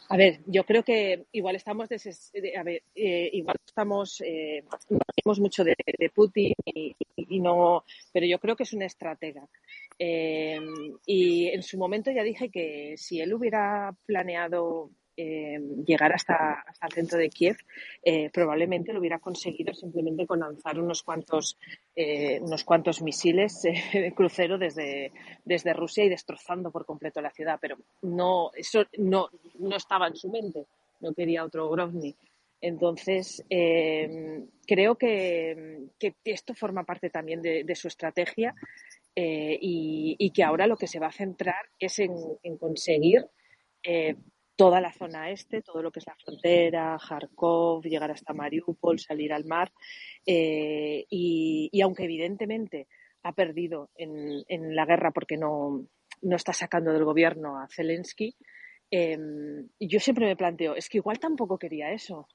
A 0.09 0.17
ver, 0.17 0.41
yo 0.45 0.65
creo 0.65 0.83
que 0.83 1.23
igual 1.31 1.55
estamos, 1.55 1.87
a 1.89 2.63
ver, 2.63 2.83
eh, 2.95 3.29
igual 3.31 3.55
estamos, 3.65 4.19
eh, 4.19 4.61
no 4.89 5.33
mucho 5.37 5.63
de, 5.63 5.73
Putin 6.13 6.53
y, 6.65 7.39
no, 7.39 7.85
pero 8.11 8.25
yo 8.25 8.37
creo 8.37 8.57
que 8.57 8.63
es 8.63 8.73
una 8.73 8.87
estratega. 8.87 9.47
Eh, 9.97 10.59
y 11.05 11.47
en 11.47 11.63
su 11.63 11.77
momento 11.77 12.11
ya 12.11 12.23
dije 12.23 12.49
que 12.49 12.95
si 12.97 13.21
él 13.21 13.33
hubiera 13.33 13.95
planeado 14.05 14.89
eh, 15.23 15.59
llegar 15.85 16.13
hasta, 16.13 16.63
hasta, 16.65 16.87
el 16.87 16.93
centro 16.93 17.19
de 17.19 17.29
Kiev, 17.29 17.55
eh, 18.01 18.31
probablemente 18.31 18.91
lo 18.91 18.99
hubiera 18.99 19.19
conseguido 19.19 19.71
simplemente 19.71 20.25
con 20.25 20.39
lanzar 20.39 20.79
unos 20.79 21.03
cuantos, 21.03 21.59
eh, 21.95 22.39
unos 22.41 22.63
cuantos 22.63 23.03
misiles 23.03 23.61
de 23.61 24.13
crucero 24.15 24.57
desde, 24.57 25.11
desde 25.45 25.73
Rusia 25.73 26.05
y 26.05 26.09
destrozando 26.09 26.71
por 26.71 26.87
completo 26.87 27.21
la 27.21 27.29
ciudad. 27.29 27.59
Pero 27.61 27.77
no, 28.01 28.49
eso 28.55 28.83
no, 28.97 29.29
no 29.59 29.75
estaba 29.75 30.07
en 30.07 30.15
su 30.15 30.27
mente, 30.29 30.65
no 31.01 31.13
quería 31.13 31.45
otro 31.45 31.69
Grozny. 31.69 32.15
Entonces, 32.59 33.43
creo 34.67 34.95
que, 34.95 35.87
que, 35.99 36.15
esto 36.25 36.53
forma 36.55 36.83
parte 36.83 37.09
también 37.09 37.41
de, 37.41 37.75
su 37.75 37.87
estrategia 37.87 38.53
y, 39.15 40.31
que 40.31 40.43
ahora 40.43 40.67
lo 40.67 40.77
que 40.77 40.85
se 40.85 40.99
va 40.99 41.07
a 41.07 41.11
centrar 41.11 41.65
es 41.79 41.97
en 41.99 42.57
conseguir 42.59 43.25
toda 44.61 44.79
la 44.79 44.93
zona 44.93 45.31
este, 45.31 45.63
todo 45.63 45.81
lo 45.81 45.91
que 45.91 45.97
es 45.97 46.05
la 46.05 46.15
frontera, 46.23 46.95
Kharkov, 46.95 47.81
llegar 47.83 48.11
hasta 48.11 48.31
Mariupol, 48.31 48.99
salir 48.99 49.33
al 49.33 49.43
mar. 49.43 49.71
Eh, 50.23 51.03
y, 51.09 51.81
aunque 51.81 52.03
evidentemente 52.03 52.87
ha 53.23 53.33
perdido 53.33 53.89
en, 53.95 54.75
la 54.75 54.85
guerra 54.85 55.09
porque 55.09 55.35
no, 55.35 55.87
está 56.21 56.53
sacando 56.53 56.93
del 56.93 57.05
gobierno 57.05 57.57
a 57.57 57.67
Zelensky, 57.69 58.35
em, 58.91 59.67
yo 59.79 59.99
siempre 59.99 60.27
me 60.27 60.35
planteo, 60.35 60.75
es 60.75 60.89
que 60.89 60.99
igual 60.99 61.17
tampoco 61.17 61.57
quería 61.57 61.91
eso. 61.91 62.27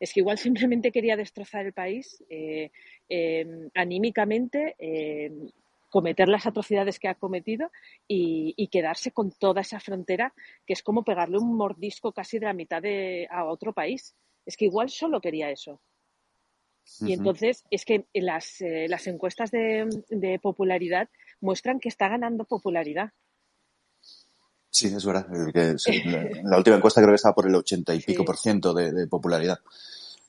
Es 0.00 0.14
que 0.14 0.20
igual 0.20 0.38
simplemente 0.38 0.90
quería 0.90 1.18
destrozar 1.18 1.66
el 1.66 1.74
país 1.74 2.24
eh, 2.30 2.70
em, 3.10 3.68
anímicamente, 3.74 4.74
em, 4.78 5.50
cometer 5.88 6.28
las 6.28 6.46
atrocidades 6.46 6.98
que 6.98 7.08
ha 7.08 7.14
cometido 7.14 7.70
y, 8.06 8.68
quedarse 8.68 9.12
con 9.12 9.30
toda 9.30 9.62
esa 9.62 9.80
frontera 9.80 10.34
que 10.66 10.74
es 10.74 10.82
como 10.82 11.04
pegarle 11.04 11.38
un 11.38 11.56
mordisco 11.56 12.12
casi 12.12 12.38
de 12.38 12.46
la 12.46 12.52
mitad 12.52 12.82
de, 12.82 13.26
a 13.30 13.44
otro 13.44 13.72
país. 13.72 14.14
Es 14.44 14.56
que 14.56 14.66
igual 14.66 14.90
solo 14.90 15.20
quería 15.20 15.50
eso. 15.50 15.80
Y 17.00 17.12
entonces 17.12 17.64
es 17.70 17.84
que 17.84 18.06
las, 18.14 18.60
eh, 18.60 18.86
las 18.88 19.06
encuestas 19.06 19.50
de, 19.50 20.38
popularidad 20.42 21.08
muestran 21.40 21.80
que 21.80 21.88
está 21.88 22.08
ganando 22.08 22.44
popularidad. 22.44 23.12
Sí, 24.70 24.86
es 24.88 25.04
verdad. 25.04 25.26
la, 26.44 26.56
última 26.56 26.76
encuesta 26.76 27.00
creo 27.00 27.12
que 27.12 27.16
estaba 27.16 27.34
por 27.34 27.46
el 27.46 27.54
ochenta 27.54 27.94
y 27.94 28.00
pico 28.00 28.24
por 28.24 28.38
ciento 28.38 28.72
de, 28.72 29.06
popularidad. 29.06 29.58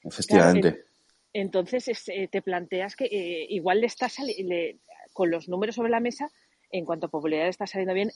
Efectivamente. 0.03 0.88
Entonces 1.33 1.87
eh, 2.09 2.27
te 2.27 2.41
planteas 2.41 2.95
que 2.95 3.05
eh, 3.05 3.45
igual 3.49 3.81
le 3.81 3.87
está 3.87 4.07
le, 4.25 4.77
con 5.13 5.29
los 5.29 5.49
números 5.49 5.75
sobre 5.75 5.89
la 5.89 5.99
mesa, 5.99 6.29
en 6.71 6.85
cuanto 6.85 7.07
a 7.07 7.09
popularidad 7.09 7.47
está 7.47 7.67
saliendo 7.67 7.93
bien, 7.93 8.11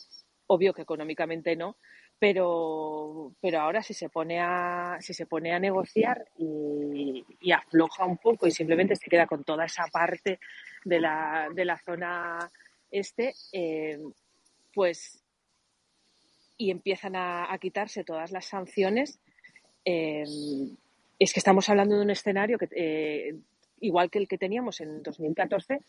obvio 0.47 0.73
que 0.73 0.81
económicamente 0.83 1.55
no, 1.55 1.77
pero, 2.19 3.33
pero 3.41 3.59
ahora 3.59 3.81
si 3.81 3.93
se 3.93 4.09
pone 4.09 4.39
a, 4.39 4.97
si 5.01 5.13
se 5.13 5.25
pone 5.25 5.53
a 5.53 5.59
negociar 5.59 6.25
y, 6.37 7.23
afloja 7.51 8.05
un 8.05 8.17
poco 8.17 8.47
y 8.47 8.51
simplemente 8.51 8.95
se 8.95 9.09
queda 9.09 9.27
con 9.27 9.43
toda 9.43 9.65
esa 9.65 9.85
parte 9.91 10.39
de 10.85 10.99
la, 10.99 11.49
de 11.53 11.65
la 11.65 11.77
zona 11.77 12.49
este, 12.89 13.33
eh, 13.51 13.99
pues 14.73 15.23
y 16.57 16.71
empiezan 16.71 17.15
a, 17.15 17.57
quitarse 17.59 18.03
todas 18.03 18.31
las 18.31 18.45
sanciones, 18.45 19.19
eh, 19.85 20.23
es 21.23 21.33
que 21.33 21.39
estamos 21.39 21.69
hablando 21.69 21.95
de 21.95 22.01
un 22.01 22.09
escenario 22.09 22.57
que, 22.57 22.67
eh, 22.75 23.35
igual 23.79 24.09
que 24.09 24.19
el 24.19 24.27
que 24.27 24.37
teníamos 24.37 24.81
en 24.81 25.03
2014, 25.03 25.79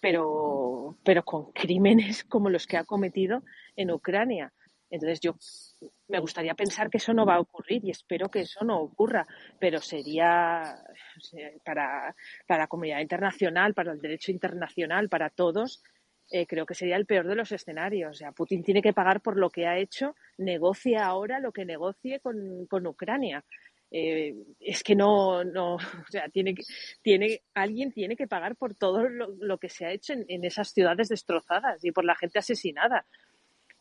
pero, 0.00 0.96
pero 1.04 1.24
con 1.24 1.52
crímenes 1.52 2.24
como 2.24 2.50
los 2.50 2.66
que 2.66 2.76
ha 2.76 2.84
cometido 2.84 3.42
en 3.76 3.90
Ucrania. 3.90 4.52
Entonces 4.90 5.20
yo 5.20 5.34
me 6.08 6.20
gustaría 6.20 6.54
pensar 6.54 6.90
que 6.90 6.98
eso 6.98 7.12
no 7.14 7.26
va 7.26 7.36
a 7.36 7.40
ocurrir 7.40 7.84
y 7.84 7.90
espero 7.90 8.28
que 8.28 8.40
eso 8.40 8.64
no 8.64 8.80
ocurra, 8.80 9.26
pero 9.58 9.80
sería 9.80 10.78
para, 11.64 12.14
la 12.48 12.66
comunidad 12.68 13.00
internacional, 13.00 13.74
para 13.74 13.92
el 13.92 14.00
derecho 14.00 14.30
internacional, 14.30 15.08
para 15.08 15.30
todos, 15.30 15.82
eh, 16.30 16.46
creo 16.46 16.64
que 16.64 16.74
sería 16.74 16.96
el 16.96 17.06
peor 17.06 17.26
de 17.26 17.34
los 17.34 17.50
escenarios. 17.50 18.10
O 18.10 18.14
sea, 18.14 18.32
Putin 18.32 18.62
tiene 18.62 18.82
que 18.82 18.92
pagar 18.92 19.20
por 19.20 19.36
lo 19.36 19.50
que 19.50 19.66
ha 19.66 19.78
hecho, 19.78 20.14
negocia 20.38 21.06
ahora 21.06 21.40
lo 21.40 21.50
que 21.50 21.64
negocie 21.64 22.20
con, 22.20 22.66
con 22.66 22.86
Ucrania. 22.86 23.44
Eh, 23.96 24.34
es 24.58 24.82
que 24.82 24.96
no, 24.96 25.44
no, 25.44 25.76
o 25.76 26.10
sea, 26.10 26.28
tiene, 26.28 26.56
tiene, 27.00 27.42
alguien 27.54 27.92
tiene 27.92 28.16
que 28.16 28.26
pagar 28.26 28.56
por 28.56 28.74
todo 28.74 29.08
lo, 29.08 29.58
que 29.58 29.68
se 29.68 29.86
ha 29.86 29.92
hecho 29.92 30.14
en, 30.14 30.44
esas 30.44 30.72
ciudades 30.72 31.08
destrozadas 31.08 31.84
y 31.84 31.92
por 31.92 32.04
la 32.04 32.16
gente 32.16 32.40
asesinada. 32.40 33.06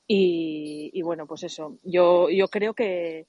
Y, 0.05 1.01
bueno, 1.01 1.25
pues 1.25 1.43
eso, 1.43 1.79
yo, 1.81 2.29
yo 2.29 2.47
creo 2.47 2.75
que, 2.75 3.25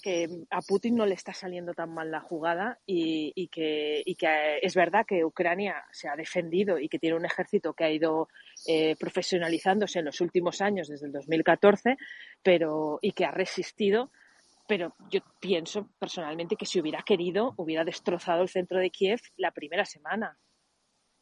que 0.00 0.28
a 0.50 0.60
Putin 0.60 0.94
no 0.94 1.06
le 1.06 1.14
está 1.14 1.32
saliendo 1.32 1.74
tan 1.74 1.92
mal 1.92 2.12
la 2.12 2.20
jugada 2.20 2.78
y, 2.86 3.48
que, 3.48 4.04
que, 4.16 4.58
es 4.62 4.76
verdad 4.76 5.04
que 5.04 5.24
Ucrania 5.24 5.82
se 5.90 6.08
ha 6.08 6.14
defendido 6.14 6.78
y 6.78 6.88
que 6.88 7.00
tiene 7.00 7.16
un 7.16 7.24
ejército 7.24 7.72
que 7.72 7.82
ha 7.82 7.90
ido 7.90 8.28
eh, 8.68 8.94
profesionalizándose 8.94 9.98
en 9.98 10.04
los 10.04 10.20
últimos 10.20 10.60
años, 10.60 10.86
desde 10.86 11.06
el 11.06 11.12
2014, 11.12 11.96
pero, 12.44 13.00
y 13.02 13.10
que 13.10 13.24
ha 13.24 13.32
resistido. 13.32 14.12
Pero 14.72 14.94
yo 15.10 15.20
pienso 15.38 15.90
personalmente 15.98 16.56
que 16.56 16.64
si 16.64 16.80
hubiera 16.80 17.02
querido, 17.02 17.52
hubiera 17.58 17.84
destrozado 17.84 18.40
el 18.40 18.48
centro 18.48 18.78
de 18.78 18.88
Kiev 18.88 19.20
la 19.36 19.50
primera 19.50 19.84
semana, 19.84 20.38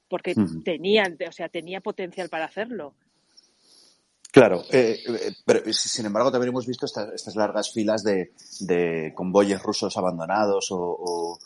porque 0.08 0.36
tenía, 0.64 1.02
o 1.28 1.32
sea, 1.32 1.48
tenía 1.48 1.80
potencial 1.80 2.28
para 2.28 2.44
hacerlo. 2.44 2.94
Claro, 4.30 4.62
eh, 4.70 5.00
eh, 5.04 5.32
pero 5.44 5.62
sin 5.72 6.06
embargo 6.06 6.30
también 6.30 6.50
hemos 6.50 6.64
visto 6.64 6.86
estas, 6.86 7.34
largas 7.34 7.72
filas 7.72 8.04
de, 8.04 8.34
de, 8.60 9.12
convoyes 9.16 9.60
rusos 9.60 9.96
abandonados 9.96 10.68
o, 10.70 11.36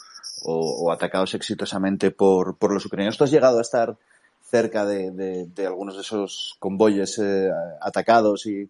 atacados 0.93 1.33
exitosamente 1.33 2.11
por, 2.11 2.59
por, 2.59 2.71
los 2.71 2.85
ucranianos. 2.85 3.17
¿Tú 3.17 3.25
has 3.25 3.31
llegado 3.31 3.57
a 3.61 3.63
estar 3.63 3.97
cerca 4.43 4.85
de, 4.85 5.49
algunos 5.67 5.95
de 5.95 6.03
esos 6.03 6.57
convoyes 6.59 7.19
eh, 7.19 7.49
atacados 7.81 8.45
y 8.45 8.69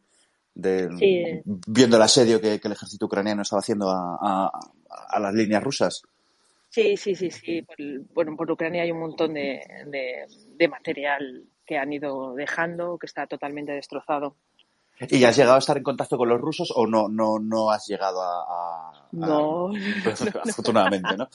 de, 0.55 1.43
viendo 1.45 1.97
el 1.97 2.03
asedio 2.03 2.41
que, 2.41 2.55
el 2.55 2.73
ejército 2.73 3.07
ucraniano 3.07 3.43
estaba 3.43 3.61
haciendo 3.61 3.89
a, 3.91 4.51
las 5.21 5.35
líneas 5.35 5.63
rusas? 5.63 6.03
Sí, 6.71 6.97
sí, 6.97 7.15
sí, 7.15 7.31
sí. 7.31 7.65
bueno, 8.13 8.37
por 8.37 8.51
Ucrania 8.51 8.83
hay 8.83 8.91
un 8.91 9.01
montón 9.01 9.35
de, 9.35 9.61
de 9.87 10.69
material 10.69 11.45
que 11.65 11.79
han 11.79 11.93
ido 11.93 12.35
dejando, 12.35 12.99
que 12.99 13.07
está 13.07 13.27
totalmente 13.27 13.73
destrozado. 13.73 14.37
¿Y 15.01 15.25
has 15.25 15.37
llegado 15.37 15.57
a 15.57 15.59
estar 15.59 15.77
en 15.77 15.83
contacto 15.83 16.17
con 16.17 16.29
los 16.29 16.41
rusos 16.41 16.73
o 16.75 16.87
no, 16.87 17.09
no, 17.09 17.39
no 17.39 17.71
has 17.71 17.87
llegado 17.87 18.23
a, 18.23 19.05
no, 19.15 19.71
afortunadamente, 20.49 21.09
¿no? 21.17 21.29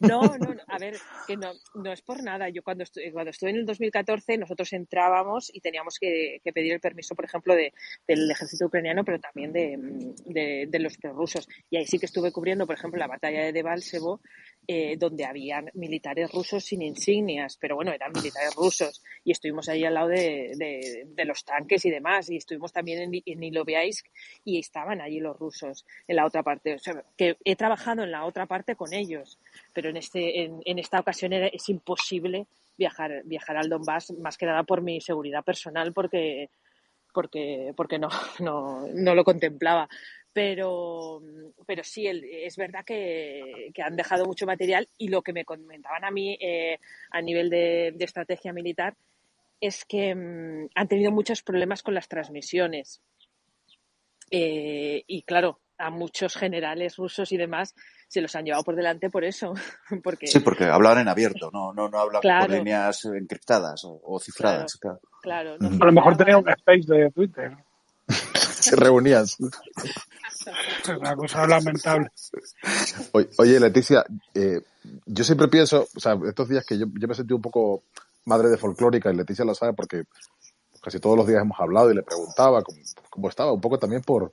¿no? 0.00 0.22
No, 0.22 0.56
a 0.68 0.78
ver, 0.78 0.96
que 1.26 1.36
no, 1.36 1.52
no 1.74 1.92
es 1.92 2.02
por 2.02 2.22
nada. 2.22 2.48
Yo 2.48 2.62
cuando, 2.62 2.84
estuve, 2.84 3.12
cuando 3.12 3.30
estuve 3.30 3.50
en 3.50 3.56
el 3.56 3.66
2014, 3.66 4.38
nosotros 4.38 4.72
entrábamos 4.72 5.50
y 5.54 5.60
teníamos 5.60 5.98
que, 5.98 6.40
pedir 6.54 6.72
el 6.72 6.80
permiso, 6.80 7.14
por 7.14 7.24
ejemplo, 7.24 7.54
de, 7.54 7.72
del 8.06 8.30
ejército 8.30 8.66
ucraniano, 8.66 9.04
pero 9.04 9.18
también 9.18 9.52
de, 9.52 10.66
de, 10.66 10.78
los 10.78 10.96
prorrusos. 10.96 11.48
Y 11.70 11.76
ahí 11.76 11.86
sí 11.86 11.98
que 11.98 12.06
estuve 12.06 12.32
cubriendo, 12.32 12.66
por 12.66 12.76
ejemplo, 12.76 12.98
la 12.98 13.06
batalla 13.06 13.42
de 13.42 13.52
Debalsevo, 13.52 14.20
eh, 14.66 14.96
donde 14.96 15.24
habían 15.24 15.70
militares 15.74 16.32
rusos 16.32 16.64
sin 16.64 16.82
insignias, 16.82 17.56
pero 17.60 17.76
bueno, 17.76 17.92
eran 17.92 18.12
militares 18.12 18.54
rusos. 18.54 19.02
Y 19.24 19.32
estuvimos 19.32 19.68
ahí 19.68 19.84
al 19.84 19.94
lado 19.94 20.08
de, 20.08 21.04
de 21.06 21.24
los 21.24 21.44
tanques 21.44 21.84
y 21.84 21.90
demás. 21.90 22.30
Y 22.30 22.36
estuvimos 22.36 22.72
también 22.72 23.00
en, 23.02 23.22
en 23.24 23.42
Iloviaisk 23.42 24.06
y 24.44 24.58
estaban 24.58 25.00
allí 25.00 25.20
los 25.20 25.38
rusos 25.38 25.84
en 26.06 26.16
la 26.16 26.26
otra 26.26 26.42
parte. 26.42 26.76
Que 27.16 27.36
he 27.44 27.56
trabajado 27.56 28.02
en 28.02 28.10
la 28.10 28.24
otra 28.24 28.46
parte 28.46 28.76
con 28.76 28.92
ellos, 28.92 29.38
pero 29.72 29.90
en, 29.90 29.96
este, 29.96 30.44
en, 30.44 30.78
esta 30.78 31.00
ocasión 31.00 31.32
es 31.32 31.68
imposible 31.68 32.46
viajar, 32.76 33.22
viajar 33.24 33.56
al 33.56 33.68
Donbass, 33.68 34.12
más 34.12 34.36
que 34.36 34.46
nada 34.46 34.62
por 34.64 34.82
mi 34.82 35.00
seguridad 35.00 35.44
personal, 35.44 35.92
porque, 35.92 36.50
porque, 37.12 37.72
porque 37.76 37.98
no, 37.98 38.08
no, 38.40 38.86
no 38.92 39.14
lo 39.14 39.24
contemplaba. 39.24 39.88
Pero, 40.34 41.22
pero 41.64 41.84
sí, 41.84 42.08
es 42.08 42.56
verdad 42.56 42.84
que, 42.84 43.72
han 43.82 43.96
dejado 43.96 44.26
mucho 44.26 44.46
material 44.46 44.88
y 44.98 45.08
lo 45.08 45.22
que 45.22 45.32
me 45.32 45.44
comentaban 45.44 46.04
a 46.04 46.10
mí 46.10 46.36
eh, 46.40 46.80
a 47.12 47.22
nivel 47.22 47.48
de, 47.48 47.94
estrategia 48.00 48.52
militar 48.52 48.96
es 49.60 49.84
que 49.84 50.12
mm, 50.12 50.70
han 50.74 50.88
tenido 50.88 51.12
muchos 51.12 51.42
problemas 51.42 51.82
con 51.82 51.94
las 51.94 52.08
transmisiones. 52.08 53.00
Eh, 54.30 55.04
y 55.06 55.22
claro, 55.22 55.60
a 55.78 55.90
muchos 55.90 56.34
generales 56.36 56.96
rusos 56.96 57.30
y 57.30 57.36
demás 57.36 57.74
se 58.08 58.20
los 58.20 58.34
han 58.34 58.44
llevado 58.44 58.64
por 58.64 58.74
delante 58.74 59.10
por 59.10 59.22
eso. 59.22 59.54
porque... 60.02 60.26
Sí, 60.26 60.40
porque 60.40 60.64
hablaban 60.64 61.02
en 61.02 61.08
abierto, 61.08 61.50
no, 61.52 61.72
no, 61.72 61.88
no 61.88 61.98
hablan 61.98 62.22
por 62.22 62.50
líneas 62.50 63.04
encriptadas 63.04 63.82
o, 63.84 64.18
cifradas. 64.18 64.80
Claro, 65.22 65.54
a 65.60 65.84
lo 65.84 65.92
mejor 65.92 66.16
tenía 66.16 66.36
un 66.36 66.48
space 66.48 66.92
de 66.92 67.10
Twitter. 67.12 67.56
Se 68.64 68.76
reunían. 68.76 69.24
es 69.24 69.38
una 70.98 71.16
cosa 71.16 71.46
lamentable. 71.46 72.10
Oye, 73.38 73.60
Leticia, 73.60 74.04
eh, 74.34 74.60
yo 75.06 75.24
siempre 75.24 75.48
pienso, 75.48 75.86
o 75.94 76.00
sea, 76.00 76.18
estos 76.26 76.48
días 76.48 76.64
que 76.64 76.78
yo, 76.78 76.86
yo 76.98 77.08
me 77.08 77.14
sentí 77.14 77.34
un 77.34 77.42
poco 77.42 77.84
madre 78.24 78.48
de 78.48 78.56
folclórica 78.56 79.10
y 79.10 79.16
Leticia 79.16 79.44
lo 79.44 79.54
sabe 79.54 79.72
porque 79.72 80.04
casi 80.80 80.98
todos 80.98 81.16
los 81.16 81.26
días 81.26 81.42
hemos 81.42 81.58
hablado 81.58 81.90
y 81.90 81.94
le 81.94 82.02
preguntaba 82.02 82.62
cómo, 82.62 82.78
cómo 83.10 83.28
estaba, 83.28 83.52
un 83.52 83.60
poco 83.60 83.78
también 83.78 84.02
por, 84.02 84.32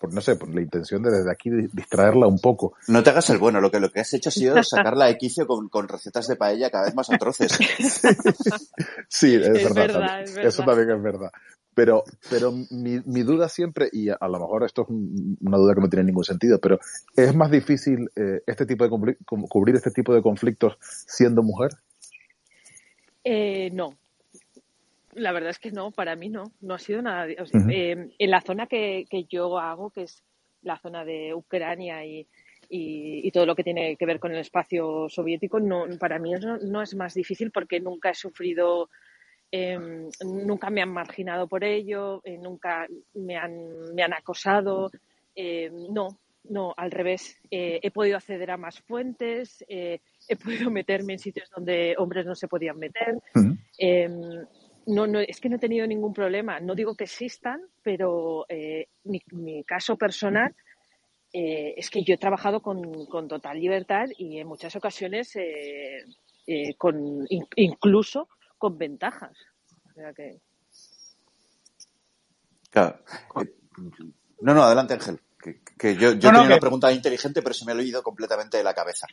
por 0.00 0.14
no 0.14 0.22
sé, 0.22 0.36
por 0.36 0.48
la 0.54 0.62
intención 0.62 1.02
de 1.02 1.10
desde 1.10 1.30
aquí 1.30 1.50
distraerla 1.50 2.26
un 2.26 2.38
poco. 2.38 2.72
No 2.88 3.02
te 3.02 3.10
hagas 3.10 3.28
el 3.28 3.38
bueno, 3.38 3.60
lo 3.60 3.70
que 3.70 3.80
lo 3.80 3.90
que 3.90 4.00
has 4.00 4.12
hecho 4.14 4.30
ha 4.30 4.32
sido 4.32 4.62
sacarla 4.62 5.06
de 5.06 5.18
quicio 5.18 5.46
con, 5.46 5.68
con 5.68 5.86
recetas 5.86 6.26
de 6.26 6.36
paella 6.36 6.70
cada 6.70 6.86
vez 6.86 6.94
más 6.94 7.10
atroces. 7.10 7.52
sí, 9.08 9.34
es, 9.34 9.74
verdad, 9.74 10.22
Eso 10.22 10.62
también 10.62 10.90
es 10.90 11.02
verdad. 11.02 11.30
Pero, 11.74 12.02
pero 12.28 12.52
mi, 12.52 13.00
mi 13.06 13.22
duda 13.22 13.48
siempre, 13.48 13.88
y 13.92 14.08
a, 14.08 14.18
lo 14.20 14.40
mejor 14.40 14.64
esto 14.64 14.82
es 14.82 14.88
una 14.88 15.56
duda 15.56 15.74
que 15.74 15.80
no 15.80 15.88
tiene 15.88 16.04
ningún 16.04 16.24
sentido, 16.24 16.58
pero 16.60 16.78
¿es 17.16 17.34
más 17.34 17.50
difícil 17.50 18.10
eh, 18.16 18.42
este 18.46 18.66
tipo 18.66 18.84
de 18.84 19.16
cubrir 19.24 19.76
este 19.76 19.90
tipo 19.90 20.12
de 20.12 20.20
conflictos 20.20 20.76
siendo 20.80 21.42
mujer? 21.42 21.70
Eh, 23.22 23.70
no, 23.72 23.96
la 25.14 25.32
verdad 25.32 25.50
es 25.50 25.58
que 25.58 25.72
no, 25.72 25.90
para 25.90 26.16
mí 26.16 26.28
no, 26.28 26.52
no 26.60 26.74
ha 26.74 26.78
sido 26.78 27.02
nada. 27.02 27.26
Eh, 27.28 28.10
en 28.18 28.30
la 28.30 28.40
zona 28.40 28.66
que, 28.66 29.06
yo 29.28 29.58
hago, 29.58 29.90
que 29.90 30.02
es 30.02 30.22
la 30.62 30.78
zona 30.78 31.04
de 31.04 31.34
Ucrania 31.34 32.04
y, 32.04 32.26
y, 32.68 33.30
todo 33.32 33.46
lo 33.46 33.56
que 33.56 33.64
tiene 33.64 33.96
que 33.96 34.06
ver 34.06 34.20
con 34.20 34.32
el 34.32 34.38
espacio 34.38 35.08
soviético, 35.08 35.58
no, 35.58 35.86
para 35.98 36.18
mí 36.18 36.32
no, 36.32 36.58
no 36.58 36.82
es 36.82 36.94
más 36.94 37.14
difícil 37.14 37.50
porque 37.50 37.80
nunca 37.80 38.10
he 38.10 38.14
sufrido, 38.14 38.88
em, 39.50 40.08
nunca 40.24 40.70
me 40.70 40.82
han 40.82 40.92
marginado 40.92 41.48
por 41.48 41.64
ello, 41.64 42.20
eh, 42.24 42.38
nunca 42.38 42.86
me 43.14 43.36
han, 43.36 43.94
me 43.94 44.02
han 44.02 44.12
acosado. 44.12 44.90
Em, 45.34 45.92
no, 45.92 46.18
no, 46.44 46.74
al 46.76 46.90
revés. 46.90 47.38
Eh, 47.50 47.80
he 47.82 47.90
podido 47.90 48.16
acceder 48.16 48.50
a 48.50 48.56
más 48.56 48.80
fuentes, 48.80 49.64
he 49.68 50.00
podido 50.42 50.70
meterme 50.70 51.14
en 51.14 51.18
sitios 51.18 51.50
donde 51.50 51.94
hombres 51.98 52.26
no 52.26 52.34
se 52.34 52.48
podían 52.48 52.78
meter 52.78 53.20
no, 54.86 55.06
no, 55.06 55.20
es 55.20 55.40
que 55.40 55.48
no 55.48 55.56
he 55.56 55.60
tenido 55.60 55.86
ningún 55.86 56.12
problema. 56.12 56.60
No 56.60 56.74
digo 56.74 56.94
que 56.94 57.04
existan, 57.04 57.60
pero 57.82 58.46
eh, 58.48 58.88
mi, 59.04 59.64
caso 59.64 59.96
personal 59.96 60.54
eh, 61.32 61.74
es 61.76 61.90
que 61.90 62.02
yo 62.02 62.14
he 62.14 62.18
trabajado 62.18 62.60
con, 62.60 63.06
total 63.28 63.60
libertad 63.60 64.06
y 64.16 64.38
en 64.38 64.48
muchas 64.48 64.74
ocasiones 64.76 65.36
eh, 65.36 66.04
con, 66.76 67.26
incluso 67.56 68.28
con 68.60 68.76
ventajas. 68.76 69.32
Claro. 72.70 72.98
No, 74.42 74.54
no, 74.54 74.62
adelante, 74.62 74.94
Ángel. 74.94 75.18
Que, 75.78 75.96
yo, 75.96 76.12
yo 76.12 76.30
tenía 76.30 76.42
una 76.42 76.58
pregunta 76.58 76.92
inteligente, 76.92 77.40
pero 77.40 77.54
se 77.54 77.64
me 77.64 77.72
ha 77.72 77.74
oído 77.74 78.02
completamente 78.02 78.58
de 78.58 78.64
la 78.64 78.74
cabeza. 78.74 79.06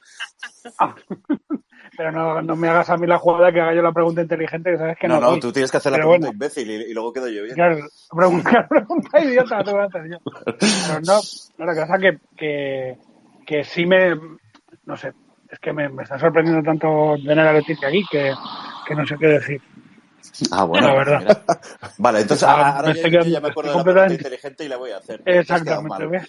Ah. 0.78 0.94
Pero 1.96 2.12
no, 2.12 2.42
no, 2.42 2.56
me 2.58 2.68
hagas 2.68 2.90
a 2.90 2.98
mí 2.98 3.08
la 3.08 3.18
jugada 3.18 3.52
que 3.52 3.62
haga 3.62 3.74
yo 3.74 3.82
la 3.82 3.94
pregunta 3.94 4.22
inteligente, 4.22 4.72
que 4.72 4.78
sabes 4.78 4.98
que 5.00 5.08
no. 5.08 5.22
No, 5.22 5.32
no, 5.32 5.40
tú 5.40 5.54
tienes 5.54 5.72
que 5.72 5.78
hacer 5.78 5.94
la 5.94 6.00
pregunta 6.00 6.28
imbécil 6.28 6.70
y, 6.70 6.94
luego 6.94 7.14
quedo 7.14 7.30
yo 7.30 7.44
bien. 7.44 7.56
Claro, 7.56 7.78
pregunta, 8.16 8.68
pregunta 8.70 9.24
idiota 9.24 9.64
te 9.64 9.72
voy 9.72 9.82
a 9.82 9.86
hacer 9.86 10.10
yo. 10.12 10.18
Pero 10.44 11.00
no, 11.06 11.22
no, 11.58 11.66
lo 11.66 11.74
que 11.74 11.80
pasa 11.80 11.98
que, 11.98 12.20
que, 12.36 12.98
que 13.48 13.64
sí 13.64 13.86
me. 13.86 14.16
No 14.86 14.98
sé, 14.98 15.14
es 15.50 15.60
que 15.60 15.72
me, 15.72 15.88
me 15.88 16.04
está 16.04 16.20
sorprendiendo 16.20 16.62
tanto 16.62 17.16
tener 17.26 17.48
a 17.48 17.54
Leticia 17.54 17.88
aquí 17.88 18.04
que, 18.12 18.34
que 18.88 18.96
no 18.96 19.06
sé 19.06 19.16
qué 19.20 19.28
decir. 19.28 19.62
Ah, 20.52 20.64
bueno. 20.66 20.88
La 20.88 20.94
verdad. 20.94 21.44
Vale, 21.98 22.22
entonces 22.22 22.48
ahora, 22.48 22.94
yo, 22.94 23.22
ya 23.22 23.40
me 23.40 23.50
acuerdo 23.50 23.72
de 23.72 23.78
la 23.78 23.84
pregunta 23.84 24.14
inteligente 24.14 24.66
y 24.66 24.68
la 24.68 24.78
voy 24.78 24.92
a 24.92 24.98
hacer. 24.98 25.22
Exactamente. 25.26 26.28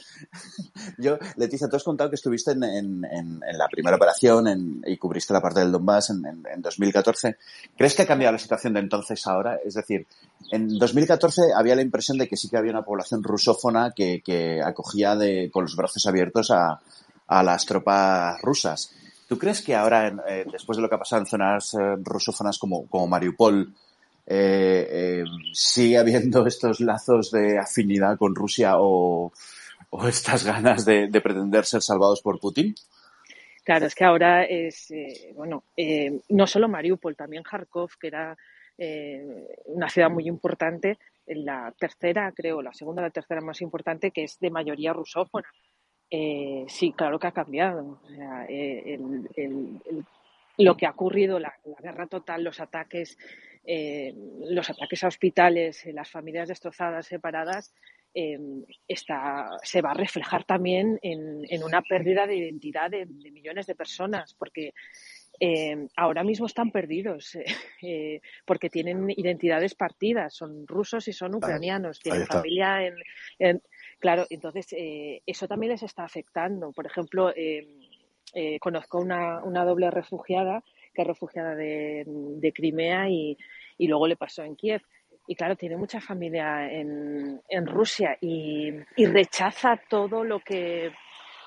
Yo, 0.98 1.18
Leticia, 1.36 1.68
tú 1.68 1.76
has 1.76 1.84
contado 1.84 2.08
que 2.08 2.16
estuviste 2.16 2.52
en, 2.52 2.62
en, 2.64 3.04
en 3.04 3.58
la 3.58 3.68
primera 3.68 3.96
operación 3.96 4.48
en, 4.48 4.82
y 4.86 4.96
cubriste 4.96 5.32
la 5.32 5.40
parte 5.40 5.60
del 5.60 5.72
Donbass 5.72 6.10
en, 6.10 6.24
en, 6.24 6.62
2014. 6.62 7.36
¿Crees 7.76 7.94
que 7.94 8.02
ha 8.02 8.06
cambiado 8.06 8.32
la 8.32 8.38
situación 8.38 8.74
de 8.74 8.80
entonces 8.80 9.26
ahora? 9.26 9.58
Es 9.64 9.74
decir, 9.74 10.06
en 10.50 10.78
2014 10.78 11.52
había 11.54 11.74
la 11.74 11.82
impresión 11.82 12.18
de 12.18 12.28
que 12.28 12.36
sí 12.36 12.48
que 12.48 12.56
había 12.56 12.72
una 12.72 12.84
población 12.84 13.22
rusófona 13.22 13.92
que, 13.94 14.22
que 14.24 14.62
acogía 14.62 15.16
de, 15.16 15.50
con 15.52 15.64
los 15.64 15.76
brazos 15.76 16.06
abiertos 16.06 16.50
a, 16.50 16.80
a 17.26 17.42
las 17.42 17.66
tropas 17.66 18.40
rusas. 18.42 18.94
¿Tú 19.28 19.38
crees 19.38 19.60
que 19.60 19.74
ahora, 19.74 20.08
eh, 20.26 20.46
después 20.50 20.76
de 20.76 20.82
lo 20.82 20.88
que 20.88 20.94
ha 20.94 20.98
pasado 20.98 21.20
en 21.20 21.26
zonas 21.26 21.74
eh, 21.74 21.96
rusófonas 22.02 22.58
como, 22.58 22.86
como 22.86 23.06
Mariupol, 23.06 23.74
eh, 24.26 25.22
sigue 25.52 25.98
habiendo 25.98 26.46
estos 26.48 26.80
lazos 26.80 27.30
de 27.30 27.58
afinidad 27.58 28.16
con 28.16 28.34
Rusia 28.34 28.76
o, 28.78 29.30
estas 30.08 30.44
ganas 30.44 30.86
de, 30.86 31.08
pretender 31.20 31.66
ser 31.66 31.82
salvados 31.82 32.22
por 32.22 32.40
Putin? 32.40 32.74
Claro, 33.64 33.86
es 33.86 33.94
que 33.94 34.04
ahora 34.04 34.44
es, 34.44 34.88
bueno, 35.34 35.62
no 36.30 36.46
solo 36.46 36.68
Mariupol, 36.68 37.14
también 37.14 37.42
Kharkov, 37.42 37.90
que 38.00 38.06
era 38.06 38.36
una 39.66 39.90
ciudad 39.90 40.10
muy 40.10 40.26
importante, 40.26 40.98
la 41.26 41.72
tercera, 41.78 42.32
creo, 42.34 42.62
la 42.62 42.72
segunda 42.72 43.02
o 43.02 43.04
la 43.04 43.10
tercera 43.10 43.40
más 43.40 43.60
importante, 43.60 44.10
que 44.10 44.24
es 44.24 44.38
de 44.40 44.50
mayoría 44.50 44.92
rusófona. 44.92 45.48
Sí, 46.10 46.92
claro 46.96 47.18
que 47.18 47.26
ha 47.26 47.32
cambiado. 47.32 48.00
lo 50.58 50.76
que 50.76 50.86
ha 50.86 50.90
ocurrido, 50.90 51.38
la, 51.38 51.54
guerra 51.80 52.06
total, 52.06 52.44
los 52.44 52.60
ataques, 52.60 53.18
los 53.64 54.70
ataques 54.70 55.04
a 55.04 55.08
hospitales, 55.08 55.84
las 55.92 56.10
familias 56.10 56.48
destrozadas, 56.48 57.06
separadas, 57.06 57.72
Em, 58.14 58.64
se 58.96 59.82
va 59.82 59.90
a 59.90 59.94
reflejar 59.94 60.44
también 60.44 60.98
en, 61.02 61.62
una 61.62 61.82
pérdida 61.82 62.26
de 62.26 62.36
identidad 62.36 62.90
de, 62.90 63.06
millones 63.06 63.66
de 63.66 63.74
personas, 63.74 64.34
porque 64.34 64.72
ahora 65.94 66.24
mismo 66.24 66.46
están 66.46 66.72
perdidos, 66.72 67.36
eh, 67.82 68.20
porque 68.44 68.70
tienen 68.70 69.08
identidades 69.10 69.74
partidas, 69.74 70.34
son 70.34 70.66
rusos 70.66 71.06
y 71.06 71.12
son 71.12 71.34
ucranianos, 71.36 72.00
tienen 72.00 72.26
familia 72.26 72.92
en, 73.38 73.62
Claro, 73.98 74.26
entonces 74.30 74.72
eh, 74.72 75.22
eso 75.26 75.48
también 75.48 75.72
les 75.72 75.82
está 75.82 76.04
afectando. 76.04 76.72
Por 76.72 76.86
ejemplo, 76.86 77.32
em, 77.34 77.80
eh, 78.34 78.58
conozco 78.60 78.98
una, 78.98 79.42
una, 79.42 79.64
doble 79.64 79.90
refugiada 79.90 80.62
que 80.94 81.02
es 81.02 81.08
refugiada 81.08 81.54
de, 81.54 82.52
Crimea 82.54 83.08
y, 83.08 83.36
luego 83.78 84.06
le 84.06 84.16
pasó 84.16 84.42
en 84.42 84.56
Kiev 84.56 84.82
y 85.26 85.34
claro, 85.34 85.56
tiene 85.56 85.76
mucha 85.76 86.00
familia 86.00 86.70
en, 86.72 87.66
Rusia 87.66 88.16
y, 88.20 88.72
y, 88.96 89.06
rechaza 89.06 89.80
todo 89.88 90.24
lo 90.24 90.40
que 90.40 90.90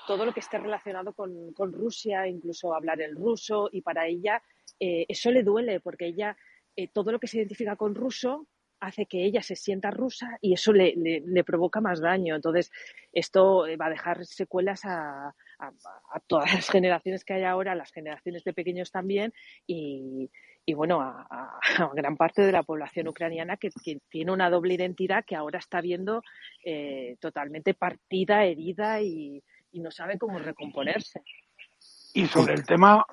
todo 0.06 0.24
lo 0.24 0.32
que 0.32 0.40
esté 0.40 0.58
relacionado 0.58 1.12
con, 1.12 1.52
con, 1.52 1.72
Rusia, 1.72 2.26
incluso 2.26 2.74
hablar 2.74 3.00
el 3.00 3.14
ruso, 3.14 3.68
y 3.70 3.82
para 3.82 4.06
ella 4.06 4.42
eh, 4.80 5.06
eso 5.08 5.30
le 5.30 5.42
duele, 5.42 5.80
porque 5.80 6.06
ella 6.06 6.36
eh, 6.76 6.88
todo 6.88 7.12
lo 7.12 7.20
que 7.20 7.26
se 7.26 7.38
identifica 7.38 7.76
con 7.76 7.94
ruso 7.94 8.46
hace 8.82 9.06
que 9.06 9.24
ella 9.24 9.42
se 9.42 9.54
sienta 9.54 9.92
rusa 9.92 10.38
y 10.40 10.54
eso 10.54 10.72
le, 10.72 10.94
le, 10.96 11.44
provoca 11.44 11.80
más 11.80 12.00
daño. 12.00 12.34
Entonces, 12.34 12.70
esto 13.12 13.66
eh, 13.66 13.76
va 13.76 13.86
a 13.86 13.90
dejar 13.90 14.26
secuelas 14.26 14.84
a, 14.84 15.28
a, 15.58 16.20
todas 16.26 16.52
las 16.52 16.68
generaciones 16.68 17.24
que 17.24 17.34
hay 17.34 17.44
ahora, 17.44 17.76
las 17.76 17.92
generaciones 17.92 18.42
de 18.42 18.52
pequeños 18.52 18.90
también, 18.90 19.32
y, 19.68 20.30
y 20.66 20.74
bueno, 20.74 21.00
a, 21.00 21.60
gran 21.94 22.16
parte 22.16 22.42
de 22.42 22.50
la 22.50 22.64
población 22.64 23.06
ucraniana 23.06 23.56
que, 23.56 23.70
tiene 24.08 24.32
una 24.32 24.50
doble 24.50 24.74
identidad 24.74 25.24
que 25.24 25.36
ahora 25.36 25.60
está 25.60 25.80
viendo 25.80 26.22
eh, 26.64 27.16
totalmente 27.20 27.74
partida, 27.74 28.44
herida 28.44 29.00
y, 29.00 29.42
no 29.74 29.90
sabe 29.90 30.18
cómo 30.18 30.38
recomponerse. 30.38 31.22
Y 32.12 32.26
sobre 32.26 32.52
el 32.54 32.66
tema, 32.66 33.06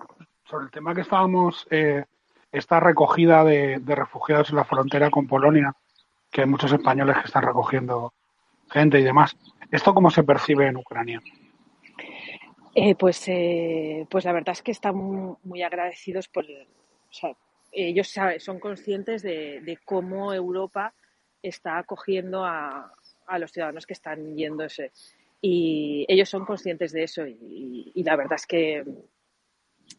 sobre 0.43 0.65
el 0.65 0.71
tema 0.71 0.93
que 0.93 1.01
estábamos, 1.01 1.65
eh, 1.69 2.03
esta 2.51 2.79
recogida 2.79 3.43
de, 3.43 3.81
refugiados 3.85 4.49
en 4.49 4.57
la 4.57 4.65
frontera 4.65 5.09
con 5.09 5.27
Polonia, 5.27 5.73
que 6.31 6.41
hay 6.41 6.47
muchos 6.47 6.71
españoles 6.71 7.17
que 7.17 7.25
están 7.25 7.43
recogiendo 7.43 8.13
gente 8.69 8.99
y 8.99 9.03
demás. 9.03 9.35
¿Esto 9.71 9.93
cómo 9.93 10.09
se 10.09 10.23
percibe 10.23 10.67
en 10.67 10.77
Ucrania? 10.77 11.21
Eh, 12.75 12.95
pues, 12.95 13.25
pues 14.09 14.25
la 14.25 14.31
verdad 14.31 14.53
es 14.53 14.61
que 14.61 14.71
están 14.71 14.95
muy 15.43 15.61
agradecidos 15.63 16.27
por, 16.27 16.45
o 16.45 17.13
sea, 17.13 17.35
ellos 17.71 18.13
son 18.39 18.59
conscientes 18.59 19.21
de, 19.21 19.79
cómo 19.85 20.33
Europa 20.33 20.93
está 21.41 21.77
acogiendo 21.77 22.43
a, 22.45 22.91
los 23.37 23.51
ciudadanos 23.51 23.85
que 23.85 23.93
están 23.93 24.35
yéndose. 24.35 24.91
Y 25.41 26.05
ellos 26.09 26.29
son 26.29 26.45
conscientes 26.45 26.91
de 26.91 27.03
eso 27.03 27.25
y, 27.25 27.91
la 28.03 28.15
verdad 28.15 28.35
es 28.35 28.45
que, 28.45 28.83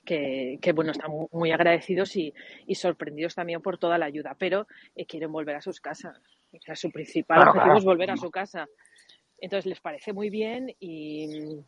que, 0.04 0.72
bueno, 0.74 0.92
están 0.92 1.10
muy 1.32 1.52
agradecidos 1.52 2.16
y, 2.16 2.34
sorprendidos 2.74 3.34
también 3.34 3.62
por 3.62 3.78
toda 3.78 3.98
la 3.98 4.06
ayuda, 4.06 4.36
pero 4.38 4.66
eh, 4.96 5.06
quieren 5.06 5.32
volver 5.32 5.56
a 5.56 5.60
sus 5.60 5.80
casas. 5.80 6.20
O 6.52 6.60
sea, 6.60 6.74
su 6.74 6.90
principal 6.90 7.48
objetivo 7.48 7.76
es 7.76 7.84
volver 7.84 8.10
a 8.10 8.16
su 8.16 8.30
casa. 8.30 8.66
Entonces 9.38 9.66
les 9.66 9.80
parece 9.80 10.12
muy 10.12 10.28
bien 10.28 10.74
y, 10.80 11.62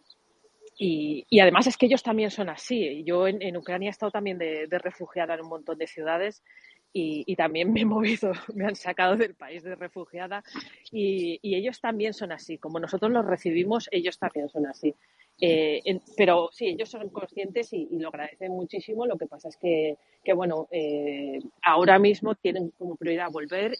y, 0.78 1.40
además 1.40 1.66
es 1.66 1.76
que 1.76 1.86
ellos 1.86 2.02
también 2.02 2.30
son 2.30 2.48
así. 2.48 3.02
Yo 3.04 3.26
en, 3.26 3.56
Ucrania 3.56 3.88
he 3.88 3.90
estado 3.90 4.12
también 4.12 4.38
de, 4.38 4.66
refugiada 4.70 5.34
en 5.34 5.42
un 5.42 5.48
montón 5.48 5.78
de 5.78 5.86
ciudades 5.86 6.42
y, 6.92 7.34
también 7.36 7.72
me 7.72 7.80
he 7.82 7.84
movido, 7.84 8.32
me 8.54 8.66
han 8.66 8.76
sacado 8.76 9.16
del 9.16 9.34
país 9.34 9.62
de 9.62 9.74
refugiada 9.74 10.42
y, 10.90 11.38
ellos 11.42 11.80
también 11.80 12.12
son 12.14 12.32
así. 12.32 12.58
Como 12.58 12.78
nosotros 12.80 13.10
los 13.12 13.24
recibimos, 13.24 13.88
ellos 13.90 14.18
también 14.18 14.48
son 14.48 14.66
así. 14.66 14.94
Eh, 15.40 16.00
pero 16.16 16.50
sí, 16.52 16.68
ellos 16.68 16.90
son 16.90 17.08
conscientes 17.08 17.72
y, 17.72 17.88
lo 17.98 18.08
agradecen 18.08 18.52
muchísimo. 18.52 19.06
Lo 19.06 19.16
que 19.16 19.26
pasa 19.26 19.48
es 19.48 19.56
que, 19.56 19.96
que 20.22 20.32
bueno, 20.32 20.68
eh, 20.70 21.40
ahora 21.62 21.98
mismo 21.98 22.34
tienen 22.34 22.70
como 22.78 22.96
prioridad 22.96 23.30
volver 23.30 23.76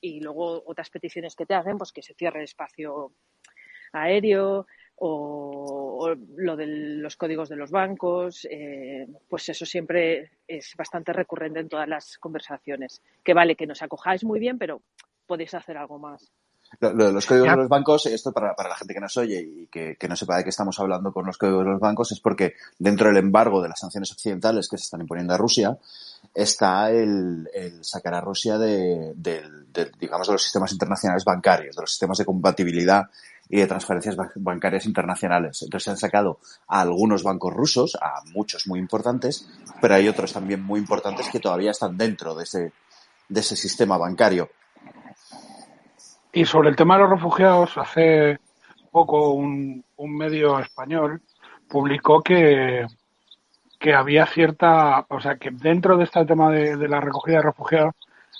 y 0.00 0.20
luego 0.20 0.62
otras 0.66 0.90
peticiones 0.90 1.36
que 1.36 1.46
te 1.46 1.54
hacen, 1.54 1.78
pues 1.78 1.92
que 1.92 2.02
se 2.02 2.14
cierre 2.14 2.38
el 2.38 2.44
espacio 2.44 3.12
aéreo, 3.92 4.66
o, 4.96 6.14
lo 6.36 6.56
de 6.56 6.66
los 6.66 7.16
códigos 7.16 7.48
de 7.48 7.56
los 7.56 7.70
bancos, 7.70 8.46
eh, 8.48 9.08
pues 9.28 9.48
eso 9.48 9.66
siempre 9.66 10.30
es 10.46 10.74
bastante 10.76 11.12
recurrente 11.12 11.60
en 11.60 11.68
todas 11.68 11.88
las 11.88 12.18
conversaciones. 12.18 13.02
Que 13.24 13.34
vale, 13.34 13.56
que 13.56 13.66
nos 13.66 13.82
acojáis 13.82 14.22
muy 14.22 14.38
bien, 14.38 14.58
pero 14.58 14.82
podéis 15.26 15.54
hacer 15.54 15.76
algo 15.76 15.98
más. 15.98 16.32
Lo, 16.80 17.06
de 17.06 17.12
los 17.12 17.26
códigos 17.26 17.48
de 17.48 17.56
los 17.56 17.68
bancos, 17.68 18.06
esto 18.06 18.32
para, 18.32 18.54
para, 18.54 18.70
la 18.70 18.76
gente 18.76 18.94
que 18.94 19.00
nos 19.00 19.16
oye 19.16 19.40
y 19.40 19.66
que, 19.66 19.96
que, 19.96 20.08
no 20.08 20.16
sepa 20.16 20.36
de 20.36 20.44
qué 20.44 20.50
estamos 20.50 20.78
hablando 20.80 21.12
con 21.12 21.26
los 21.26 21.36
códigos 21.38 21.64
de 21.64 21.70
los 21.70 21.80
bancos, 21.80 22.12
es 22.12 22.20
porque 22.20 22.54
dentro 22.78 23.08
del 23.08 23.18
embargo 23.18 23.62
de 23.62 23.68
las 23.68 23.80
sanciones 23.80 24.10
occidentales 24.10 24.68
que 24.68 24.78
se 24.78 24.84
están 24.84 25.02
imponiendo 25.02 25.34
a 25.34 25.38
Rusia, 25.38 25.78
está 26.34 26.90
el, 26.90 27.48
el 27.52 27.84
sacar 27.84 28.14
a 28.14 28.20
Rusia 28.20 28.58
de, 28.58 29.12
de, 29.14 29.90
digamos, 29.98 30.26
de 30.26 30.32
los 30.32 30.42
sistemas 30.42 30.72
internacionales 30.72 31.24
bancarios, 31.24 31.76
de 31.76 31.82
los 31.82 31.90
sistemas 31.90 32.18
de 32.18 32.24
compatibilidad 32.24 33.10
y 33.48 33.58
de 33.58 33.66
transferencias 33.66 34.16
bancarias 34.36 34.86
internacionales. 34.86 35.62
Entonces 35.62 35.84
se 35.84 35.90
han 35.90 35.98
sacado 35.98 36.38
a 36.68 36.80
algunos 36.80 37.22
bancos 37.22 37.52
rusos, 37.52 37.98
a 38.00 38.22
muchos 38.32 38.66
muy 38.66 38.78
importantes, 38.78 39.46
pero 39.80 39.94
hay 39.94 40.08
otros 40.08 40.32
también 40.32 40.62
muy 40.62 40.80
importantes 40.80 41.28
que 41.28 41.40
todavía 41.40 41.72
están 41.72 41.98
dentro 41.98 42.34
de 42.34 42.44
ese, 42.44 42.72
de 43.28 43.40
ese 43.40 43.56
sistema 43.56 43.98
bancario. 43.98 44.48
Y 46.32 46.44
sobre 46.46 46.70
el 46.70 46.76
tema 46.76 46.96
de 46.96 47.02
los 47.02 47.10
refugiados, 47.10 47.76
hace 47.76 48.38
poco 48.90 49.32
un, 49.32 49.84
un 49.96 50.16
medio 50.16 50.58
español 50.58 51.20
publicó 51.68 52.22
que, 52.22 52.86
que 53.78 53.94
había 53.94 54.26
cierta, 54.26 55.04
o 55.08 55.20
sea, 55.20 55.36
que 55.36 55.50
dentro 55.50 55.96
de 55.96 56.04
este 56.04 56.24
tema 56.24 56.50
de, 56.50 56.88
la 56.88 57.00
recogida 57.00 57.38
de 57.38 57.42
refugiados 57.42 57.94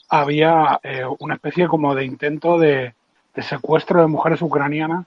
había 0.09 0.79
eh, 0.83 1.05
una 1.19 1.35
especie 1.35 1.67
como 1.69 1.95
de 1.95 2.05
intento 2.05 2.59
de, 2.59 2.95
de 3.35 3.43
secuestro 3.43 4.01
de 4.01 4.07
mujeres 4.07 4.43
ucranianas 4.43 5.07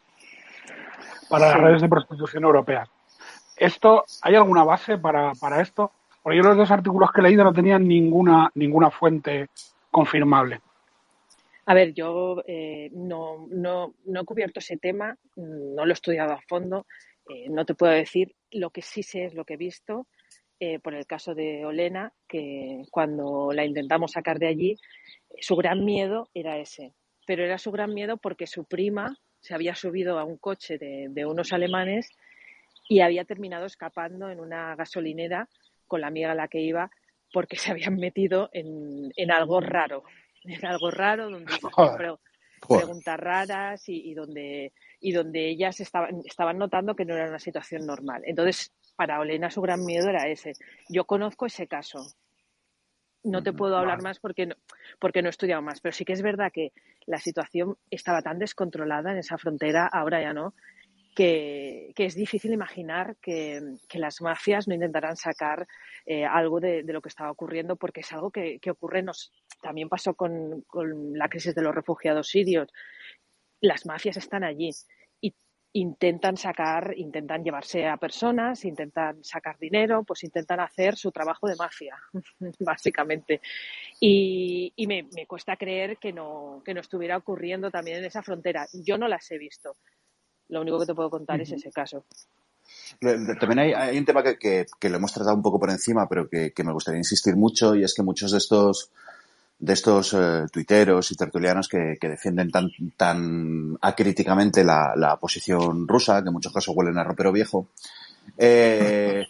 para 1.29 1.49
las 1.49 1.59
redes 1.59 1.81
de 1.81 1.89
prostitución 1.89 2.43
europeas. 2.43 2.89
¿Esto, 3.55 4.03
¿Hay 4.21 4.35
alguna 4.35 4.63
base 4.63 4.97
para, 4.97 5.33
para 5.33 5.61
esto? 5.61 5.91
Porque 6.21 6.37
yo 6.37 6.43
los 6.43 6.57
dos 6.57 6.71
artículos 6.71 7.11
que 7.11 7.21
he 7.21 7.23
leído 7.23 7.43
no 7.43 7.53
tenían 7.53 7.87
ninguna, 7.87 8.51
ninguna 8.55 8.89
fuente 8.89 9.47
confirmable. 9.91 10.61
A 11.65 11.73
ver, 11.73 11.93
yo 11.93 12.43
eh, 12.47 12.89
no, 12.93 13.47
no, 13.49 13.95
no, 14.05 14.21
he 14.21 14.25
cubierto 14.25 14.59
ese 14.59 14.77
tema, 14.77 15.17
no 15.35 15.85
lo 15.85 15.91
he 15.91 15.93
estudiado 15.93 16.33
a 16.33 16.41
fondo, 16.47 16.85
eh, 17.29 17.49
no 17.49 17.65
te 17.65 17.73
puedo 17.73 17.91
decir. 17.91 18.35
Lo 18.51 18.69
que 18.69 18.81
sí 18.81 19.03
sé 19.03 19.25
es 19.25 19.33
lo 19.33 19.45
que 19.45 19.55
he 19.55 19.57
visto 19.57 20.07
eh, 20.59 20.79
por 20.79 20.95
el 20.95 21.05
caso 21.05 21.35
de 21.35 21.65
Olena, 21.65 22.13
que 22.29 22.83
cuando 22.89 23.51
la 23.51 23.65
intentamos 23.65 24.11
sacar 24.11 24.39
de 24.39 24.47
allí, 24.47 24.77
su 25.41 25.55
gran 25.57 25.83
miedo 25.83 26.29
era 26.33 26.57
ese, 26.57 26.93
pero 27.27 27.43
era 27.43 27.57
su 27.57 27.71
gran 27.71 27.93
miedo 27.93 28.17
porque 28.17 28.47
su 28.47 28.63
prima 28.63 29.17
se 29.41 29.53
había 29.53 29.75
subido 29.75 30.17
a 30.17 30.23
un 30.23 30.37
coche 30.37 30.77
de, 30.77 31.25
unos 31.25 31.51
alemanes 31.51 32.09
y 32.87 33.01
había 33.01 33.25
terminado 33.25 33.65
escapando 33.65 34.29
en 34.29 34.39
una 34.39 34.75
gasolinera 34.75 35.49
con 35.87 36.01
la 36.01 36.07
amiga 36.07 36.31
a 36.31 36.35
la 36.35 36.47
que 36.47 36.61
iba 36.61 36.89
porque 37.33 37.57
se 37.57 37.71
habían 37.71 37.97
metido 37.97 38.49
en, 38.53 39.31
algo 39.31 39.59
raro, 39.59 40.03
en 40.47 40.65
algo 40.65 40.91
raro 40.91 41.29
donde 41.29 41.51
preguntas 42.67 43.19
raras 43.19 43.83
y, 43.87 44.13
donde 44.13 44.73
y 44.99 45.11
donde 45.11 45.49
ellas 45.49 45.79
estaban, 45.79 46.21
estaban 46.25 46.57
notando 46.57 46.95
que 46.95 47.05
no 47.05 47.15
era 47.15 47.29
una 47.29 47.39
situación 47.39 47.85
normal. 47.85 48.23
Entonces, 48.25 48.73
para 48.95 49.19
Olena 49.19 49.51
su 49.51 49.61
gran 49.61 49.83
miedo 49.85 50.09
era 50.09 50.27
ese. 50.27 50.53
Yo 50.89 51.05
conozco 51.05 51.45
ese 51.45 51.67
caso, 51.67 52.05
no 53.25 53.43
te 53.43 53.53
puedo 53.53 53.77
hablar 53.77 54.01
más 54.01 54.19
porque 54.19 54.45
no, 54.45 54.55
porque 54.99 55.21
no 55.21 55.29
he 55.29 55.31
estudiado 55.31 55.61
más, 55.61 55.81
pero 55.81 55.93
sí 55.93 56.05
que 56.05 56.13
es 56.13 56.21
verdad 56.21 56.51
que 56.53 56.71
la 57.05 57.19
situación 57.19 57.77
estaba 57.89 58.21
tan 58.21 58.39
descontrolada 58.39 59.11
en 59.11 59.17
esa 59.17 59.37
frontera, 59.37 59.87
ahora 59.87 60.21
ya 60.21 60.33
no, 60.33 60.53
que, 61.15 61.93
es 61.95 62.15
difícil 62.15 62.53
imaginar 62.53 63.15
que, 63.21 63.61
las 63.93 64.21
mafias 64.21 64.67
no 64.67 64.75
intentarán 64.75 65.15
sacar 65.15 65.67
eh, 66.05 66.25
algo 66.25 66.59
de, 66.59 66.83
lo 66.83 67.01
que 67.01 67.09
estaba 67.09 67.31
ocurriendo, 67.31 67.77
porque 67.77 68.01
es 68.01 68.11
algo 68.13 68.29
que, 68.29 68.59
ocurre, 68.69 69.01
nos, 69.01 69.31
también 69.65 69.89
pasó 69.89 70.13
con, 70.13 70.63
la 71.15 71.27
crisis 71.27 71.55
de 71.55 71.63
los 71.63 71.73
refugiados 71.73 72.27
sirios. 72.27 72.69
Las 73.61 73.87
mafias 73.87 74.17
están 74.17 74.43
allí 74.43 74.69
intentan 75.73 76.37
sacar, 76.37 76.93
intentan 76.95 77.43
llevarse 77.43 77.85
a 77.85 77.97
personas, 77.97 78.63
intentan 78.63 79.21
sacar 79.25 79.57
dinero, 79.59 80.03
pues 80.05 80.23
intentan 80.23 80.61
hacer 80.61 80.95
su 80.95 81.11
trabajo 81.11 81.47
de 81.47 81.55
mafia, 81.57 81.97
básicamente. 82.59 83.41
Y, 83.99 84.71
me, 84.87 85.03
me, 85.13 85.25
cuesta 85.27 85.57
creer 85.57 85.97
que 85.97 86.13
no, 86.13 86.61
que 86.63 86.73
no 86.73 86.79
estuviera 86.79 87.17
ocurriendo 87.17 87.71
también 87.71 87.97
en 87.97 88.05
esa 88.05 88.23
frontera. 88.23 88.67
Yo 88.71 88.97
no 88.97 89.09
las 89.09 89.29
he 89.31 89.37
visto. 89.37 89.75
Lo 90.47 90.61
único 90.61 90.79
que 90.79 90.85
te 90.85 90.95
puedo 90.95 91.09
contar 91.09 91.41
es 91.41 91.51
ese 91.51 91.71
caso. 91.71 92.05
También 93.01 93.59
hay, 93.59 93.73
hay 93.73 93.97
un 93.97 94.05
tema 94.05 94.23
que, 94.23 94.37
que, 94.37 94.65
que, 94.79 94.89
lo 94.89 94.95
hemos 94.95 95.11
tratado 95.11 95.35
un 95.35 95.41
poco 95.41 95.59
por 95.59 95.71
encima, 95.71 96.07
pero 96.07 96.29
que, 96.29 96.53
que, 96.53 96.63
me 96.63 96.71
gustaría 96.71 96.99
insistir 96.99 97.35
mucho, 97.35 97.75
y 97.75 97.83
es 97.83 97.93
que 97.93 98.01
muchos 98.01 98.31
de 98.31 98.37
estos 98.37 98.91
de 99.57 99.73
estos 99.73 100.13
eh, 100.13 100.45
tuiteros 100.51 101.11
y 101.11 101.15
tertulianos 101.15 101.67
que, 101.67 101.97
que, 101.99 102.09
defienden 102.09 102.51
tan, 102.51 102.69
tan 102.97 103.77
acríticamente 103.81 104.63
la, 104.63 104.93
la, 104.95 105.15
posición 105.17 105.87
rusa, 105.87 106.21
que 106.21 106.27
en 106.27 106.33
muchos 106.33 106.53
casos 106.53 106.75
huelen 106.75 106.97
a 106.97 107.03
ropero 107.03 107.31
viejo, 107.31 107.67
eh, 108.37 109.23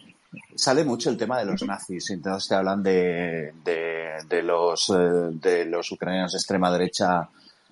sale 0.55 0.84
mucho 0.84 1.09
el 1.09 1.17
tema 1.17 1.39
de 1.39 1.45
los 1.45 1.61
nazis. 1.63 2.09
Entonces 2.09 2.49
te 2.49 2.55
hablan 2.55 2.82
de, 2.82 3.53
de, 3.63 4.17
de 4.28 4.43
los, 4.43 4.89
eh, 4.89 5.30
de 5.34 5.65
los 5.65 5.91
ucranianos 5.91 6.32
de 6.32 6.38
extrema 6.38 6.71
derecha 6.71 7.30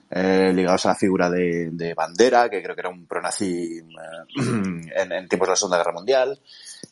eh, 0.10 0.52
ligados 0.54 0.86
a 0.86 0.90
la 0.90 0.96
figura 0.96 1.30
de, 1.30 1.72
de, 1.72 1.94
Bandera, 1.96 2.50
que 2.50 2.62
creo 2.62 2.76
que 2.76 2.82
era 2.82 2.90
un 2.90 3.08
pronazi 3.08 3.82
en, 4.36 5.12
en, 5.12 5.28
tiempos 5.28 5.48
de 5.48 5.52
la 5.52 5.56
Segunda 5.56 5.78
Guerra 5.78 5.94
Mundial. 5.94 6.40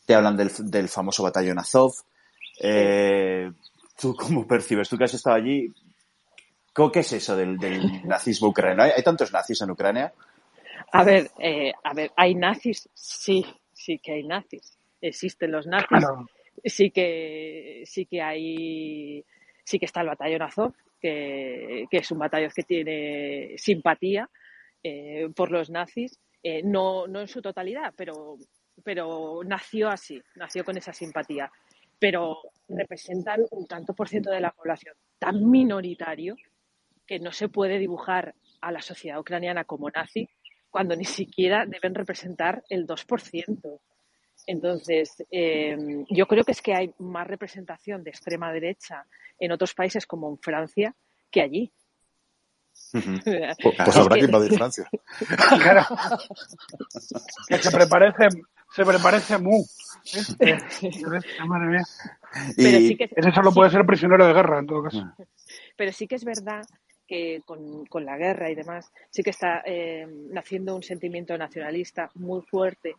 Te 0.06 0.16
hablan 0.16 0.36
del, 0.36 0.52
del 0.72 0.90
famoso 0.90 1.24
batallón 1.24 1.60
Azov. 1.60 1.94
¿Tú 4.02 4.16
cómo 4.16 4.48
percibes? 4.48 4.90
Tú 4.90 4.98
que 4.98 5.04
has 5.04 5.14
estado 5.14 5.36
allí, 5.36 5.72
¿qué 6.74 7.00
es 7.00 7.14
eso 7.14 7.38
del, 7.38 7.58
del 7.60 8.08
nazismo 8.08 8.48
ucraniano? 8.48 8.82
¿Hay, 8.82 8.92
¿Hay, 8.98 9.04
tantos 9.04 9.32
nazis 9.32 9.62
en 9.62 9.70
Ucrania? 9.70 10.12
A 10.92 11.04
ver, 11.04 11.30
eh, 11.38 11.72
a 11.84 11.94
ver, 11.94 12.12
¿hay 12.18 12.34
nazis? 12.34 12.90
Sí, 12.96 13.46
sí 13.72 14.00
que 14.00 14.14
hay 14.14 14.24
nazis. 14.24 14.76
Existen 15.00 15.52
los 15.52 15.68
nazis. 15.68 15.88
Claro. 15.90 16.26
Sí 16.66 16.90
que, 16.90 17.84
sí 17.86 18.08
que 18.08 18.22
hay, 18.24 19.24
sí 19.64 19.78
que 19.78 19.86
está 19.86 20.02
el 20.02 20.08
batallón 20.08 20.42
Azov, 20.42 20.74
que, 21.00 21.86
que 21.90 21.98
es 21.98 22.12
un 22.12 22.18
batallón 22.18 22.52
que 22.56 22.64
tiene 22.64 23.54
simpatía 23.58 24.28
eh, 24.84 25.30
por 25.36 25.52
los 25.52 25.70
nazis. 25.70 26.20
Eh, 26.42 26.64
no, 26.64 27.06
no 27.06 27.22
en 27.22 27.28
su 27.28 27.40
totalidad, 27.40 27.94
pero, 27.96 28.38
pero 28.84 29.42
nació 29.46 29.90
así, 29.90 30.20
nació 30.36 30.66
con 30.66 30.76
esa 30.76 30.92
simpatía 30.92 31.52
pero 32.02 32.40
representan 32.68 33.46
un 33.52 33.68
tanto 33.68 33.94
por 33.94 34.10
ciento 34.10 34.32
de 34.32 34.40
la 34.40 34.50
población 34.50 34.96
tan 35.20 35.48
minoritario 35.52 36.36
que 37.06 37.20
no 37.20 37.32
se 37.32 37.48
puede 37.48 37.78
dibujar 37.78 38.34
a 38.60 38.72
la 38.72 38.82
sociedad 38.82 39.20
ucraniana 39.20 39.66
como 39.66 39.88
nazi 39.92 40.28
cuando 40.72 40.96
ni 40.96 41.06
siquiera 41.06 41.68
deben 41.68 41.94
representar 41.94 42.64
el 42.70 42.88
2%. 42.88 43.80
Entonces, 44.48 45.24
eh, 45.30 45.78
yo 46.10 46.26
creo 46.26 46.44
que 46.44 46.54
es 46.54 46.62
que 46.64 46.74
hay 46.74 46.92
más 46.98 47.28
representación 47.28 48.04
de 48.04 48.10
extrema 48.10 48.52
derecha 48.52 49.06
en 49.38 49.52
otros 49.52 49.76
países 49.76 50.08
como 50.08 50.28
en 50.28 50.40
Francia 50.40 50.96
que 51.30 51.42
allí. 51.42 51.72
Uh 52.94 52.98
-huh. 52.98 53.56
pues, 53.62 53.96
habrá 53.96 54.16
que 54.18 54.26
invadir 54.26 54.54
Francia. 54.54 54.90
claro. 55.62 55.86
que 57.48 57.58
se 57.60 57.70
prepare, 57.70 58.12
se 58.72 59.38
Mu. 59.38 59.64
Este, 60.04 61.46
madre 61.46 61.68
mía. 61.68 61.84
Pero 62.58 62.78
sí 62.80 62.96
que, 62.96 63.10
Ese 63.16 63.32
solo 63.32 63.52
sí. 63.52 63.56
puede 63.56 63.70
ser 63.70 63.86
prisionero 63.86 64.26
de 64.26 64.34
guerra, 64.34 64.60
en 64.60 64.66
todo 64.66 64.84
caso. 64.84 65.04
Pero 65.78 65.92
sí 65.92 66.08
que 66.08 66.16
es 66.16 66.26
verdad 66.26 66.64
que 67.08 67.42
con, 67.46 67.86
con 67.86 68.06
la 68.06 68.18
guerra 68.18 68.50
y 68.50 68.56
demás, 68.56 68.92
sí 69.10 69.22
que 69.22 69.30
está 69.32 69.62
eh, 69.66 70.08
naciendo 70.30 70.76
un 70.76 70.82
sentimiento 70.82 71.38
nacionalista 71.38 72.10
muy 72.16 72.42
fuerte 72.42 72.96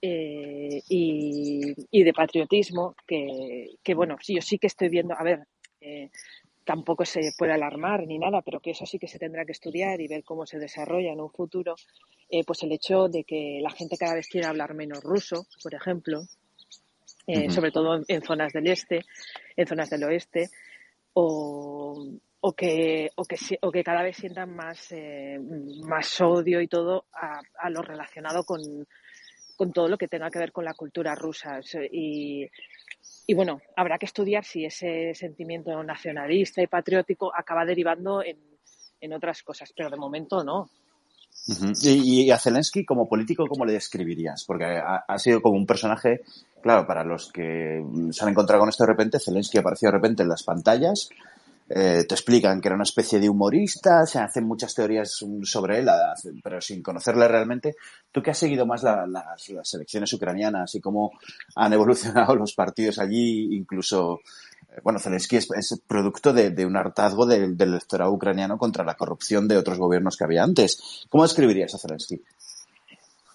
eh, 0.00 0.80
y, 0.88 1.74
y, 1.90 2.02
de 2.02 2.12
patriotismo 2.12 2.94
que, 3.06 3.74
que, 3.82 3.94
bueno, 3.94 4.16
sí, 4.20 4.36
yo 4.36 4.42
sí 4.42 4.58
que 4.58 4.68
estoy 4.68 4.88
viendo, 4.88 5.14
a 5.18 5.22
ver, 5.22 5.46
eh, 5.80 6.10
tampoco 6.64 7.04
se 7.04 7.32
puede 7.36 7.52
alarmar 7.52 8.06
ni 8.06 8.18
nada, 8.18 8.42
pero 8.42 8.60
que 8.60 8.70
eso 8.70 8.86
sí 8.86 8.98
que 8.98 9.08
se 9.08 9.18
tendrá 9.18 9.44
que 9.44 9.52
estudiar 9.52 10.00
y 10.00 10.08
ver 10.08 10.24
cómo 10.24 10.46
se 10.46 10.58
desarrolla 10.58 11.12
en 11.12 11.20
un 11.20 11.30
futuro, 11.30 11.74
eh, 12.30 12.44
pues 12.44 12.62
el 12.62 12.72
hecho 12.72 13.08
de 13.08 13.24
que 13.24 13.60
la 13.62 13.70
gente 13.70 13.96
cada 13.96 14.14
vez 14.14 14.28
quiera 14.28 14.48
hablar 14.48 14.74
menos 14.74 15.02
ruso, 15.02 15.46
por 15.62 15.74
ejemplo, 15.74 16.22
eh, 17.26 17.38
uh 17.38 17.42
-huh. 17.42 17.50
sobre 17.50 17.70
todo 17.70 18.00
en, 18.06 18.22
zonas 18.22 18.52
del 18.52 18.68
este, 18.68 19.04
en 19.56 19.66
zonas 19.66 19.90
del 19.90 20.04
oeste, 20.04 20.50
o, 21.14 22.06
o 22.40 22.52
que, 22.52 23.10
o 23.16 23.24
que, 23.24 23.36
o 23.60 23.70
que 23.70 23.84
cada 23.84 24.02
vez 24.02 24.16
sientan 24.16 24.54
más, 24.54 24.92
eh, 24.92 25.38
más 25.84 26.20
odio 26.20 26.60
y 26.60 26.68
todo 26.68 27.04
a, 27.12 27.40
a 27.58 27.70
lo 27.70 27.82
relacionado 27.82 28.44
con, 28.44 28.60
con 29.56 29.72
todo 29.72 29.88
lo 29.88 29.96
que 29.96 30.08
tenga 30.08 30.30
que 30.30 30.38
ver 30.38 30.52
con 30.52 30.64
la 30.64 30.74
cultura 30.74 31.14
rusa. 31.14 31.60
Y, 31.92 32.48
y 33.26 33.34
bueno, 33.34 33.60
habrá 33.76 33.98
que 33.98 34.06
estudiar 34.06 34.44
si 34.44 34.64
ese 34.64 35.14
sentimiento 35.14 35.82
nacionalista 35.82 36.62
y 36.62 36.66
patriótico 36.66 37.32
acaba 37.34 37.64
derivando 37.64 38.22
en, 38.22 38.38
en 39.00 39.12
otras 39.12 39.42
cosas, 39.42 39.72
pero 39.76 39.90
de 39.90 39.96
momento 39.96 40.42
no. 40.42 40.68
Y, 41.82 42.30
a 42.30 42.38
Zelensky 42.38 42.84
como 42.84 43.08
político, 43.08 43.46
¿cómo 43.48 43.64
le 43.64 43.72
describirías? 43.72 44.44
Porque 44.44 44.64
ha, 44.64 45.04
ha, 45.08 45.18
sido 45.18 45.42
como 45.42 45.56
un 45.56 45.66
personaje, 45.66 46.20
claro, 46.62 46.86
para 46.86 47.02
los 47.04 47.32
que 47.32 47.84
se 48.10 48.24
han 48.24 48.30
encontrado 48.30 48.60
con 48.60 48.68
esto 48.68 48.84
de 48.84 48.92
repente, 48.92 49.18
Zelensky 49.18 49.58
apareció 49.58 49.88
de 49.88 49.96
repente 49.96 50.22
en 50.22 50.28
las 50.28 50.44
pantallas, 50.44 51.08
eh, 51.68 52.04
te 52.06 52.14
explican 52.14 52.60
que 52.60 52.68
era 52.68 52.74
una 52.74 52.84
especie 52.84 53.18
de 53.18 53.28
humorista, 53.28 54.04
se 54.06 54.18
hacen 54.18 54.44
muchas 54.44 54.74
teorías 54.74 55.24
sobre 55.42 55.78
él, 55.78 55.88
pero 56.42 56.60
sin 56.60 56.82
conocerle 56.82 57.28
realmente. 57.28 57.76
Tú 58.10 58.22
que 58.22 58.30
has 58.30 58.38
seguido 58.38 58.66
más 58.66 58.82
la, 58.82 59.06
las, 59.06 59.74
elecciones 59.74 60.12
ucranianas 60.12 60.74
y 60.74 60.80
cómo 60.80 61.12
han 61.56 61.72
evolucionado 61.72 62.34
los 62.36 62.54
partidos 62.54 62.98
allí, 62.98 63.54
incluso, 63.56 64.20
eh, 64.70 64.80
bueno, 64.82 64.98
Zelensky 64.98 65.36
es, 65.36 65.80
producto 65.86 66.32
de, 66.32 66.66
un 66.66 66.76
hartazgo 66.76 67.26
del, 67.26 67.56
del 67.56 67.70
electorado 67.70 68.12
ucraniano 68.12 68.58
contra 68.58 68.84
la 68.84 68.94
corrupción 68.94 69.48
de 69.48 69.56
otros 69.56 69.78
gobiernos 69.78 70.16
que 70.16 70.24
había 70.24 70.42
antes. 70.42 71.06
¿Cómo 71.08 71.22
describirías 71.22 71.74
a 71.74 71.78
Zelensky? 71.78 72.20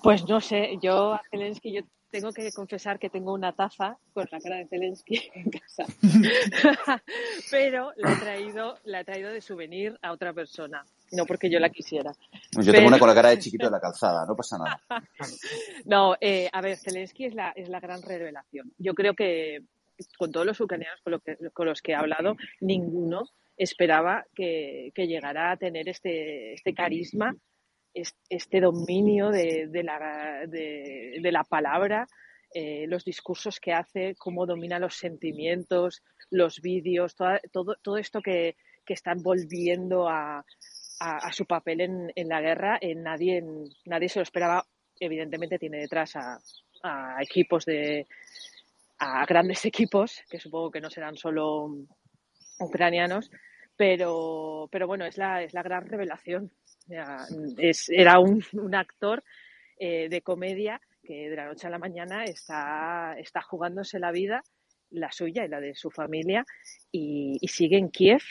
Pues 0.04 0.28
no 0.28 0.40
sé, 0.40 0.78
yo 0.82 1.14
a 1.14 1.22
Zelensky 1.32 1.74
yo 1.74 1.82
tengo 2.20 2.34
que 2.34 2.51
confesar 2.51 2.97
que 2.97 3.09
tengo 3.09 3.34
una 3.34 3.53
taza 3.53 3.97
con 4.13 4.28
la 4.32 4.39
cara 4.39 4.57
de 4.57 4.68
Zelensky 4.68 5.22
en 5.36 5.51
casa. 5.51 5.86
Pero 7.51 7.93
la 7.95 8.13
he 8.13 8.15
traído, 8.15 8.78
la 8.86 9.01
he 9.01 9.05
traído 9.05 9.30
de 9.30 9.41
souvenir 9.41 9.97
a 10.01 10.11
otra 10.11 10.34
persona, 10.34 10.84
no 11.11 11.26
porque 11.26 11.49
yo 11.49 11.59
la 11.59 11.70
quisiera. 11.70 12.11
Yo 12.11 12.61
Pero... 12.61 12.74
tengo 12.74 12.88
una 12.88 12.99
con 12.99 13.07
la 13.07 13.15
cara 13.15 13.30
de 13.30 13.39
chiquito 13.39 13.65
de 13.65 13.72
la 13.72 13.80
calzada, 13.80 14.26
no 14.26 14.36
pasa 14.36 14.57
nada. 14.57 14.82
no, 15.86 16.15
eh, 16.20 16.49
a 16.51 16.61
ver, 16.61 16.78
Zelensky 16.78 17.26
es 17.26 17.36
la, 17.36 17.51
es 17.51 17.70
la 17.70 17.80
gran 17.80 18.01
revelación. 18.01 18.74
Yo 18.78 18.93
creo 18.93 19.13
que 19.13 19.63
con 20.18 20.32
todos 20.32 20.45
los 20.45 20.59
ucranianos 20.59 21.01
con, 21.01 21.11
lo 21.11 21.20
que, 21.20 21.38
con 21.53 21.68
los 21.68 21.82
que 21.82 21.91
he 21.91 21.95
hablado, 21.95 22.36
ninguno 22.61 23.30
esperaba 23.57 24.26
que, 24.36 24.91
que 24.93 25.07
llegara 25.07 25.51
a 25.51 25.57
tener 25.57 25.89
este, 25.89 26.53
este 26.53 26.74
carisma 26.74 27.36
este 28.30 28.62
dominio 28.62 29.30
de, 29.30 29.70
la, 29.84 30.45
de, 30.48 31.32
la, 31.32 31.43
palabra, 31.43 32.08
eh, 32.54 32.86
los 32.88 33.04
discursos 33.04 33.60
que 33.60 33.74
hace, 33.74 34.16
cómo 34.16 34.45
domina 34.45 34.80
los 34.80 34.95
sentimientos, 34.95 36.04
los 36.30 36.62
vídeos, 36.62 37.16
todo, 37.16 37.38
todo, 37.52 37.76
todo 37.82 37.98
esto 37.98 38.22
que, 38.22 38.56
que 38.86 38.93
están 38.93 39.22
volviendo 39.22 40.08
a, 40.08 40.43
a, 41.00 41.34
su 41.34 41.45
papel 41.45 41.82
en, 41.82 42.12
en 42.16 42.30
la 42.30 42.41
guerra, 42.41 42.78
eh, 42.82 42.95
nadie, 42.95 43.43
nadie 43.86 44.10
se 44.10 44.20
lo 44.20 44.24
esperaba. 44.24 44.66
Evidentemente 45.00 45.60
tiene 45.60 45.78
detrás 45.78 46.16
a, 46.16 46.39
a 46.84 47.22
equipos 47.22 47.66
de 47.66 48.08
a 49.00 49.26
grandes 49.26 49.66
equipos, 49.66 50.24
que 50.30 50.39
supongo 50.39 50.72
que 50.72 50.82
no 50.82 50.89
serán 50.89 51.18
solo 51.18 51.70
ucranianos, 52.60 53.30
pero, 53.78 54.68
pero 54.72 54.88
bueno, 54.88 55.06
es 55.06 55.18
la, 55.18 55.44
es 55.44 55.54
la 55.54 55.64
gran 55.64 55.86
revelación 55.86 56.52
era 57.90 58.20
un, 58.20 58.76
actor 58.76 59.24
eh, 59.78 60.10
de 60.10 60.22
comedia 60.22 60.82
que 61.04 61.30
de 61.30 61.36
la 61.36 61.46
noche 61.46 61.68
a 61.68 61.70
la 61.70 61.80
mañana 61.80 62.26
está, 62.26 63.16
está 63.18 63.42
jugándose 63.42 64.00
la 64.00 64.12
vida, 64.12 64.44
la 64.90 65.12
suya 65.12 65.46
y 65.46 65.48
la 65.48 65.62
de 65.62 65.74
su 65.76 65.90
familia, 65.90 66.46
y, 66.92 67.38
y 67.40 67.48
sigue 67.48 67.78
en 67.78 67.90
Kiev 67.90 68.22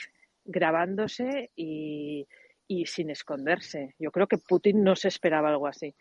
grabándose 0.45 1.51
y, 1.55 2.27
y, 2.67 2.85
sin 2.85 3.09
esconderse. 3.09 3.95
Yo 3.99 4.11
creo 4.11 4.27
que 4.27 4.37
Putin 4.37 4.83
no 4.83 4.95
se 4.95 5.07
esperaba 5.07 5.49
algo 5.49 5.67
así. 5.67 5.95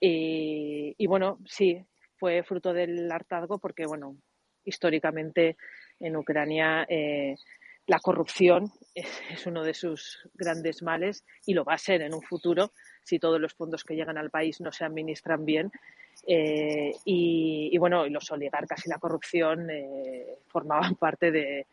Y, 0.00 0.94
y 0.96 1.06
bueno, 1.06 1.38
sí, 1.46 1.84
fue 2.16 2.42
fruto 2.42 2.72
del 2.72 3.10
hartazgo 3.12 3.58
porque, 3.58 3.86
bueno, 3.86 4.16
históricamente 4.64 5.56
en 6.00 6.16
Ucrania 6.16 6.86
eh, 6.88 7.36
la 7.86 7.98
corrupción 8.00 8.72
es, 8.94 9.46
uno 9.46 9.62
de 9.62 9.74
sus 9.74 10.28
grandes 10.34 10.82
males 10.82 11.24
y 11.44 11.54
lo 11.54 11.64
va 11.64 11.74
a 11.74 11.78
ser 11.78 12.02
en 12.02 12.14
un 12.14 12.22
futuro 12.22 12.72
si 13.02 13.18
todos 13.18 13.40
los 13.40 13.54
fondos 13.54 13.84
que 13.84 13.94
llegan 13.94 14.18
al 14.18 14.30
país 14.30 14.60
no 14.60 14.72
se 14.72 14.84
administran 14.84 15.44
bien. 15.44 15.70
Eh, 16.26 16.92
y, 17.04 17.70
y, 17.72 17.78
bueno, 17.78 18.06
los 18.08 18.30
oligarcas 18.32 18.84
y 18.86 18.88
la 18.88 18.98
corrupción 18.98 19.70
eh, 19.70 20.38
formaban 20.48 20.94
parte 20.96 21.30
de, 21.30 21.66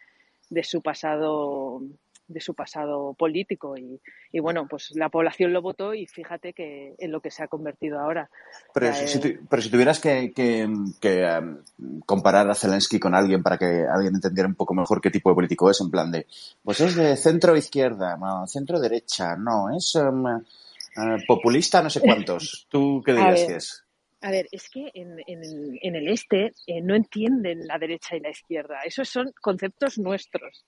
su 0.64 0.82
pasado 0.82 1.82
de 2.28 2.40
su 2.40 2.54
pasado 2.54 3.14
político 3.14 3.78
y, 3.78 4.00
y, 4.32 4.40
bueno, 4.40 4.68
pues 4.70 4.92
la 4.96 5.10
población 5.10 5.54
lo 5.54 5.62
votó 5.62 5.94
y 5.94 6.08
fíjate 6.08 6.54
que 6.54 6.96
en 6.98 7.12
lo 7.12 7.20
que 7.22 7.32
se 7.32 7.44
ha 7.44 7.48
convertido 7.48 8.00
ahora. 8.00 8.30
Pero, 8.74 8.88
Ya, 8.88 8.94
si, 9.08 9.18
eh, 9.18 9.22
tu- 9.22 9.48
pero 9.48 9.62
si 9.62 9.70
tuvieras 9.70 10.00
que, 10.00 10.32
que- 10.34 10.68
que, 11.02 11.24
em, 11.24 11.58
comparar 12.06 12.50
a 12.50 12.56
Zelensky 12.56 13.00
con 13.00 13.14
alguien 13.14 13.44
para 13.44 13.58
que 13.58 13.86
alguien 13.88 14.16
entendiera 14.16 14.48
un 14.48 14.56
poco 14.56 14.74
mejor 14.74 15.02
qué 15.02 15.12
tipo 15.12 15.30
de 15.30 15.36
político 15.36 15.70
es, 15.70 15.80
en 15.82 15.92
plan 15.92 16.12
de, 16.12 16.26
pues 16.64 16.80
es 16.82 16.96
de 16.96 17.16
centro 17.18 17.56
izquierda, 17.58 18.16
no, 18.18 18.48
centro 18.48 18.80
derecha, 18.80 19.36
no, 19.36 19.76
es 19.76 19.96
eh, 19.96 21.24
populista 21.28 21.82
no 21.82 21.90
sé 21.90 22.02
cuántos. 22.02 22.66
¿Tú 22.70 23.02
qué 23.06 23.14
dirías 23.14 23.44
que 23.46 23.56
es? 23.58 23.84
A 24.22 24.32
ver, 24.32 24.48
es 24.52 24.70
que 24.70 24.90
en, 24.94 25.18
en 25.28 25.44
el, 25.44 25.80
en 25.82 25.96
el 25.96 26.08
este 26.08 26.54
eh, 26.68 26.82
no 26.82 26.96
entienden 26.96 27.68
la 27.68 27.78
derecha 27.78 28.16
y 28.16 28.22
la 28.22 28.30
izquierda. 28.30 28.80
Esos 28.86 29.10
son 29.10 29.34
conceptos 29.42 29.98
nuestros. 29.98 30.64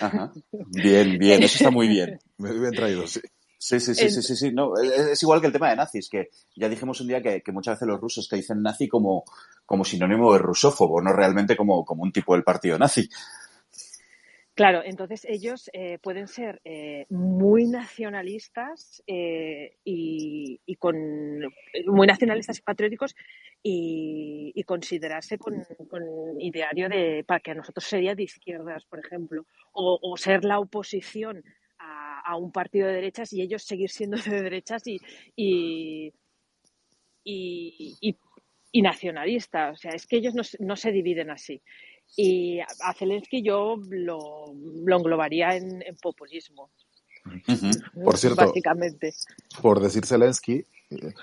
Ajá. 0.00 0.32
Bien, 0.68 1.18
bien, 1.18 1.42
eso 1.42 1.56
está 1.56 1.70
muy 1.70 1.88
bien. 1.88 2.18
Muy 2.38 2.58
bien 2.58 2.72
traído, 2.72 3.06
sí. 3.06 3.20
Sí, 3.58 3.80
sí, 3.80 3.94
sí, 3.94 4.10
sí, 4.10 4.22
sí, 4.22 4.36
sí. 4.36 4.52
No, 4.52 4.76
es, 4.76 4.90
es 4.92 5.22
igual 5.22 5.40
que 5.40 5.46
el 5.46 5.52
tema 5.52 5.70
de 5.70 5.76
nazis, 5.76 6.08
que 6.08 6.28
ya 6.54 6.68
dijimos 6.68 7.00
un 7.00 7.08
día 7.08 7.22
que, 7.22 7.42
que 7.42 7.52
muchas 7.52 7.76
veces 7.76 7.88
los 7.88 8.00
rusos 8.00 8.28
te 8.28 8.36
dicen 8.36 8.62
nazi 8.62 8.86
como, 8.86 9.24
como 9.64 9.84
sinónimo 9.84 10.32
de 10.32 10.38
rusófobo, 10.38 11.00
no 11.00 11.12
realmente 11.12 11.56
como, 11.56 11.84
como 11.84 12.02
un 12.02 12.12
tipo 12.12 12.34
del 12.34 12.44
partido 12.44 12.78
nazi. 12.78 13.08
Claro, 14.56 14.80
entonces 14.82 15.26
ellos 15.28 15.68
eh, 15.74 15.98
pueden 15.98 16.28
ser 16.28 16.62
eh, 16.64 17.04
muy 17.10 17.66
nacionalistas 17.66 19.02
eh, 19.06 19.76
y, 19.84 20.58
y 20.64 20.76
con 20.76 20.96
muy 21.86 22.06
nacionalistas 22.06 22.58
y 22.58 22.62
patrióticos 22.62 23.14
y, 23.62 24.52
y 24.54 24.62
considerarse 24.62 25.36
con, 25.36 25.62
con 25.90 26.02
ideario 26.40 26.88
de 26.88 27.22
para 27.26 27.40
que 27.40 27.50
a 27.50 27.54
nosotros 27.54 27.84
sería 27.84 28.14
de 28.14 28.22
izquierdas, 28.22 28.86
por 28.86 29.04
ejemplo, 29.04 29.44
o, 29.76 29.98
o 30.02 30.16
ser 30.16 30.44
la 30.44 30.58
oposición 30.58 31.42
a, 31.78 32.20
a 32.32 32.36
un 32.36 32.50
partido 32.50 32.88
de 32.88 32.94
derechas 32.94 33.32
y 33.32 33.42
ellos 33.42 33.62
seguir 33.62 33.90
siendo 33.90 34.16
de 34.16 34.42
derechas 34.42 34.86
y, 34.86 34.98
y, 35.36 36.12
y, 37.24 37.96
y- 38.00 38.18
y 38.72 38.82
nacionalistas. 38.82 39.74
O 39.74 39.76
sea, 39.76 39.92
es 39.92 40.06
que 40.06 40.16
ellos 40.16 40.34
no, 40.34 40.44
se- 40.44 40.58
no 40.60 40.76
se 40.76 40.92
dividen 40.92 41.30
así. 41.30 41.62
Y 42.16 42.60
a 42.60 42.92
Zelensky 42.94 43.42
yo 43.42 43.76
lo, 43.90 44.52
lo 44.84 44.96
englobaría 44.96 45.56
en, 45.56 45.82
en 45.82 45.96
populismo. 45.96 46.70
Por 48.04 48.16
cierto, 48.18 48.46
básicamente. 48.46 49.12
por 49.60 49.80
decir 49.80 50.06
Zelensky, 50.06 50.64
eh, 50.90 51.14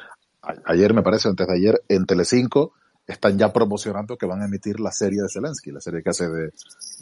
ayer 0.65 0.93
me 0.93 1.01
parece, 1.03 1.27
o 1.27 1.31
antes 1.31 1.47
de 1.47 1.53
ayer, 1.53 1.81
en 1.87 2.05
Telecinco 2.05 2.73
están 3.07 3.37
ya 3.37 3.51
promocionando 3.51 4.17
que 4.17 4.25
van 4.25 4.41
a 4.41 4.45
emitir 4.45 4.79
la 4.79 4.91
serie 4.91 5.21
de 5.21 5.27
Zelensky, 5.29 5.71
la 5.71 5.81
serie 5.81 6.01
que 6.03 6.09
hace 6.09 6.27
de, 6.29 6.51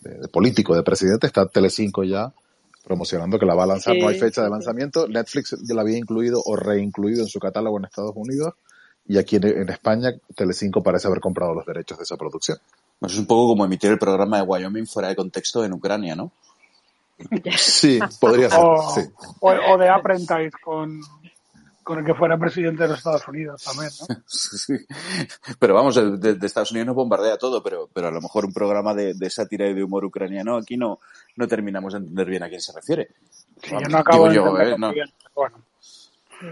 de- 0.01 0.19
de 0.21 0.27
político, 0.27 0.75
de 0.75 0.83
presidente, 0.83 1.27
está 1.27 1.45
Telecinco 1.47 2.03
ya 2.03 2.31
promocionando 2.83 3.37
que 3.37 3.45
la 3.45 3.53
va 3.53 3.63
a 3.63 3.67
lanzar, 3.67 3.95
no 3.97 4.07
hay 4.07 4.17
fecha 4.19 4.41
de 4.41 4.47
sí. 4.47 4.51
lanzamiento, 4.51 5.07
Netflix 5.07 5.55
ya 5.67 5.75
la 5.75 5.81
había 5.81 5.97
incluido 5.97 6.41
o 6.43 6.55
reincluido 6.55 7.21
en 7.21 7.27
su 7.27 7.39
catálogo 7.39 7.77
en 7.77 7.85
Estados 7.85 8.13
Unidos 8.15 8.53
y 9.07 9.17
aquí 9.19 9.35
en, 9.35 9.45
en 9.45 9.69
España 9.69 10.09
Telecinco 10.35 10.81
parece 10.81 11.07
haber 11.07 11.19
comprado 11.19 11.53
los 11.53 11.65
derechos 11.65 11.97
de 11.99 12.03
esa 12.03 12.17
producción. 12.17 12.57
Es 13.01 13.17
un 13.17 13.25
poco 13.27 13.49
como 13.53 13.65
emitir 13.65 13.91
el 13.91 13.99
programa 13.99 14.37
de 14.37 14.43
Wyoming 14.43 14.87
fuera 14.87 15.09
de 15.09 15.15
contexto 15.15 15.63
en 15.63 15.73
Ucrania, 15.73 16.15
¿no? 16.15 16.31
Sí, 17.57 17.99
podría 18.19 18.49
ser, 18.49 18.59
O, 18.63 18.91
sí. 18.95 19.01
o, 19.41 19.51
o 19.51 19.77
de 19.77 19.89
Apprentice 19.89 20.51
con, 20.63 20.99
con 21.83 21.99
el 21.99 22.05
que 22.05 22.13
fuera 22.13 22.37
presidente 22.37 22.83
de 22.83 22.89
los 22.89 22.97
Estados 22.99 23.27
Unidos 23.27 23.63
también, 23.63 23.89
¿no? 23.99 24.15
Sí. 24.27 24.73
Pero 25.59 25.73
vamos, 25.73 25.95
de, 25.95 26.17
de- 26.17 26.35
de 26.35 26.47
Estados 26.47 26.71
Unidos 26.71 26.87
nos 26.87 26.95
bombardea 26.95 27.37
todo, 27.37 27.61
pero, 27.63 27.89
pero 27.93 28.07
a 28.07 28.11
lo 28.11 28.21
mejor 28.21 28.45
un 28.45 28.53
programa 28.53 28.93
de, 28.93 29.13
de 29.13 29.29
sátira 29.29 29.67
y 29.67 29.73
de 29.73 29.83
humor 29.83 30.05
ucraniano 30.05 30.57
aquí 30.57 30.77
no, 30.77 30.99
no 31.35 31.47
terminamos 31.47 31.93
de 31.93 31.99
entender 31.99 32.27
bien 32.29 32.43
a 32.43 32.49
quién 32.49 32.61
se 32.61 32.73
refiere. 32.73 33.09
Sí, 33.63 33.71
yo 33.71 33.87
no 33.89 33.97
acabo 33.97 34.27
de 34.29 34.35
yo, 34.35 34.59
¿eh? 34.59 34.75
No. 34.77 34.87
muy 34.87 34.95
bien, 34.95 35.09
pero 35.17 35.31
bueno. 35.35 35.57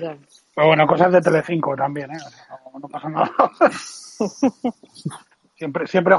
Ya. 0.02 0.18
Pero 0.56 0.68
bueno, 0.68 0.86
cosas 0.88 1.12
de 1.12 1.22
Telecinco 1.22 1.76
también, 1.76 2.12
¿eh? 2.12 2.18
O 2.18 2.30
sea, 2.30 2.60
no, 2.74 2.80
no 2.80 2.88
pasa 2.88 3.10
nada. 3.10 3.32
siempre, 5.56 5.88
siempre 5.88 6.14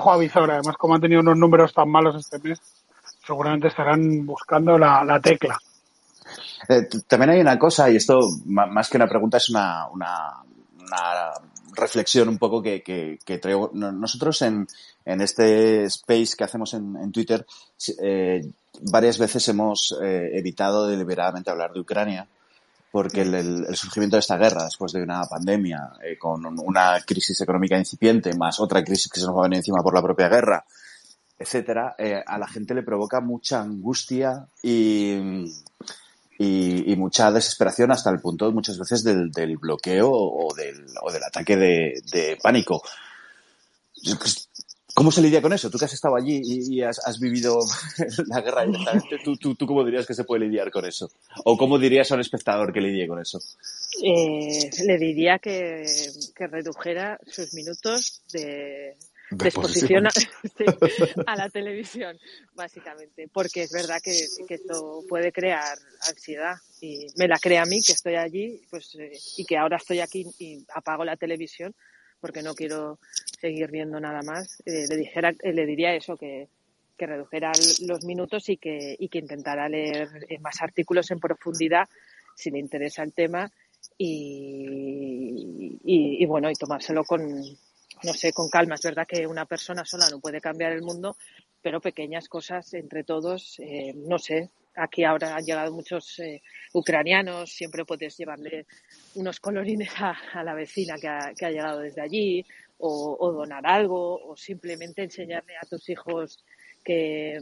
además 0.55 0.77
como 0.77 0.95
han 0.95 1.01
tenido 1.01 1.21
unos 1.21 1.37
números 1.37 1.73
tan 1.73 1.89
malos 1.89 2.17
este 2.17 2.39
mes, 2.49 2.61
seguramente 3.27 3.69
estarán 3.69 4.25
buscando 4.27 4.79
la, 4.79 5.05
la 5.05 5.21
tecla. 5.21 5.59
Eh, 6.68 6.89
también 7.07 7.31
hay 7.31 7.41
una 7.41 7.59
cosa, 7.59 7.91
y 7.91 7.97
esto 7.97 8.18
más 8.45 8.89
que 8.89 8.97
una 8.97 9.09
pregunta 9.09 9.39
es 9.39 9.49
una, 9.51 9.89
una, 9.89 10.43
reflexión 11.74 12.28
un 12.28 12.39
poco 12.39 12.62
que, 12.62 13.18
traigo. 13.41 13.70
No- 13.74 13.93
Nosotros 13.93 14.43
en, 14.43 14.66
este 15.05 15.85
space 15.85 16.37
que 16.37 16.45
hacemos 16.45 16.74
en, 16.74 17.12
Twitter 17.12 17.47
eh, 18.03 18.41
varias 18.83 19.18
veces 19.18 19.49
hemos 19.49 19.97
eh, 20.03 20.31
evitado 20.35 20.87
deliberadamente 20.87 21.51
hablar 21.51 21.72
de 21.72 21.81
Ucrania 21.81 22.26
porque 22.93 23.22
el, 23.22 23.35
el- 23.35 23.76
surgimiento 23.76 24.16
de 24.16 24.20
esta 24.20 24.37
guerra 24.37 24.64
después 24.64 24.93
de 24.93 25.03
una 25.03 25.22
pandemia 25.24 25.93
con 26.18 26.45
una 26.45 27.01
crisis 27.07 27.41
económica 27.41 27.78
incipiente 27.78 28.35
más 28.35 28.59
otra 28.61 28.83
crisis 28.85 29.11
que 29.11 29.20
se 29.20 29.26
nos 29.26 29.37
va 29.37 29.41
a 29.41 29.43
venir 29.45 29.59
encima 29.59 29.83
por 29.83 29.95
la 29.95 30.03
propia 30.03 30.28
guerra 30.28 30.64
etcétera, 31.39 31.97
a 32.26 32.39
la 32.39 32.47
gente 32.49 32.74
le 32.74 32.83
provoca 32.83 33.20
mucha 33.20 33.62
angustia 33.62 34.47
y, 34.62 35.47
y, 36.43 36.97
mucha 36.97 37.30
desesperación 37.30 37.91
hasta 37.91 38.09
el 38.11 38.18
punto 38.18 38.51
muchas 38.51 38.78
veces 38.78 39.05
del, 39.05 39.30
bloqueo 39.59 40.11
o 40.11 40.55
del, 40.55 40.86
o 41.03 41.12
del 41.12 41.22
ataque 41.22 41.57
de, 41.57 42.38
pánico. 42.43 42.82
¿Cómo 44.95 45.12
se 45.12 45.20
lidia 45.20 45.43
con 45.43 45.53
eso? 45.53 45.70
Tú 45.70 45.78
que 45.78 45.84
has 45.84 45.93
estado 45.93 46.16
allí 46.16 46.41
y, 46.43 46.82
has, 46.82 46.99
has 47.07 47.20
vivido 47.20 47.59
la 48.28 48.41
guerra 48.41 48.64
directamente, 48.64 49.18
¿tú, 49.22 49.36
tú, 49.36 49.55
¿tú 49.55 49.66
cómo 49.66 49.84
dirías 49.84 50.07
que 50.07 50.14
se 50.14 50.24
puede 50.24 50.47
lidiar 50.47 50.70
con 50.70 50.86
eso? 50.86 51.11
¿O 51.45 51.59
cómo 51.59 51.78
dirías 51.78 52.11
a 52.11 52.14
un 52.14 52.22
espectador 52.22 52.72
que 52.72 52.80
lidie 52.80 53.07
con 53.07 53.20
eso? 53.20 53.38
Eh, 54.03 54.70
le 54.86 54.99
diría 54.99 55.38
que 55.38 55.84
redujera 56.38 57.18
sus 57.26 57.53
minutos 57.53 58.22
de, 58.32 58.97
de 59.31 59.49
exposición 59.49 60.07
a, 60.07 60.11
sí, 60.11 60.64
a 61.26 61.37
la 61.37 61.49
televisión, 61.51 62.18
básicamente, 62.55 63.28
porque 63.33 63.62
es 63.62 63.72
verdad 63.72 64.01
que, 64.03 64.16
que 64.47 64.55
esto 64.55 65.03
puede 65.09 65.33
crear 65.33 65.78
ansiedad 66.09 66.57
y 66.81 67.07
me 67.16 67.28
la 67.28 67.39
crea 67.39 67.62
a 67.62 67.66
mí 67.66 67.81
que 67.83 67.93
estoy 67.93 68.16
allí 68.16 68.61
pues 68.70 68.95
eh, 68.97 69.12
y 69.37 69.45
que 69.45 69.57
ahora 69.57 69.76
estoy 69.76 70.01
aquí 70.01 70.26
y 70.39 70.64
apago 70.74 71.05
la 71.05 71.16
televisión 71.16 71.74
porque 72.20 72.43
no 72.43 72.55
quiero 72.55 72.99
seguir 73.41 73.70
viendo 73.70 73.99
nada 73.99 74.20
más. 74.22 74.61
Eh, 74.66 74.87
le 74.89 74.97
dijera, 74.97 75.31
eh, 75.43 75.53
le 75.53 75.66
diría 75.66 75.95
eso 75.95 76.16
que 76.16 76.49
que 76.99 77.07
redujera 77.07 77.51
los 77.87 78.05
minutos 78.05 78.51
y 78.51 78.59
que, 78.59 78.95
y 78.99 79.09
que 79.09 79.20
intentara 79.20 79.70
leer 79.70 80.11
más 80.43 80.61
artículos 80.61 81.11
en 81.11 81.18
profundidad 81.18 81.89
si 82.37 82.51
le 82.51 82.59
interesa 82.59 83.03
el 83.03 83.14
tema 83.14 83.51
y, 83.97 85.78
y, 85.83 86.22
y 86.22 86.26
bueno, 86.26 86.51
y 86.51 86.55
tomárselo 86.57 87.05
con, 87.05 87.43
no 88.03 88.13
sé, 88.15 88.33
con 88.33 88.49
calma. 88.49 88.75
Es 88.75 88.83
verdad 88.83 89.07
que 89.07 89.27
una 89.27 89.47
persona 89.47 89.85
sola 89.85 90.09
no 90.11 90.21
puede 90.21 90.41
cambiar 90.41 90.73
el 90.73 90.83
mundo, 90.83 91.17
pero 91.63 91.81
pequeñas 91.81 92.29
cosas 92.29 92.73
entre 92.75 93.05
todos, 93.05 93.59
eh, 93.61 93.93
no 93.95 94.19
sé. 94.19 94.51
Aquí 94.77 95.05
ahora 95.05 95.37
han 95.37 95.45
llegado 95.45 95.73
muchos 95.73 96.19
eh, 96.21 96.43
ucranianos, 96.73 97.51
siempre 97.51 97.85
puedes 97.85 98.17
llevarle 98.17 98.67
unos 99.15 99.41
colorines 99.41 99.91
a, 99.99 100.43
la 100.43 100.55
vecina 100.55 100.97
que 100.99 101.09
ha, 101.09 101.33
que 101.37 101.47
ha, 101.47 101.51
llegado 101.51 101.81
desde 101.81 102.01
allí, 102.01 102.45
o, 102.79 103.17
o, 103.19 103.33
donar 103.33 103.67
algo, 103.67 104.17
o 104.25 104.37
simplemente 104.37 105.03
enseñarle 105.03 105.55
a 105.57 105.67
tus 105.67 105.89
hijos 105.91 106.45
que, 106.85 107.39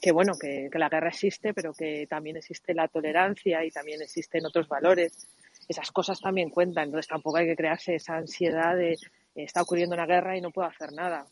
que 0.00 0.12
bueno, 0.12 0.34
que, 0.40 0.68
que 0.70 0.78
la 0.78 0.88
guerra 0.88 1.08
existe, 1.08 1.52
pero 1.54 1.72
que 1.72 2.06
también 2.08 2.36
existe 2.36 2.74
la 2.74 2.88
tolerancia 2.88 3.64
y 3.64 3.70
también 3.70 4.02
existen 4.02 4.46
otros 4.46 4.68
valores. 4.68 5.26
Esas 5.68 5.90
cosas 5.90 6.20
también 6.20 6.50
cuentan, 6.50 6.84
entonces 6.84 7.08
tampoco 7.08 7.38
hay 7.38 7.46
que 7.46 7.56
crearse 7.56 7.96
esa 7.96 8.16
ansiedad 8.16 8.76
de 8.76 8.96
está 9.36 9.62
ocurriendo 9.62 9.94
una 9.94 10.06
guerra 10.06 10.36
y 10.36 10.40
no 10.40 10.50
puedo 10.50 10.68
hacer 10.68 10.92
nada. 10.92 11.26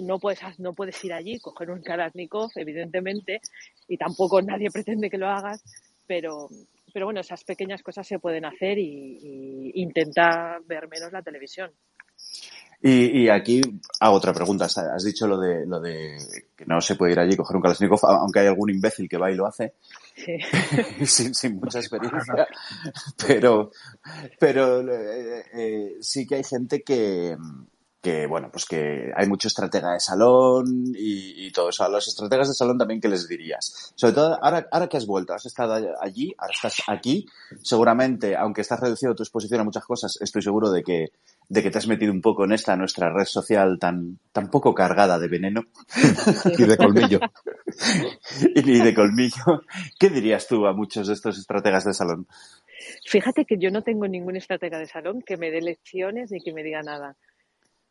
No 0.00 0.18
puedes, 0.18 0.40
no 0.58 0.74
puedes 0.74 1.02
ir 1.04 1.12
allí, 1.12 1.38
coger 1.38 1.70
un 1.70 1.82
Kalashnikov, 1.82 2.50
evidentemente, 2.56 3.40
y 3.88 3.96
tampoco 3.96 4.40
nadie 4.40 4.70
pretende 4.72 5.10
que 5.10 5.18
lo 5.18 5.28
hagas, 5.28 5.62
pero, 6.06 6.48
pero 6.92 7.06
bueno, 7.06 7.20
esas 7.20 7.44
pequeñas 7.44 7.82
cosas 7.82 8.06
se 8.06 8.18
pueden 8.18 8.44
hacer 8.44 8.78
y, 8.78 9.18
y 9.20 9.82
intenta 9.82 10.58
ver 10.66 10.88
menos 10.88 11.12
la 11.12 11.22
televisión. 11.22 11.70
Y, 12.84 13.22
y, 13.22 13.28
aquí 13.28 13.60
hago 14.00 14.16
otra 14.16 14.32
pregunta. 14.32 14.64
Has 14.64 15.04
dicho 15.04 15.28
lo 15.28 15.38
de, 15.38 15.64
lo 15.66 15.80
de 15.80 16.16
que 16.56 16.66
no 16.66 16.80
se 16.80 16.96
puede 16.96 17.12
ir 17.12 17.20
allí 17.20 17.34
y 17.34 17.36
coger 17.36 17.56
un 17.56 17.62
Kalashnikov, 17.62 18.04
aunque 18.04 18.40
hay 18.40 18.48
algún 18.48 18.70
imbécil 18.70 19.08
que 19.08 19.18
va 19.18 19.30
y 19.30 19.36
lo 19.36 19.46
hace. 19.46 19.74
Sí. 20.16 20.36
sin, 21.06 21.34
sin, 21.34 21.60
mucha 21.60 21.78
experiencia. 21.78 22.48
Pero, 23.24 23.70
pero 24.38 24.80
eh, 24.90 25.44
eh, 25.54 25.96
sí 26.00 26.26
que 26.26 26.34
hay 26.34 26.44
gente 26.44 26.82
que, 26.82 27.36
que 28.02 28.26
bueno, 28.26 28.50
pues 28.50 28.66
que 28.66 29.12
hay 29.14 29.28
mucho 29.28 29.46
estratega 29.46 29.92
de 29.92 30.00
salón 30.00 30.92
y, 30.92 31.46
y, 31.46 31.52
todo 31.52 31.68
eso. 31.68 31.84
A 31.84 31.88
los 31.88 32.08
estrategas 32.08 32.48
de 32.48 32.54
salón 32.54 32.76
también, 32.76 33.00
¿qué 33.00 33.08
les 33.08 33.28
dirías? 33.28 33.92
Sobre 33.94 34.12
todo, 34.12 34.38
ahora, 34.42 34.66
ahora 34.72 34.88
que 34.88 34.96
has 34.96 35.06
vuelto, 35.06 35.32
has 35.32 35.46
estado 35.46 35.74
allí, 36.00 36.34
ahora 36.36 36.52
estás 36.52 36.82
aquí, 36.88 37.26
seguramente, 37.62 38.36
aunque 38.36 38.62
estás 38.62 38.80
reducido 38.80 39.14
tu 39.14 39.22
exposición 39.22 39.60
a 39.60 39.64
muchas 39.64 39.84
cosas, 39.84 40.18
estoy 40.20 40.42
seguro 40.42 40.72
de 40.72 40.82
que, 40.82 41.12
de 41.48 41.62
que 41.62 41.70
te 41.70 41.78
has 41.78 41.86
metido 41.86 42.12
un 42.12 42.20
poco 42.20 42.44
en 42.44 42.52
esta 42.52 42.76
nuestra 42.76 43.08
red 43.08 43.24
social 43.24 43.78
tan, 43.78 44.18
tan 44.32 44.50
poco 44.50 44.74
cargada 44.74 45.20
de 45.20 45.28
veneno. 45.28 45.62
y 46.58 46.64
de 46.64 46.76
colmillo. 46.76 47.20
y 48.54 48.80
de 48.80 48.94
colmillo. 48.94 49.62
¿Qué 49.96 50.10
dirías 50.10 50.48
tú 50.48 50.66
a 50.66 50.72
muchos 50.72 51.06
de 51.06 51.14
estos 51.14 51.38
estrategas 51.38 51.84
de 51.84 51.94
salón? 51.94 52.26
Fíjate 53.06 53.44
que 53.44 53.58
yo 53.58 53.70
no 53.70 53.82
tengo 53.82 54.08
ningún 54.08 54.34
estratega 54.34 54.78
de 54.78 54.86
salón 54.86 55.22
que 55.22 55.36
me 55.36 55.52
dé 55.52 55.60
lecciones 55.60 56.32
ni 56.32 56.40
que 56.40 56.52
me 56.52 56.64
diga 56.64 56.82
nada. 56.82 57.16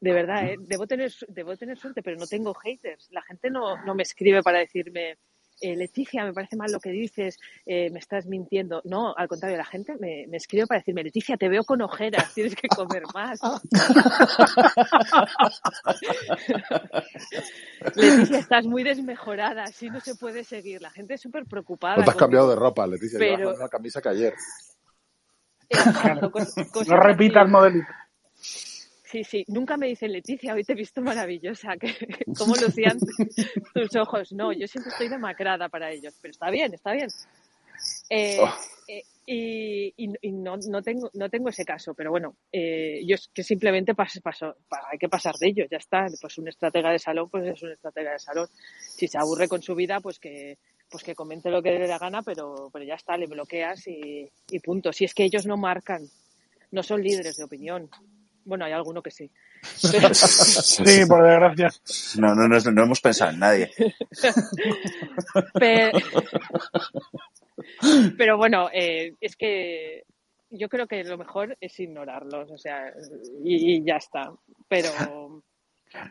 De 0.01 0.13
verdad, 0.13 0.45
¿eh? 0.45 0.55
debo, 0.59 0.87
tener, 0.87 1.11
debo 1.27 1.55
tener 1.55 1.77
suerte, 1.77 2.01
pero 2.01 2.17
no 2.17 2.25
tengo 2.25 2.55
haters. 2.55 3.07
La 3.11 3.21
gente 3.21 3.51
no, 3.51 3.77
no 3.85 3.93
me 3.93 4.01
escribe 4.01 4.41
para 4.41 4.57
decirme, 4.57 5.19
eh, 5.61 5.75
Leticia, 5.75 6.25
me 6.25 6.33
parece 6.33 6.55
mal 6.55 6.71
lo 6.71 6.79
que 6.79 6.89
dices, 6.89 7.37
eh, 7.67 7.91
me 7.91 7.99
estás 7.99 8.25
mintiendo. 8.25 8.81
No, 8.83 9.13
al 9.15 9.27
contrario, 9.27 9.57
la 9.57 9.65
gente 9.65 9.95
me, 9.99 10.25
me, 10.27 10.37
escribe 10.37 10.65
para 10.65 10.79
decirme, 10.79 11.03
Leticia, 11.03 11.37
te 11.37 11.49
veo 11.49 11.63
con 11.63 11.83
ojeras, 11.83 12.33
tienes 12.33 12.55
que 12.55 12.67
comer 12.67 13.03
más. 13.13 13.39
Leticia, 17.95 18.39
estás 18.39 18.65
muy 18.65 18.81
desmejorada, 18.81 19.65
así 19.65 19.91
no 19.91 19.99
se 19.99 20.15
puede 20.15 20.43
seguir. 20.43 20.81
La 20.81 20.89
gente 20.89 21.13
es 21.13 21.21
súper 21.21 21.45
preocupada. 21.45 21.97
No 21.97 22.05
te 22.05 22.09
has 22.09 22.15
cambiado 22.15 22.49
de 22.49 22.55
ropa, 22.55 22.87
Leticia, 22.87 23.19
pero... 23.19 23.37
llevas 23.37 23.57
una 23.57 23.69
camisa 23.69 24.01
que 24.01 24.09
ayer. 24.09 24.33
Exacto, 25.69 26.31
cos, 26.31 26.55
no 26.87 26.97
repitas 26.97 27.47
modelito. 27.47 28.00
Sí, 29.11 29.25
sí, 29.25 29.43
nunca 29.49 29.75
me 29.75 29.87
dicen 29.87 30.13
Leticia, 30.13 30.53
hoy 30.53 30.63
te 30.63 30.71
he 30.71 30.75
visto 30.75 31.01
maravillosa, 31.01 31.75
que 31.79 31.93
cómo 32.37 32.55
lucían 32.61 32.97
tus 33.73 33.95
ojos. 33.97 34.31
No, 34.31 34.53
yo 34.53 34.67
siempre 34.67 34.91
estoy 34.93 35.09
demacrada 35.09 35.67
para 35.67 35.91
ellos, 35.91 36.17
pero 36.21 36.31
está 36.31 36.49
bien, 36.49 36.73
está 36.73 36.93
bien. 36.93 37.09
Eh, 38.09 38.37
oh. 38.39 38.53
eh, 38.87 39.03
y, 39.25 39.93
y, 39.97 40.13
y 40.21 40.31
no, 40.31 40.55
no, 40.69 40.81
tengo, 40.81 41.09
no 41.13 41.29
tengo 41.29 41.49
ese 41.49 41.65
caso, 41.65 41.93
pero 41.93 42.09
bueno, 42.09 42.37
eh, 42.53 43.01
yo 43.05 43.15
es 43.15 43.29
que 43.33 43.43
simplemente 43.43 43.95
paso, 43.95 44.21
paso, 44.21 44.55
hay 44.89 44.97
que 44.97 45.09
pasar 45.09 45.35
de 45.35 45.47
ello, 45.47 45.65
ya 45.69 45.77
está. 45.77 46.05
Pues 46.21 46.37
un 46.37 46.47
estratega 46.47 46.91
de 46.91 46.99
salón, 46.99 47.29
pues 47.29 47.45
es 47.47 47.61
un 47.63 47.71
estratega 47.71 48.13
de 48.13 48.19
salón. 48.19 48.47
Si 48.79 49.09
se 49.09 49.17
aburre 49.17 49.49
con 49.49 49.61
su 49.61 49.75
vida, 49.75 49.99
pues 49.99 50.19
que, 50.19 50.57
pues 50.89 51.03
que 51.03 51.15
comente 51.15 51.49
lo 51.49 51.61
que 51.61 51.71
le 51.71 51.79
dé 51.79 51.87
la 51.87 51.99
gana, 51.99 52.21
pero, 52.21 52.69
pero 52.71 52.85
ya 52.85 52.95
está, 52.95 53.17
le 53.17 53.27
bloqueas 53.27 53.87
y, 53.87 54.31
y 54.49 54.59
punto. 54.59 54.93
Si 54.93 55.03
es 55.03 55.13
que 55.13 55.25
ellos 55.25 55.45
no 55.45 55.57
marcan, 55.57 56.07
no 56.71 56.81
son 56.81 57.01
líderes 57.01 57.35
de 57.35 57.43
opinión, 57.43 57.89
bueno, 58.45 58.65
hay 58.65 58.71
alguno 58.71 59.01
que 59.01 59.11
sí. 59.11 59.29
sí, 59.73 61.05
por 61.07 61.23
desgracia. 61.23 61.69
No, 62.17 62.35
no, 62.35 62.47
no, 62.47 62.59
no 62.59 62.83
hemos 62.83 63.01
pensado 63.01 63.31
en 63.31 63.39
nadie. 63.39 63.71
Pero, 65.53 65.97
pero 68.17 68.37
bueno, 68.37 68.69
eh, 68.73 69.15
es 69.21 69.35
que 69.35 70.03
yo 70.49 70.67
creo 70.69 70.87
que 70.87 71.03
lo 71.03 71.17
mejor 71.17 71.57
es 71.61 71.79
ignorarlos, 71.79 72.51
o 72.51 72.57
sea, 72.57 72.93
y, 73.43 73.77
y 73.77 73.85
ya 73.85 73.95
está. 73.95 74.31
Pero. 74.67 74.89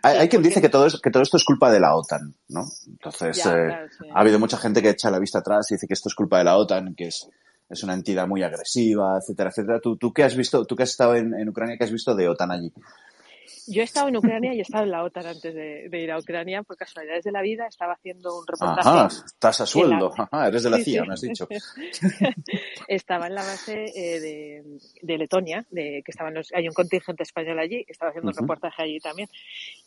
Hay, 0.03 0.19
hay, 0.19 0.29
quien 0.29 0.43
dice 0.43 0.61
que 0.61 0.69
todo, 0.69 0.87
es, 0.87 1.01
que 1.01 1.11
todo 1.11 1.23
esto 1.23 1.39
es 1.39 1.45
culpa 1.45 1.71
de 1.71 1.81
la 1.81 1.97
OTAN, 1.97 2.35
¿no? 2.49 2.65
Entonces, 2.87 3.43
Ya, 3.43 3.51
eh, 3.51 3.67
claro, 3.67 3.89
sí. 3.99 4.09
ha 4.15 4.21
habido 4.21 4.39
mucha 4.39 4.59
gente 4.59 4.83
que 4.83 4.91
echa 4.91 5.11
la 5.11 5.19
vista 5.19 5.39
atrás 5.39 5.71
y 5.71 5.75
dice 5.75 5.87
que 5.87 5.95
esto 5.95 6.11
es 6.11 6.15
culpa 6.15 6.39
de 6.39 6.45
la 6.45 6.57
OTAN, 6.59 6.95
que 6.95 7.07
es, 7.07 7.27
es 7.71 7.83
una 7.85 7.95
entidad 7.95 8.27
muy 8.27 8.43
agresiva, 8.43 9.17
etcétera, 9.19 9.51
etcétera. 9.51 9.81
¿Tú, 9.81 9.97
tú 9.97 10.13
qué 10.13 10.25
has 10.25 10.37
visto, 10.37 10.65
tú 10.67 10.75
que 10.77 10.83
has 10.83 10.91
estado 10.91 11.15
en, 11.17 11.33
en 11.35 11.49
Ucrania, 11.49 11.77
qué 11.79 11.85
has 11.85 11.93
visto 11.93 12.15
de 12.15 12.29
OTAN 12.29 12.51
allí? 12.51 12.73
Yo 13.67 13.83
he 13.83 13.85
estado 13.85 14.09
en 14.09 14.17
Ucrania 14.17 14.53
y 14.53 14.59
he 14.59 14.63
estado 14.63 14.83
en 14.85 14.91
la 14.91 15.05
OTAN 15.05 15.27
antes 15.27 15.55
de, 15.55 15.89
de 15.89 16.01
ir 16.03 16.11
a 16.11 16.19
Ucrania, 16.19 16.63
por 16.65 16.77
casualidades 16.77 17.23
de 17.25 17.31
la 17.31 17.41
vida, 17.43 17.67
estaba 17.69 17.93
haciendo 17.93 18.37
un 18.41 18.45
reportaje. 18.47 18.89
Ajá, 18.89 19.07
estás 19.07 19.61
a 19.61 19.67
sueldo, 19.67 20.13
la- 20.17 20.25
Ajá, 20.25 20.49
eres 20.49 20.63
de 20.65 20.71
la 20.71 20.79
CIA, 20.79 21.03
sí. 21.03 21.07
me 21.09 21.15
has 21.15 21.21
dicho. 21.21 21.47
estaba 22.89 23.27
en 23.27 23.35
la 23.35 23.43
base 23.45 23.85
eh, 23.95 24.21
de, 24.21 24.63
de 25.03 25.19
Letonia, 25.19 25.65
de, 25.71 26.03
que 26.05 26.11
estaban 26.11 26.35
los, 26.35 26.49
hay 26.53 26.67
un 26.69 26.75
contingente 26.75 27.23
español 27.23 27.59
allí, 27.59 27.85
estaba 27.89 28.11
haciendo 28.11 28.31
un 28.31 28.37
reportaje 28.37 28.83
allí 28.83 28.99
también. 28.99 29.29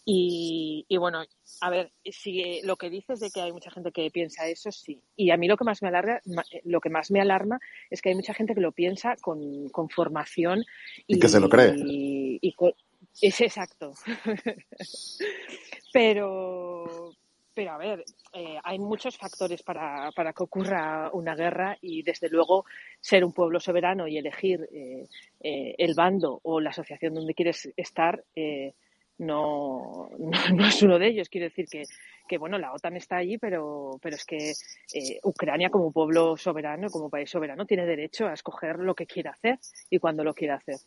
Y, 0.05 0.85
y 0.89 0.97
bueno, 0.97 1.23
a 1.61 1.69
ver, 1.69 1.91
si 2.03 2.61
lo 2.63 2.75
que 2.75 2.89
dices 2.89 3.19
de 3.21 3.31
que 3.31 3.41
hay 3.41 3.51
mucha 3.53 3.71
gente 3.71 3.91
que 3.91 4.11
piensa 4.11 4.47
eso, 4.49 4.71
sí. 4.71 5.01
Y 5.15 5.31
a 5.31 5.37
mí 5.37 5.47
lo 5.47 5.55
que 5.55 5.63
más 5.63 5.81
me 5.81 5.87
alarma, 5.87 6.19
ma- 6.25 6.43
eh, 6.51 6.61
lo 6.65 6.81
que 6.81 6.89
más 6.89 7.09
me 7.09 7.21
alarma 7.21 7.59
es 7.89 8.01
que 8.01 8.09
hay 8.09 8.15
mucha 8.15 8.33
gente 8.33 8.53
que 8.53 8.59
lo 8.61 8.73
piensa 8.73 9.15
con, 9.21 9.69
con 9.69 9.89
formación 9.89 10.65
Y 11.07 11.19
que 11.19 11.29
se 11.29 11.39
lo 11.39 11.47
cree. 11.49 11.73
y- 11.77 12.37
y 12.41 12.51
con- 12.53 12.73
es 13.21 13.39
exacto. 13.41 13.93
pero, 15.93 17.11
pero 17.53 17.71
a 17.71 17.77
ver, 17.77 18.03
eh, 18.33 18.57
hay 18.63 18.79
muchos 18.79 19.17
factores 19.17 19.61
para, 19.63 20.11
para 20.11 20.33
que 20.33 20.43
ocurra 20.43 21.09
una 21.13 21.35
guerra 21.35 21.77
y 21.81 22.01
desde 22.03 22.29
luego 22.29 22.65
ser 22.99 23.23
un 23.23 23.33
pueblo 23.33 23.59
soberano 23.59 24.07
y 24.07 24.17
elegir 24.17 24.67
eh, 24.73 25.07
eh, 25.41 25.75
el 25.77 25.93
bando 25.93 26.39
o 26.43 26.59
la 26.59 26.71
asociación 26.71 27.13
donde 27.13 27.33
quieres 27.33 27.69
estar 27.77 28.23
eh, 28.35 28.73
no, 29.17 30.09
no, 30.17 30.31
no 30.55 30.65
es 30.65 30.81
uno 30.81 30.99
de 30.99 31.07
ellos. 31.07 31.29
Quiero 31.29 31.45
decir 31.45 31.67
que, 31.69 31.83
que 32.27 32.37
bueno, 32.37 32.57
la 32.57 32.73
OTAN 32.73 32.95
está 32.95 33.17
allí, 33.17 33.37
pero, 33.37 33.99
pero 34.01 34.15
es 34.15 34.25
que 34.25 34.51
eh, 34.93 35.19
Ucrania 35.23 35.69
como 35.69 35.91
pueblo 35.91 36.37
soberano, 36.37 36.89
como 36.89 37.09
país 37.09 37.29
soberano, 37.29 37.65
tiene 37.65 37.85
derecho 37.85 38.27
a 38.27 38.33
escoger 38.33 38.79
lo 38.79 38.95
que 38.95 39.05
quiera 39.05 39.31
hacer 39.31 39.59
y 39.89 39.99
cuando 39.99 40.23
lo 40.23 40.33
quiera 40.33 40.55
hacer. 40.55 40.77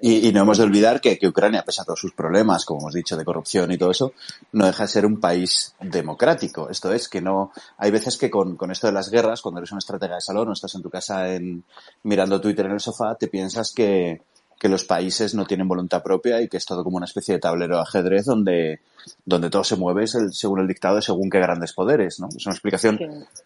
Y, 0.00 0.26
y 0.26 0.32
no 0.32 0.40
hemos 0.40 0.56
de 0.56 0.64
olvidar 0.64 1.02
que, 1.02 1.18
que 1.18 1.28
Ucrania, 1.28 1.62
pese 1.62 1.82
a 1.82 1.84
todos 1.84 2.00
sus 2.00 2.12
problemas, 2.12 2.64
como 2.64 2.80
hemos 2.80 2.94
dicho, 2.94 3.14
de 3.14 3.26
corrupción 3.26 3.70
y 3.70 3.76
todo 3.76 3.90
eso, 3.90 4.14
no 4.52 4.64
deja 4.64 4.84
de 4.84 4.88
ser 4.88 5.04
un 5.04 5.20
país 5.20 5.74
democrático. 5.80 6.70
Esto 6.70 6.94
es 6.94 7.08
que 7.10 7.20
no, 7.20 7.52
hay 7.76 7.90
veces 7.90 8.16
que 8.16 8.30
con, 8.30 8.56
con 8.56 8.70
esto 8.70 8.86
de 8.86 8.94
las 8.94 9.10
guerras, 9.10 9.42
cuando 9.42 9.60
eres 9.60 9.72
una 9.72 9.80
estratega 9.80 10.14
de 10.14 10.22
salón 10.22 10.48
o 10.48 10.52
estás 10.52 10.74
en 10.74 10.82
tu 10.82 10.88
casa 10.88 11.34
en, 11.34 11.62
mirando 12.04 12.40
Twitter 12.40 12.64
en 12.64 12.72
el 12.72 12.80
sofá, 12.80 13.16
te 13.16 13.28
piensas 13.28 13.72
que, 13.74 14.22
que 14.58 14.68
los 14.70 14.84
países 14.84 15.34
no 15.34 15.44
tienen 15.44 15.68
voluntad 15.68 16.02
propia 16.02 16.40
y 16.40 16.48
que 16.48 16.56
es 16.56 16.64
todo 16.64 16.82
como 16.82 16.96
una 16.96 17.04
especie 17.06 17.34
de 17.34 17.40
tablero 17.40 17.76
de 17.76 17.82
ajedrez 17.82 18.24
donde, 18.24 18.80
donde 19.24 19.50
todo 19.50 19.62
se 19.64 19.76
mueve 19.76 20.06
según 20.06 20.60
el 20.60 20.66
dictado 20.66 20.96
de 20.96 21.02
según 21.02 21.28
qué 21.28 21.38
grandes 21.40 21.74
poderes, 21.74 22.18
¿no? 22.20 22.28
Es 22.34 22.46
una 22.46 22.54
explicación 22.54 22.96
Sí. 22.98 23.04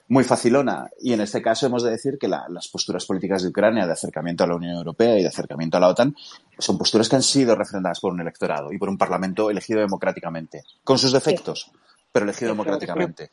muy 0.08 0.22
facilona. 0.22 0.88
Y 1.00 1.12
en 1.12 1.20
este 1.20 1.42
caso 1.42 1.66
hemos 1.66 1.82
de 1.82 1.90
decir 1.90 2.16
que 2.18 2.28
la- 2.28 2.46
las 2.48 2.68
posturas 2.68 3.04
políticas 3.06 3.42
de 3.42 3.48
Ucrania 3.48 3.86
de 3.86 3.92
acercamiento 3.92 4.44
a 4.44 4.46
la 4.46 4.54
Unión 4.54 4.76
Europea 4.76 5.18
y 5.18 5.22
de 5.22 5.28
acercamiento 5.28 5.76
a 5.76 5.80
la 5.80 5.88
OTAN 5.88 6.14
son 6.58 6.78
posturas 6.78 7.08
que 7.08 7.16
han 7.16 7.22
sido 7.24 7.56
refrendadas 7.56 7.98
por 8.00 8.12
un 8.12 8.20
electorado 8.20 8.72
y 8.72 8.78
por 8.78 8.88
un 8.88 8.96
parlamento 8.98 9.50
elegido 9.50 9.80
democráticamente, 9.80 10.62
con 10.84 10.96
sus 10.98 11.12
defectos, 11.12 11.70
pero 12.12 12.24
elegido 12.24 12.52
democráticamente. 12.52 13.30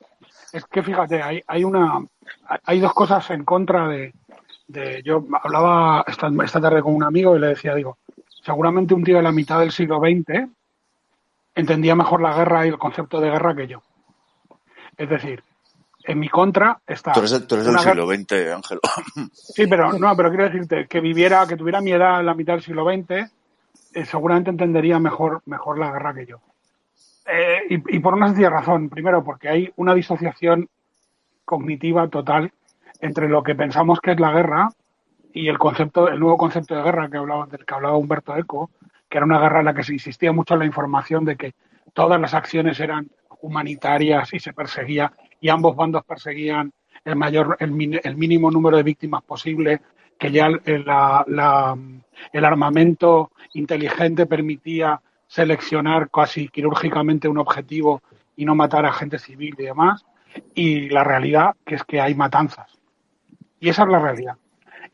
Es 0.54 0.64
que 0.66 0.82
fíjate, 0.82 1.22
hay, 1.22 1.42
hay 1.46 1.64
una, 1.64 2.06
hay 2.64 2.80
dos 2.80 2.94
cosas 2.94 3.30
en 3.32 3.44
contra 3.44 3.88
de, 3.90 4.14
de 4.68 5.02
yo 5.04 5.24
hablaba 5.44 6.04
esta, 6.08 6.30
esta 6.44 6.62
tarde 6.62 6.82
con 6.82 6.94
un 6.96 7.04
amigo 7.04 7.36
y 7.36 7.40
le 7.40 7.48
decía, 7.48 7.74
digo, 7.76 7.98
seguramente 8.44 8.94
un 8.94 9.04
tío 9.04 9.18
de 9.18 9.24
la 9.24 9.32
mitad 9.32 9.60
del 9.60 9.72
siglo 9.72 10.00
XX 10.00 10.48
entendía 11.56 11.96
mejor 11.96 12.22
la 12.22 12.36
guerra 12.36 12.66
y 12.66 12.70
el 12.70 12.78
concepto 12.78 13.20
de 13.20 13.30
guerra 13.30 13.56
que 13.56 13.68
yo. 13.68 13.82
Es 14.98 15.10
decir, 15.10 15.44
en 16.04 16.20
mi 16.20 16.30
contra 16.30 16.80
está. 16.86 17.12
Tú 17.14 17.20
eres, 17.20 17.32
de- 17.32 17.42
tú 17.42 17.56
eres 17.56 17.66
del 17.68 17.76
guerra- 17.76 17.92
siglo 17.92 18.08
XX, 18.08 18.32
Ángel. 18.56 18.80
Sí, 19.34 19.68
pero 19.68 19.94
no, 19.94 20.16
pero 20.16 20.30
quiero 20.30 20.46
decirte 20.46 20.88
que 20.88 21.00
viviera, 21.00 21.46
que 21.48 21.58
tuviera 21.58 21.82
mi 21.82 21.92
edad 21.92 22.20
en 22.20 22.26
la 22.26 22.34
mitad 22.34 22.54
del 22.54 22.64
siglo 22.64 22.86
XX, 22.86 23.12
eh, 23.94 24.06
seguramente 24.06 24.50
entendería 24.50 25.00
mejor, 25.00 25.42
mejor 25.46 25.80
la 25.80 25.92
guerra 25.92 26.14
que 26.14 26.26
yo. 26.26 26.38
Eh, 27.26 27.60
y, 27.70 27.96
y 27.98 28.00
por 28.00 28.14
una 28.14 28.28
sencilla 28.28 28.50
razón. 28.50 28.90
Primero, 28.90 29.24
porque 29.24 29.50
hay 29.50 29.72
una 29.78 29.94
disociación 29.94 30.70
cognitiva 31.46 32.08
total 32.08 32.52
entre 33.02 33.28
lo 33.30 33.44
que 33.44 33.56
pensamos 33.56 34.00
que 34.02 34.12
es 34.12 34.20
la 34.20 34.32
guerra 34.32 34.70
y 35.34 35.48
el 35.50 35.58
concepto, 35.58 36.08
el 36.10 36.20
nuevo 36.20 36.38
concepto 36.38 36.76
de 36.76 36.84
guerra 36.84 37.10
que 37.10 37.18
hablaba, 37.18 37.46
del 37.48 37.66
que 37.66 37.74
hablaba 37.74 37.98
Humberto 37.98 38.36
Eco, 38.36 38.72
que 39.10 39.18
era 39.18 39.26
una 39.26 39.40
guerra 39.40 39.60
en 39.60 39.66
la 39.66 39.74
que 39.74 39.84
se 39.84 39.94
insistía 39.94 40.32
mucho 40.32 40.54
en 40.56 40.62
la 40.62 40.66
información 40.66 41.26
de 41.26 41.36
que 41.36 41.54
todas 41.94 42.20
las 42.20 42.34
acciones 42.34 42.80
eran 42.80 43.08
humanitarias 43.42 44.34
y 44.34 44.40
se 44.40 44.54
perseguía, 44.54 45.12
y 45.40 45.50
ambos 45.50 45.76
bandos 45.76 46.04
perseguían 46.04 46.72
el 47.06 47.16
mayor, 47.16 47.56
el, 47.60 48.00
el 48.04 48.18
mínimo 48.18 48.50
número 48.52 48.78
de 48.78 48.84
víctimas 48.84 49.24
posible, 49.24 49.82
que 50.20 50.32
ya 50.32 50.50
la- 50.50 51.24
la- 51.28 51.78
el 52.34 52.46
armamento 52.46 53.32
inteligente 53.54 54.26
permitía 54.26 55.00
seleccionar 55.28 56.10
casi 56.10 56.48
quirúrgicamente 56.50 57.28
un 57.28 57.38
objetivo 57.38 58.02
y 58.36 58.46
no 58.46 58.56
matar 58.56 58.86
a 58.86 58.94
gente 58.94 59.20
civil 59.20 59.56
y 59.58 59.64
demás. 59.64 60.06
Y 60.56 60.90
la 60.90 61.04
realidad 61.04 61.56
que 61.66 61.76
es 61.76 61.84
que 61.84 62.02
hay 62.02 62.16
matanzas. 62.16 62.77
Y 63.60 63.70
esa 63.70 63.84
es 63.84 63.90
la 63.90 64.00
realidad. 64.00 64.38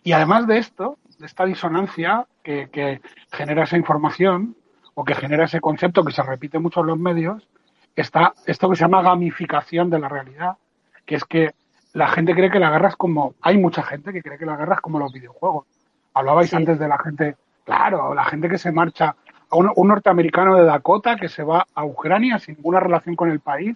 Y 0.04 0.14
además 0.14 0.48
de 0.48 0.58
esto, 0.58 0.98
de 1.20 1.26
esta 1.26 1.46
disonancia 1.46 2.26
que, 2.44 2.70
que 2.70 3.02
genera 3.32 3.64
esa 3.64 3.78
información 3.78 4.56
o 4.96 5.04
que 5.04 5.16
genera 5.16 5.46
ese 5.46 5.62
concepto 5.62 6.04
que 6.04 6.12
se 6.14 6.24
repite 6.24 6.60
mucho 6.60 6.82
en 6.82 6.88
los 6.88 7.00
medios, 7.00 7.48
está 7.96 8.34
esto 8.46 8.70
que 8.70 8.76
se 8.76 8.84
llama 8.84 9.02
gamificación 9.02 9.90
de 9.90 10.00
la 10.00 10.10
realidad, 10.10 10.58
que 11.06 11.16
es 11.16 11.26
que 11.26 11.52
la 11.94 12.08
gente 12.08 12.34
cree 12.34 12.50
que 12.50 12.60
la 12.60 12.72
guerra 12.72 12.90
es 12.90 12.96
como, 12.96 13.36
hay 13.42 13.58
mucha 13.58 13.84
gente 13.84 14.12
que 14.12 14.22
cree 14.22 14.38
que 14.38 14.46
la 14.46 14.58
guerra 14.58 14.76
es 14.76 14.82
como 14.82 15.00
los 15.00 15.14
videojuegos. 15.14 15.66
Hablabais 16.14 16.50
Sí. 16.50 16.56
antes 16.56 16.80
de 16.80 16.88
la 16.88 16.98
gente, 16.98 17.36
claro, 17.66 18.14
la 18.14 18.26
gente 18.26 18.50
que 18.50 18.58
se 18.58 18.72
marcha 18.72 19.16
un, 19.52 19.72
un 19.76 19.88
norteamericano 19.88 20.56
de 20.56 20.64
Dakota 20.64 21.16
que 21.16 21.30
se 21.30 21.44
va 21.44 21.68
a 21.74 21.86
Ucrania 21.86 22.40
sin 22.40 22.56
ninguna 22.56 22.80
relación 22.80 23.16
con 23.16 23.30
el 23.30 23.40
país 23.40 23.76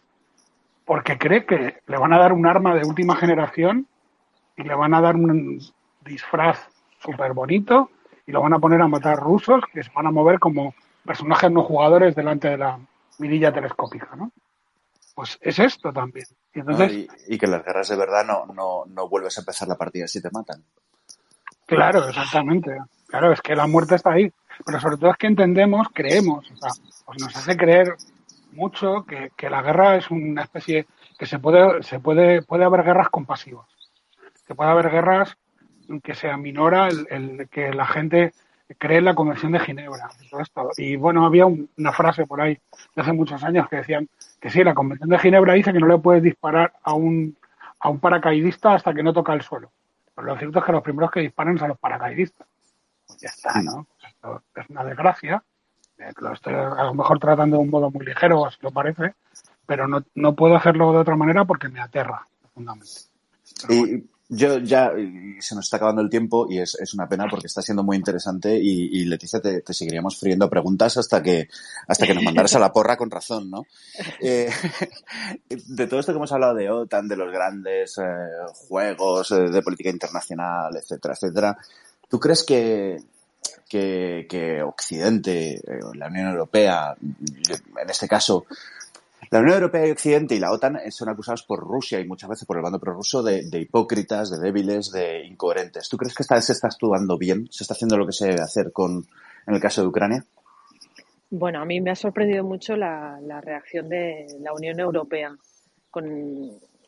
porque 0.85 1.17
cree 1.17 1.45
que 1.45 1.81
le 1.85 1.97
van 1.97 2.13
a 2.13 2.17
dar 2.17 2.33
un 2.33 2.45
arma 2.47 2.73
de 2.73 2.85
última 2.87 3.15
generación 3.15 3.85
y 4.57 4.63
le 4.63 4.75
van 4.75 4.93
a 4.93 5.01
dar 5.01 5.15
un 5.15 5.61
disfraz 6.03 6.67
súper 6.99 7.33
bonito 7.33 7.91
y 8.25 8.31
lo 8.31 8.41
van 8.41 8.53
a 8.53 8.59
poner 8.59 8.81
a 8.81 8.87
matar 8.87 9.17
rusos 9.19 9.63
que 9.71 9.83
se 9.83 9.91
van 9.93 10.07
a 10.07 10.11
mover 10.11 10.39
como 10.39 10.73
personajes 11.05 11.49
no 11.51 11.63
jugadores 11.63 12.15
delante 12.15 12.49
de 12.49 12.57
la 12.57 12.79
mirilla 13.19 13.53
telescópica, 13.53 14.09
¿no? 14.15 14.31
Pues 15.15 15.37
es 15.41 15.57
esto 15.59 15.91
también. 15.93 16.27
Y, 16.53 16.59
entonces, 16.59 16.91
y, 16.91 17.07
y, 17.27 17.37
que 17.37 17.47
las 17.47 17.63
guerras 17.63 17.87
de 17.87 17.95
verdad 17.95 18.25
no, 18.25 18.45
no, 18.53 18.83
no 18.85 19.09
vuelves 19.09 19.37
a 19.37 19.41
empezar 19.41 19.67
la 19.67 19.77
partida 19.77 20.07
si 20.07 20.21
te 20.21 20.29
matan. 20.31 20.63
Claro, 21.65 22.07
exactamente. 22.07 22.77
Claro, 23.07 23.31
es 23.31 23.41
que 23.41 23.55
la 23.55 23.67
muerte 23.67 23.95
está 23.95 24.11
ahí. 24.11 24.31
Pero 24.65 24.79
sobre 24.79 24.97
todo 24.97 25.11
es 25.11 25.17
que 25.17 25.27
entendemos, 25.27 25.87
creemos, 25.93 26.49
o 26.51 26.57
sea, 26.57 26.71
pues 27.05 27.21
nos 27.21 27.35
hace 27.35 27.55
creer 27.55 27.95
mucho 28.53 29.05
que, 29.07 29.31
que 29.35 29.49
la 29.49 29.61
guerra 29.61 29.97
es 29.97 30.09
una 30.09 30.43
especie 30.43 30.87
que 31.17 31.25
se 31.25 31.39
puede, 31.39 31.83
se 31.83 31.99
puede, 31.99 32.41
puede 32.41 32.65
haber 32.65 32.83
guerras 32.83 33.09
compasivas. 33.09 33.67
Que 34.47 34.55
puede 34.55 34.71
haber 34.71 34.89
guerras 34.89 35.37
que 36.03 36.15
se 36.15 36.29
aminora 36.29 36.87
el, 36.87 37.07
el 37.09 37.49
que 37.49 37.73
la 37.73 37.85
gente 37.85 38.33
cree 38.77 38.97
en 38.97 39.05
la 39.05 39.15
Convención 39.15 39.51
de 39.51 39.59
Ginebra. 39.59 40.09
Y, 40.21 40.29
todo 40.29 40.41
esto. 40.41 40.69
y 40.77 40.95
bueno, 40.95 41.25
había 41.25 41.45
un, 41.45 41.69
una 41.77 41.93
frase 41.93 42.25
por 42.25 42.41
ahí 42.41 42.59
de 42.95 43.01
hace 43.01 43.13
muchos 43.13 43.43
años 43.43 43.67
que 43.69 43.77
decían 43.77 44.09
que 44.41 44.49
sí, 44.49 44.63
la 44.63 44.73
Convención 44.73 45.09
de 45.09 45.19
Ginebra 45.19 45.53
dice 45.53 45.71
que 45.71 45.79
no 45.79 45.87
le 45.87 45.97
puedes 45.97 46.23
disparar 46.23 46.73
a 46.83 46.93
un, 46.93 47.37
a 47.79 47.89
un 47.89 47.99
paracaidista 47.99 48.73
hasta 48.73 48.93
que 48.93 49.03
no 49.03 49.13
toca 49.13 49.33
el 49.33 49.41
suelo. 49.41 49.71
Pero 50.15 50.27
lo 50.27 50.37
cierto 50.37 50.59
es 50.59 50.65
que 50.65 50.71
los 50.71 50.83
primeros 50.83 51.11
que 51.11 51.21
disparan 51.21 51.57
son 51.57 51.69
los 51.69 51.77
paracaidistas. 51.77 52.47
Pues 53.05 53.21
ya 53.21 53.29
está, 53.29 53.61
¿no? 53.61 53.87
Esto 54.05 54.43
es 54.55 54.69
una 54.69 54.83
desgracia. 54.83 55.43
Lo 56.19 56.33
estoy 56.33 56.53
a 56.53 56.83
lo 56.83 56.93
mejor 56.93 57.19
tratando 57.19 57.57
de 57.57 57.63
un 57.63 57.69
modo 57.69 57.89
muy 57.89 58.05
ligero, 58.05 58.45
así 58.45 58.57
lo 58.61 58.71
parece, 58.71 59.15
pero 59.65 59.87
no, 59.87 60.03
no 60.13 60.35
puedo 60.35 60.55
hacerlo 60.55 60.91
de 60.91 60.99
otra 60.99 61.15
manera 61.15 61.45
porque 61.45 61.69
me 61.69 61.79
aterra 61.79 62.27
profundamente. 62.39 62.91
Y 63.69 64.03
yo 64.29 64.57
ya 64.59 64.91
se 65.39 65.55
nos 65.55 65.65
está 65.65 65.77
acabando 65.77 66.01
el 66.01 66.09
tiempo 66.09 66.47
y 66.49 66.59
es, 66.59 66.75
es 66.75 66.93
una 66.93 67.07
pena 67.07 67.27
porque 67.29 67.47
está 67.47 67.61
siendo 67.61 67.83
muy 67.83 67.95
interesante 67.95 68.57
y, 68.61 68.99
y 68.99 69.05
Leticia 69.05 69.39
te, 69.39 69.61
te, 69.61 69.73
seguiríamos 69.73 70.19
friendo 70.19 70.49
preguntas 70.49 70.97
hasta 70.97 71.23
que 71.23 71.47
hasta 71.87 72.05
que 72.05 72.13
nos 72.13 72.23
mandaras 72.23 72.53
a 72.55 72.59
la 72.59 72.73
porra 72.73 72.97
con 72.97 73.09
razón, 73.09 73.49
¿no? 73.49 73.65
Eh, 74.19 74.49
de 75.49 75.87
todo 75.87 75.99
esto 75.99 76.11
que 76.11 76.17
hemos 76.17 76.31
hablado 76.31 76.55
de 76.55 76.69
OTAN, 76.69 77.07
de 77.07 77.15
los 77.15 77.31
grandes 77.31 77.97
eh, 77.97 78.03
juegos 78.67 79.31
eh, 79.31 79.49
de 79.49 79.61
política 79.61 79.89
internacional, 79.89 80.75
etcétera, 80.75 81.13
etcétera, 81.13 81.57
¿tú 82.09 82.19
crees 82.19 82.43
que, 82.43 82.97
que, 83.69 84.25
que 84.29 84.61
Occidente, 84.63 85.61
la 85.93 86.07
Unión 86.07 86.29
Europea, 86.29 86.95
en 86.99 87.89
este 87.89 88.07
caso, 88.07 88.45
la 89.29 89.39
Unión 89.39 89.55
Europea 89.55 89.87
y 89.87 89.91
Occidente 89.91 90.35
y 90.35 90.39
la 90.39 90.51
OTAN 90.51 90.79
son 90.89 91.09
acusados 91.09 91.43
por 91.43 91.59
Rusia 91.59 91.99
y 91.99 92.07
muchas 92.07 92.29
veces 92.29 92.45
por 92.45 92.57
el 92.57 92.63
bando 92.63 92.79
prorruso 92.79 93.21
de, 93.23 93.43
de 93.49 93.59
hipócritas, 93.59 94.29
de 94.29 94.39
débiles, 94.39 94.91
de 94.91 95.25
incoherentes. 95.25 95.89
¿Tú 95.89 95.97
crees 95.97 96.15
que 96.15 96.23
esta, 96.23 96.39
se 96.41 96.53
está 96.53 96.67
actuando 96.67 97.17
bien? 97.17 97.47
¿Se 97.51 97.63
está 97.63 97.73
haciendo 97.73 97.97
lo 97.97 98.05
que 98.05 98.13
se 98.13 98.27
debe 98.27 98.41
hacer 98.41 98.71
con, 98.71 99.05
en 99.45 99.53
el 99.53 99.59
caso 99.59 99.81
de 99.81 99.87
Ucrania? 99.87 100.25
Bueno, 101.29 101.61
a 101.61 101.65
mí 101.65 101.81
me 101.81 101.91
ha 101.91 101.95
sorprendido 101.95 102.43
mucho 102.43 102.75
la, 102.75 103.19
la 103.21 103.41
reacción 103.41 103.89
de 103.89 104.27
la 104.39 104.53
Unión 104.53 104.79
Europea 104.79 105.35
con, 105.89 106.05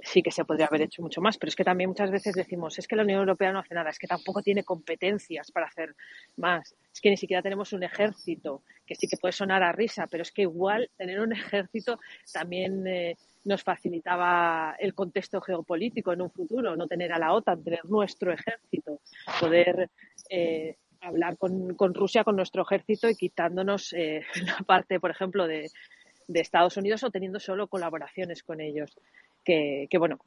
sí 0.01 0.21
que 0.21 0.31
se 0.31 0.45
podría 0.45 0.67
haber 0.67 0.83
hecho 0.83 1.01
mucho 1.01 1.21
más, 1.21 1.37
pero 1.37 1.49
es 1.49 1.55
que 1.55 1.63
también 1.63 1.89
muchas 1.89 2.09
veces 2.09 2.33
decimos, 2.33 2.79
es 2.79 2.87
que 2.87 2.95
la 2.95 3.03
Unión 3.03 3.19
Europea 3.19 3.51
no 3.51 3.59
hace 3.59 3.75
nada, 3.75 3.89
es 3.89 3.99
que 3.99 4.07
tampoco 4.07 4.41
tiene 4.41 4.63
competencias 4.63 5.51
para 5.51 5.67
hacer 5.67 5.95
más, 6.37 6.75
es 6.93 7.01
que 7.01 7.09
ni 7.09 7.17
siquiera 7.17 7.41
tenemos 7.41 7.73
un 7.73 7.83
ejército, 7.83 8.63
que 8.85 8.95
sí 8.95 9.07
que 9.07 9.17
puede 9.17 9.33
sonar 9.33 9.61
a 9.61 9.71
risa, 9.71 10.07
pero 10.07 10.23
es 10.23 10.31
que 10.31 10.43
igual 10.43 10.89
tener 10.97 11.19
un 11.19 11.31
ejército 11.33 11.99
también 12.31 12.87
eh, 12.87 13.17
nos 13.43 13.63
facilitaba 13.63 14.75
el 14.79 14.93
contexto 14.93 15.41
geopolítico 15.41 16.13
en 16.13 16.21
un 16.21 16.31
futuro, 16.31 16.75
no 16.75 16.87
tener 16.87 17.11
a 17.11 17.19
la 17.19 17.33
OTAN, 17.33 17.63
tener 17.63 17.85
nuestro 17.85 18.31
ejército, 18.31 19.01
poder 19.39 19.89
eh, 20.29 20.77
hablar 21.01 21.37
con, 21.37 21.75
con, 21.75 21.93
Rusia, 21.93 22.23
con 22.23 22.35
nuestro 22.35 22.63
ejército 22.63 23.09
y 23.09 23.15
quitándonos 23.15 23.93
eh, 23.93 24.23
la 24.45 24.57
parte, 24.65 24.99
por 24.99 25.11
ejemplo, 25.11 25.47
de, 25.47 25.69
de 26.27 26.39
Estados 26.39 26.77
Unidos 26.77 27.03
o 27.03 27.09
teniendo 27.09 27.39
solo 27.39 27.67
colaboraciones 27.67 28.43
con 28.43 28.61
ellos 28.61 28.95
que, 29.43 29.87
que 29.89 29.97
bueno, 29.97 30.19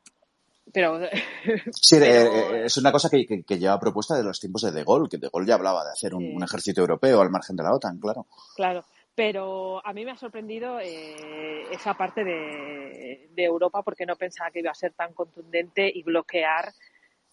pero... 0.72 1.00
Sí, 1.72 1.96
pero... 1.98 2.64
es 2.64 2.76
una 2.76 2.92
cosa 2.92 3.08
que, 3.10 3.26
que, 3.26 3.42
que, 3.42 3.58
lleva 3.58 3.78
propuesta 3.80 4.16
de 4.16 4.24
los 4.24 4.40
tiempos 4.40 4.62
de 4.62 4.72
De 4.72 4.84
Gaulle, 4.84 5.08
que 5.08 5.18
De 5.18 5.28
Gaulle 5.32 5.48
ya 5.48 5.54
hablaba 5.54 5.84
de 5.84 5.90
hacer 5.90 6.14
un, 6.14 6.22
sí. 6.22 6.32
un 6.34 6.42
ejército 6.42 6.80
europeo 6.80 7.20
al 7.20 7.30
margen 7.30 7.56
de 7.56 7.62
la 7.62 7.74
OTAN, 7.74 7.98
claro. 7.98 8.26
Claro, 8.54 8.84
pero 9.14 9.84
a 9.86 9.92
mí 9.92 10.04
me 10.04 10.12
ha 10.12 10.16
sorprendido 10.16 10.80
eh, 10.80 11.64
esa 11.70 11.94
parte 11.94 12.24
de, 12.24 13.28
de, 13.30 13.44
Europa 13.44 13.82
porque 13.82 14.06
no 14.06 14.16
pensaba 14.16 14.50
que 14.50 14.60
iba 14.60 14.70
a 14.70 14.74
ser 14.74 14.92
tan 14.94 15.12
contundente 15.12 15.90
y 15.92 16.02
bloquear 16.02 16.72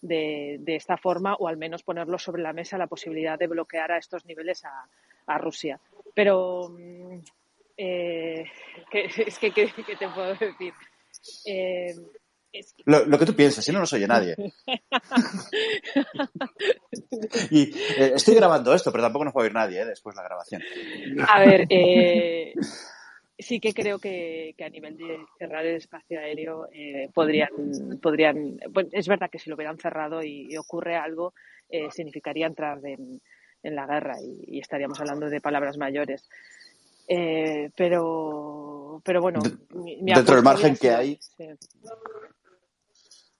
de, 0.02 0.58
de, 0.60 0.76
esta 0.76 0.96
forma 0.96 1.34
o 1.34 1.48
al 1.48 1.56
menos 1.56 1.82
ponerlo 1.82 2.18
sobre 2.18 2.42
la 2.42 2.52
mesa 2.52 2.78
la 2.78 2.86
posibilidad 2.86 3.38
de 3.38 3.46
bloquear 3.46 3.92
a 3.92 3.98
estos 3.98 4.26
niveles 4.26 4.64
a, 4.64 4.88
a 5.26 5.38
Rusia. 5.38 5.80
Pero 6.14 6.74
eh, 7.76 8.44
que, 8.90 9.04
es 9.04 9.38
que, 9.38 9.52
¿qué 9.52 9.96
te 9.98 10.08
puedo 10.08 10.34
decir? 10.34 10.74
Eh, 11.44 11.94
es 12.52 12.74
que... 12.74 12.82
lo, 12.86 13.04
lo, 13.06 13.18
que 13.18 13.26
tú 13.26 13.34
piensas, 13.34 13.64
si 13.64 13.72
no 13.72 13.78
nos 13.78 13.92
oye 13.92 14.08
nadie. 14.08 14.34
y 17.50 17.62
eh, 17.62 18.12
estoy 18.14 18.34
grabando 18.34 18.74
esto, 18.74 18.90
pero 18.90 19.04
tampoco 19.04 19.24
nos 19.24 19.34
va 19.34 19.40
a 19.40 19.44
oír 19.44 19.54
nadie 19.54 19.82
eh, 19.82 19.86
después 19.86 20.16
de 20.16 20.22
la 20.22 20.28
grabación. 20.28 20.62
A 21.28 21.40
ver, 21.40 21.66
eh, 21.70 22.52
sí 23.38 23.60
que 23.60 23.72
creo 23.72 23.98
que, 23.98 24.54
que, 24.56 24.64
a 24.64 24.68
nivel 24.68 24.96
de 24.96 25.18
cerrar 25.38 25.64
el 25.64 25.76
espacio 25.76 26.18
aéreo 26.18 26.68
podrían, 27.14 27.50
podrían 28.02 28.58
bueno, 28.70 28.88
es 28.92 29.06
verdad 29.06 29.30
que 29.30 29.38
si 29.38 29.48
lo 29.48 29.56
hubieran 29.56 29.78
cerrado 29.78 30.22
y, 30.22 30.52
y 30.52 30.56
ocurre 30.56 30.96
algo, 30.96 31.34
significaría 31.90 32.48
entrar 32.48 32.84
en, 32.84 33.22
en 33.62 33.76
la 33.76 33.86
guerra 33.86 34.16
y, 34.20 34.56
y, 34.56 34.58
estaríamos 34.58 35.00
hablando 35.00 35.30
de 35.30 35.40
palabras 35.40 35.78
mayores. 35.78 36.28
Eh, 37.12 37.72
pero, 37.76 39.02
pero 39.04 39.20
bueno. 39.20 39.40
Mi, 39.74 40.00
mi 40.00 40.14
Dentro 40.14 40.36
del 40.36 40.44
margen 40.44 40.76
que 40.76 40.90
hay. 40.90 41.18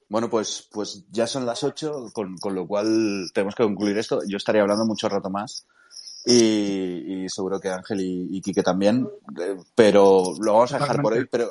Bueno, 0.09 0.29
pues, 0.29 0.69
pues 0.73 1.05
ya 1.13 1.29
son 1.29 1.47
las 1.47 1.63
8, 1.63 2.11
con, 2.13 2.37
con, 2.39 2.57
lo 2.57 2.67
cual 2.67 3.31
tenemos 3.33 3.55
que 3.55 3.63
concluir 3.63 3.97
esto. 3.97 4.23
Yo 4.27 4.39
estaría 4.39 4.63
hablando 4.63 4.85
mucho 4.87 5.09
rato 5.09 5.31
más. 5.31 5.69
Y, 6.27 7.23
y 7.23 7.29
seguro 7.29 7.61
que 7.61 7.69
Ángel 7.69 8.01
y, 8.01 8.37
y 8.37 8.41
Quique 8.41 8.65
también. 8.65 9.09
Eh, 9.41 9.57
pero 9.77 10.35
lo 10.41 10.55
vamos 10.55 10.73
a 10.73 10.81
dejar 10.81 11.01
por 11.01 11.13
hoy. 11.13 11.29
Pero 11.31 11.49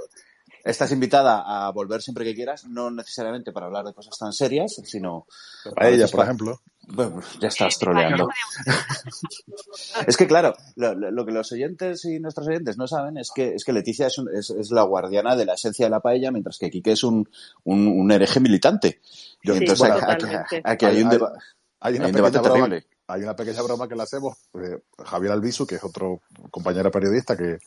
Estás 0.64 0.92
invitada 0.92 1.44
a 1.46 1.72
volver 1.72 2.02
siempre 2.02 2.26
que 2.26 2.36
quieras, 2.36 2.66
no 2.66 2.92
necesariamente 2.92 3.52
para 3.52 3.68
hablar 3.68 3.86
de 3.86 3.94
cosas 3.94 4.18
tan 4.18 4.34
serias, 4.34 4.82
sino... 4.84 5.26
Para 5.76 5.90
ella, 5.90 6.08
por 6.08 6.24
ejemplo. 6.24 6.62
Bueno, 6.92 7.22
ya 7.40 7.50
estás 7.50 7.78
troleando. 7.78 8.30
es 10.08 10.18
que, 10.18 10.28
claro, 10.28 10.56
lo, 10.76 10.94
lo, 10.96 11.26
que 11.26 11.32
los 11.32 11.52
oyentes 11.52 12.04
y 12.06 12.20
nuestros 12.20 12.48
oyentes 12.48 12.78
no 12.78 12.88
saben 12.88 13.18
es 13.18 13.32
que, 13.34 13.54
es 13.54 13.64
que 13.64 13.74
Leticia 13.74 14.08
es, 14.08 14.18
un, 14.18 14.28
es, 14.36 14.50
es, 14.50 14.72
la 14.72 14.84
guardiana 14.84 15.36
de 15.36 15.46
la 15.46 15.54
esencia 15.54 15.86
de 15.86 15.92
la 15.92 16.00
paella, 16.00 16.32
mientras 16.32 16.58
que 16.58 16.72
Quique 16.72 16.94
es 16.94 17.04
un, 17.04 17.30
un, 17.64 17.88
un 17.88 18.12
hereje 18.12 18.40
militante. 18.40 19.00
Sí, 19.04 19.52
Entonces, 19.52 19.80
bueno, 19.80 19.96
aquí, 20.08 20.26
aquí, 20.26 20.56
aquí, 20.64 20.86
hay, 20.86 21.04
un, 21.04 21.10
deba 21.10 21.34
hay, 21.80 21.98
hay 21.98 22.06
un 22.06 22.12
debate 22.12 22.40
broma, 22.40 22.54
terrible. 22.54 22.88
Hay 23.08 23.24
una 23.24 23.36
pequeña 23.36 23.62
broma 23.62 23.88
que 23.88 23.96
le 23.96 24.04
hacemos. 24.04 24.38
Eh, 24.56 24.82
Javier 25.06 25.32
Albizu, 25.32 25.66
que 25.66 25.76
es 25.76 25.84
otro 25.84 26.22
compañero 26.52 26.92
periodista 26.92 27.38
que, 27.38 27.60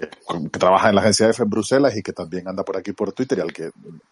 que, 0.00 0.50
que, 0.50 0.58
trabaja 0.58 0.88
en 0.88 0.94
la 0.94 1.00
agencia 1.00 1.28
EFE 1.28 1.42
en 1.42 1.50
Bruselas 1.50 1.96
y 1.96 2.02
que 2.02 2.12
también 2.12 2.48
anda 2.48 2.64
por 2.64 2.76
aquí 2.76 2.92
por 2.92 3.12
Twitter 3.12 3.38
y 3.38 3.40
al 3.42 3.52
que 3.52 3.70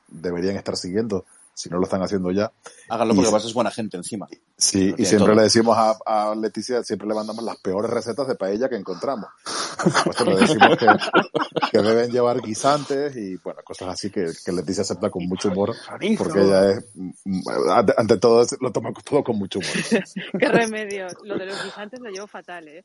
deberían 0.09 0.57
estar 0.57 0.76
siguiendo 0.76 1.24
si 1.59 1.68
no 1.68 1.78
lo 1.78 1.84
están 1.84 2.03
haciendo 2.03 2.30
ya. 2.30 2.53
Háganlo 2.89 3.16
porque 3.16 3.32
vas 3.32 3.45
es 3.45 3.53
buena 3.53 3.72
gente 3.72 3.97
encima. 3.97 4.28
Sí, 4.57 4.95
y 4.97 5.05
siempre 5.05 5.26
todo. 5.26 5.36
le 5.36 5.43
decimos 5.43 5.76
a, 5.76 5.99
a, 6.07 6.34
Leticia, 6.36 6.84
siempre 6.84 7.09
le 7.09 7.14
mandamos 7.14 7.43
las 7.43 7.57
peores 7.59 7.91
recetas 7.91 8.28
de 8.28 8.36
paella 8.36 8.68
que 8.68 8.76
encontramos. 8.76 9.28
Por 9.82 9.93
supuesto, 9.93 10.24
le 10.24 10.36
decimos 10.36 10.76
que, 10.78 10.86
que, 11.72 11.78
deben 11.78 12.12
llevar 12.12 12.41
guisantes 12.41 13.16
y, 13.16 13.36
bueno, 13.39 13.61
cosas 13.64 13.89
así 13.89 14.09
que, 14.09 14.26
que 14.45 14.53
Leticia 14.53 14.82
acepta 14.82 15.11
con 15.11 15.26
mucho 15.26 15.49
humor, 15.49 15.74
porque 16.16 16.43
ella 16.43 16.70
es, 16.70 16.84
ante, 17.70 17.95
ante 17.97 18.16
todo, 18.18 18.47
lo 18.61 18.70
toma 18.70 18.93
todo 19.05 19.24
con 19.24 19.36
mucho 19.36 19.59
humor. 19.59 20.05
Qué 20.39 20.49
remedio. 20.49 21.09
Lo 21.24 21.36
de 21.36 21.47
los 21.47 21.64
guisantes 21.64 21.99
lo 21.99 22.09
llevo 22.11 22.28
fatal, 22.28 22.68
¿eh? 22.68 22.84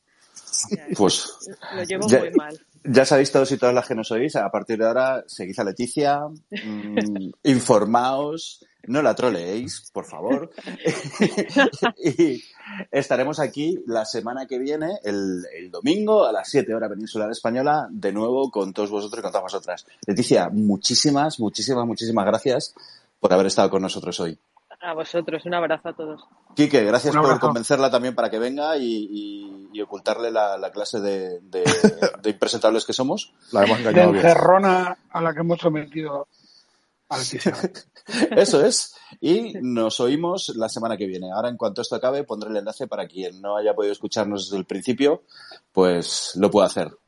Pues 0.96 1.30
lo 1.74 1.82
llevo 1.84 2.08
ya, 2.08 2.20
muy 2.20 2.30
mal. 2.32 2.60
Ya 2.84 3.04
sabéis 3.06 3.32
todos 3.32 3.50
y 3.52 3.56
todas 3.56 3.74
las 3.74 3.86
que 3.86 3.94
nos 3.94 4.10
oís, 4.10 4.36
a 4.36 4.50
partir 4.50 4.78
de 4.78 4.86
ahora 4.86 5.24
seguid 5.26 5.58
a 5.58 5.64
Leticia, 5.64 6.20
mmm, 6.28 7.30
informaos, 7.44 8.64
no 8.86 9.00
la 9.00 9.14
troleéis, 9.14 9.90
por 9.90 10.04
favor. 10.04 10.50
y 12.04 12.42
estaremos 12.90 13.40
aquí 13.40 13.82
la 13.86 14.04
semana 14.04 14.46
que 14.46 14.58
viene, 14.58 14.98
el, 15.02 15.44
el, 15.56 15.70
domingo, 15.70 16.26
a 16.26 16.32
las 16.32 16.50
7 16.50 16.74
horas 16.74 16.90
peninsular 16.90 17.30
española, 17.30 17.88
de 17.90 18.12
nuevo 18.12 18.50
con 18.50 18.74
todos 18.74 18.90
vosotros 18.90 19.20
y 19.20 19.22
con 19.22 19.32
todas 19.32 19.44
vosotras. 19.44 19.86
Leticia, 20.06 20.50
muchísimas, 20.50 21.40
muchísimas, 21.40 21.86
muchísimas 21.86 22.26
gracias 22.26 22.74
por 23.18 23.32
haber 23.32 23.46
estado 23.46 23.70
con 23.70 23.80
nosotros 23.80 24.20
hoy. 24.20 24.38
A 24.84 24.92
vosotros, 24.92 25.44
un 25.46 25.54
abrazo 25.54 25.88
a 25.88 25.92
todos. 25.94 26.22
Quique, 26.54 26.84
gracias 26.84 27.16
por 27.16 27.40
convencerla 27.40 27.90
también 27.90 28.14
para 28.14 28.28
que 28.28 28.38
venga 28.38 28.76
y, 28.76 29.08
y- 29.10 29.68
y 29.72 29.80
ocultarle 29.80 30.30
la, 30.30 30.58
la 30.58 30.70
clase 30.70 31.00
de, 31.00 31.40
de- 31.40 31.64
de 32.22 32.30
impresentables 32.30 32.84
que 32.84 32.92
somos. 32.92 33.32
La 33.52 33.64
hemos 33.64 33.78
De 33.78 33.84
engañado 33.88 34.12
bien. 34.12 34.24
encerrona 34.26 34.98
a 35.10 35.20
la 35.22 35.32
que 35.32 35.40
hemos 35.40 35.58
sometido 35.58 36.28
a 37.08 37.16
Leticia. 37.18 37.54
Eso 38.36 38.64
es. 38.64 38.94
Y 39.20 39.54
nos 39.62 40.00
oímos 40.00 40.52
la 40.56 40.68
semana 40.68 40.96
que 40.98 41.06
viene. 41.06 41.32
Ahora, 41.32 41.48
en 41.48 41.56
cuanto 41.56 41.80
esto 41.80 41.96
acabe, 41.96 42.24
pondré 42.24 42.50
el 42.50 42.56
enlace 42.58 42.86
para 42.86 43.06
quien 43.08 43.40
no 43.40 43.56
haya 43.56 43.74
podido 43.74 43.92
escucharnos 43.92 44.44
desde 44.46 44.58
el 44.58 44.66
principio, 44.66 45.22
pues 45.72 46.32
lo 46.36 46.50
pueda 46.50 46.66
hacer. 46.66 46.94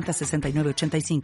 906985. 0.00 1.22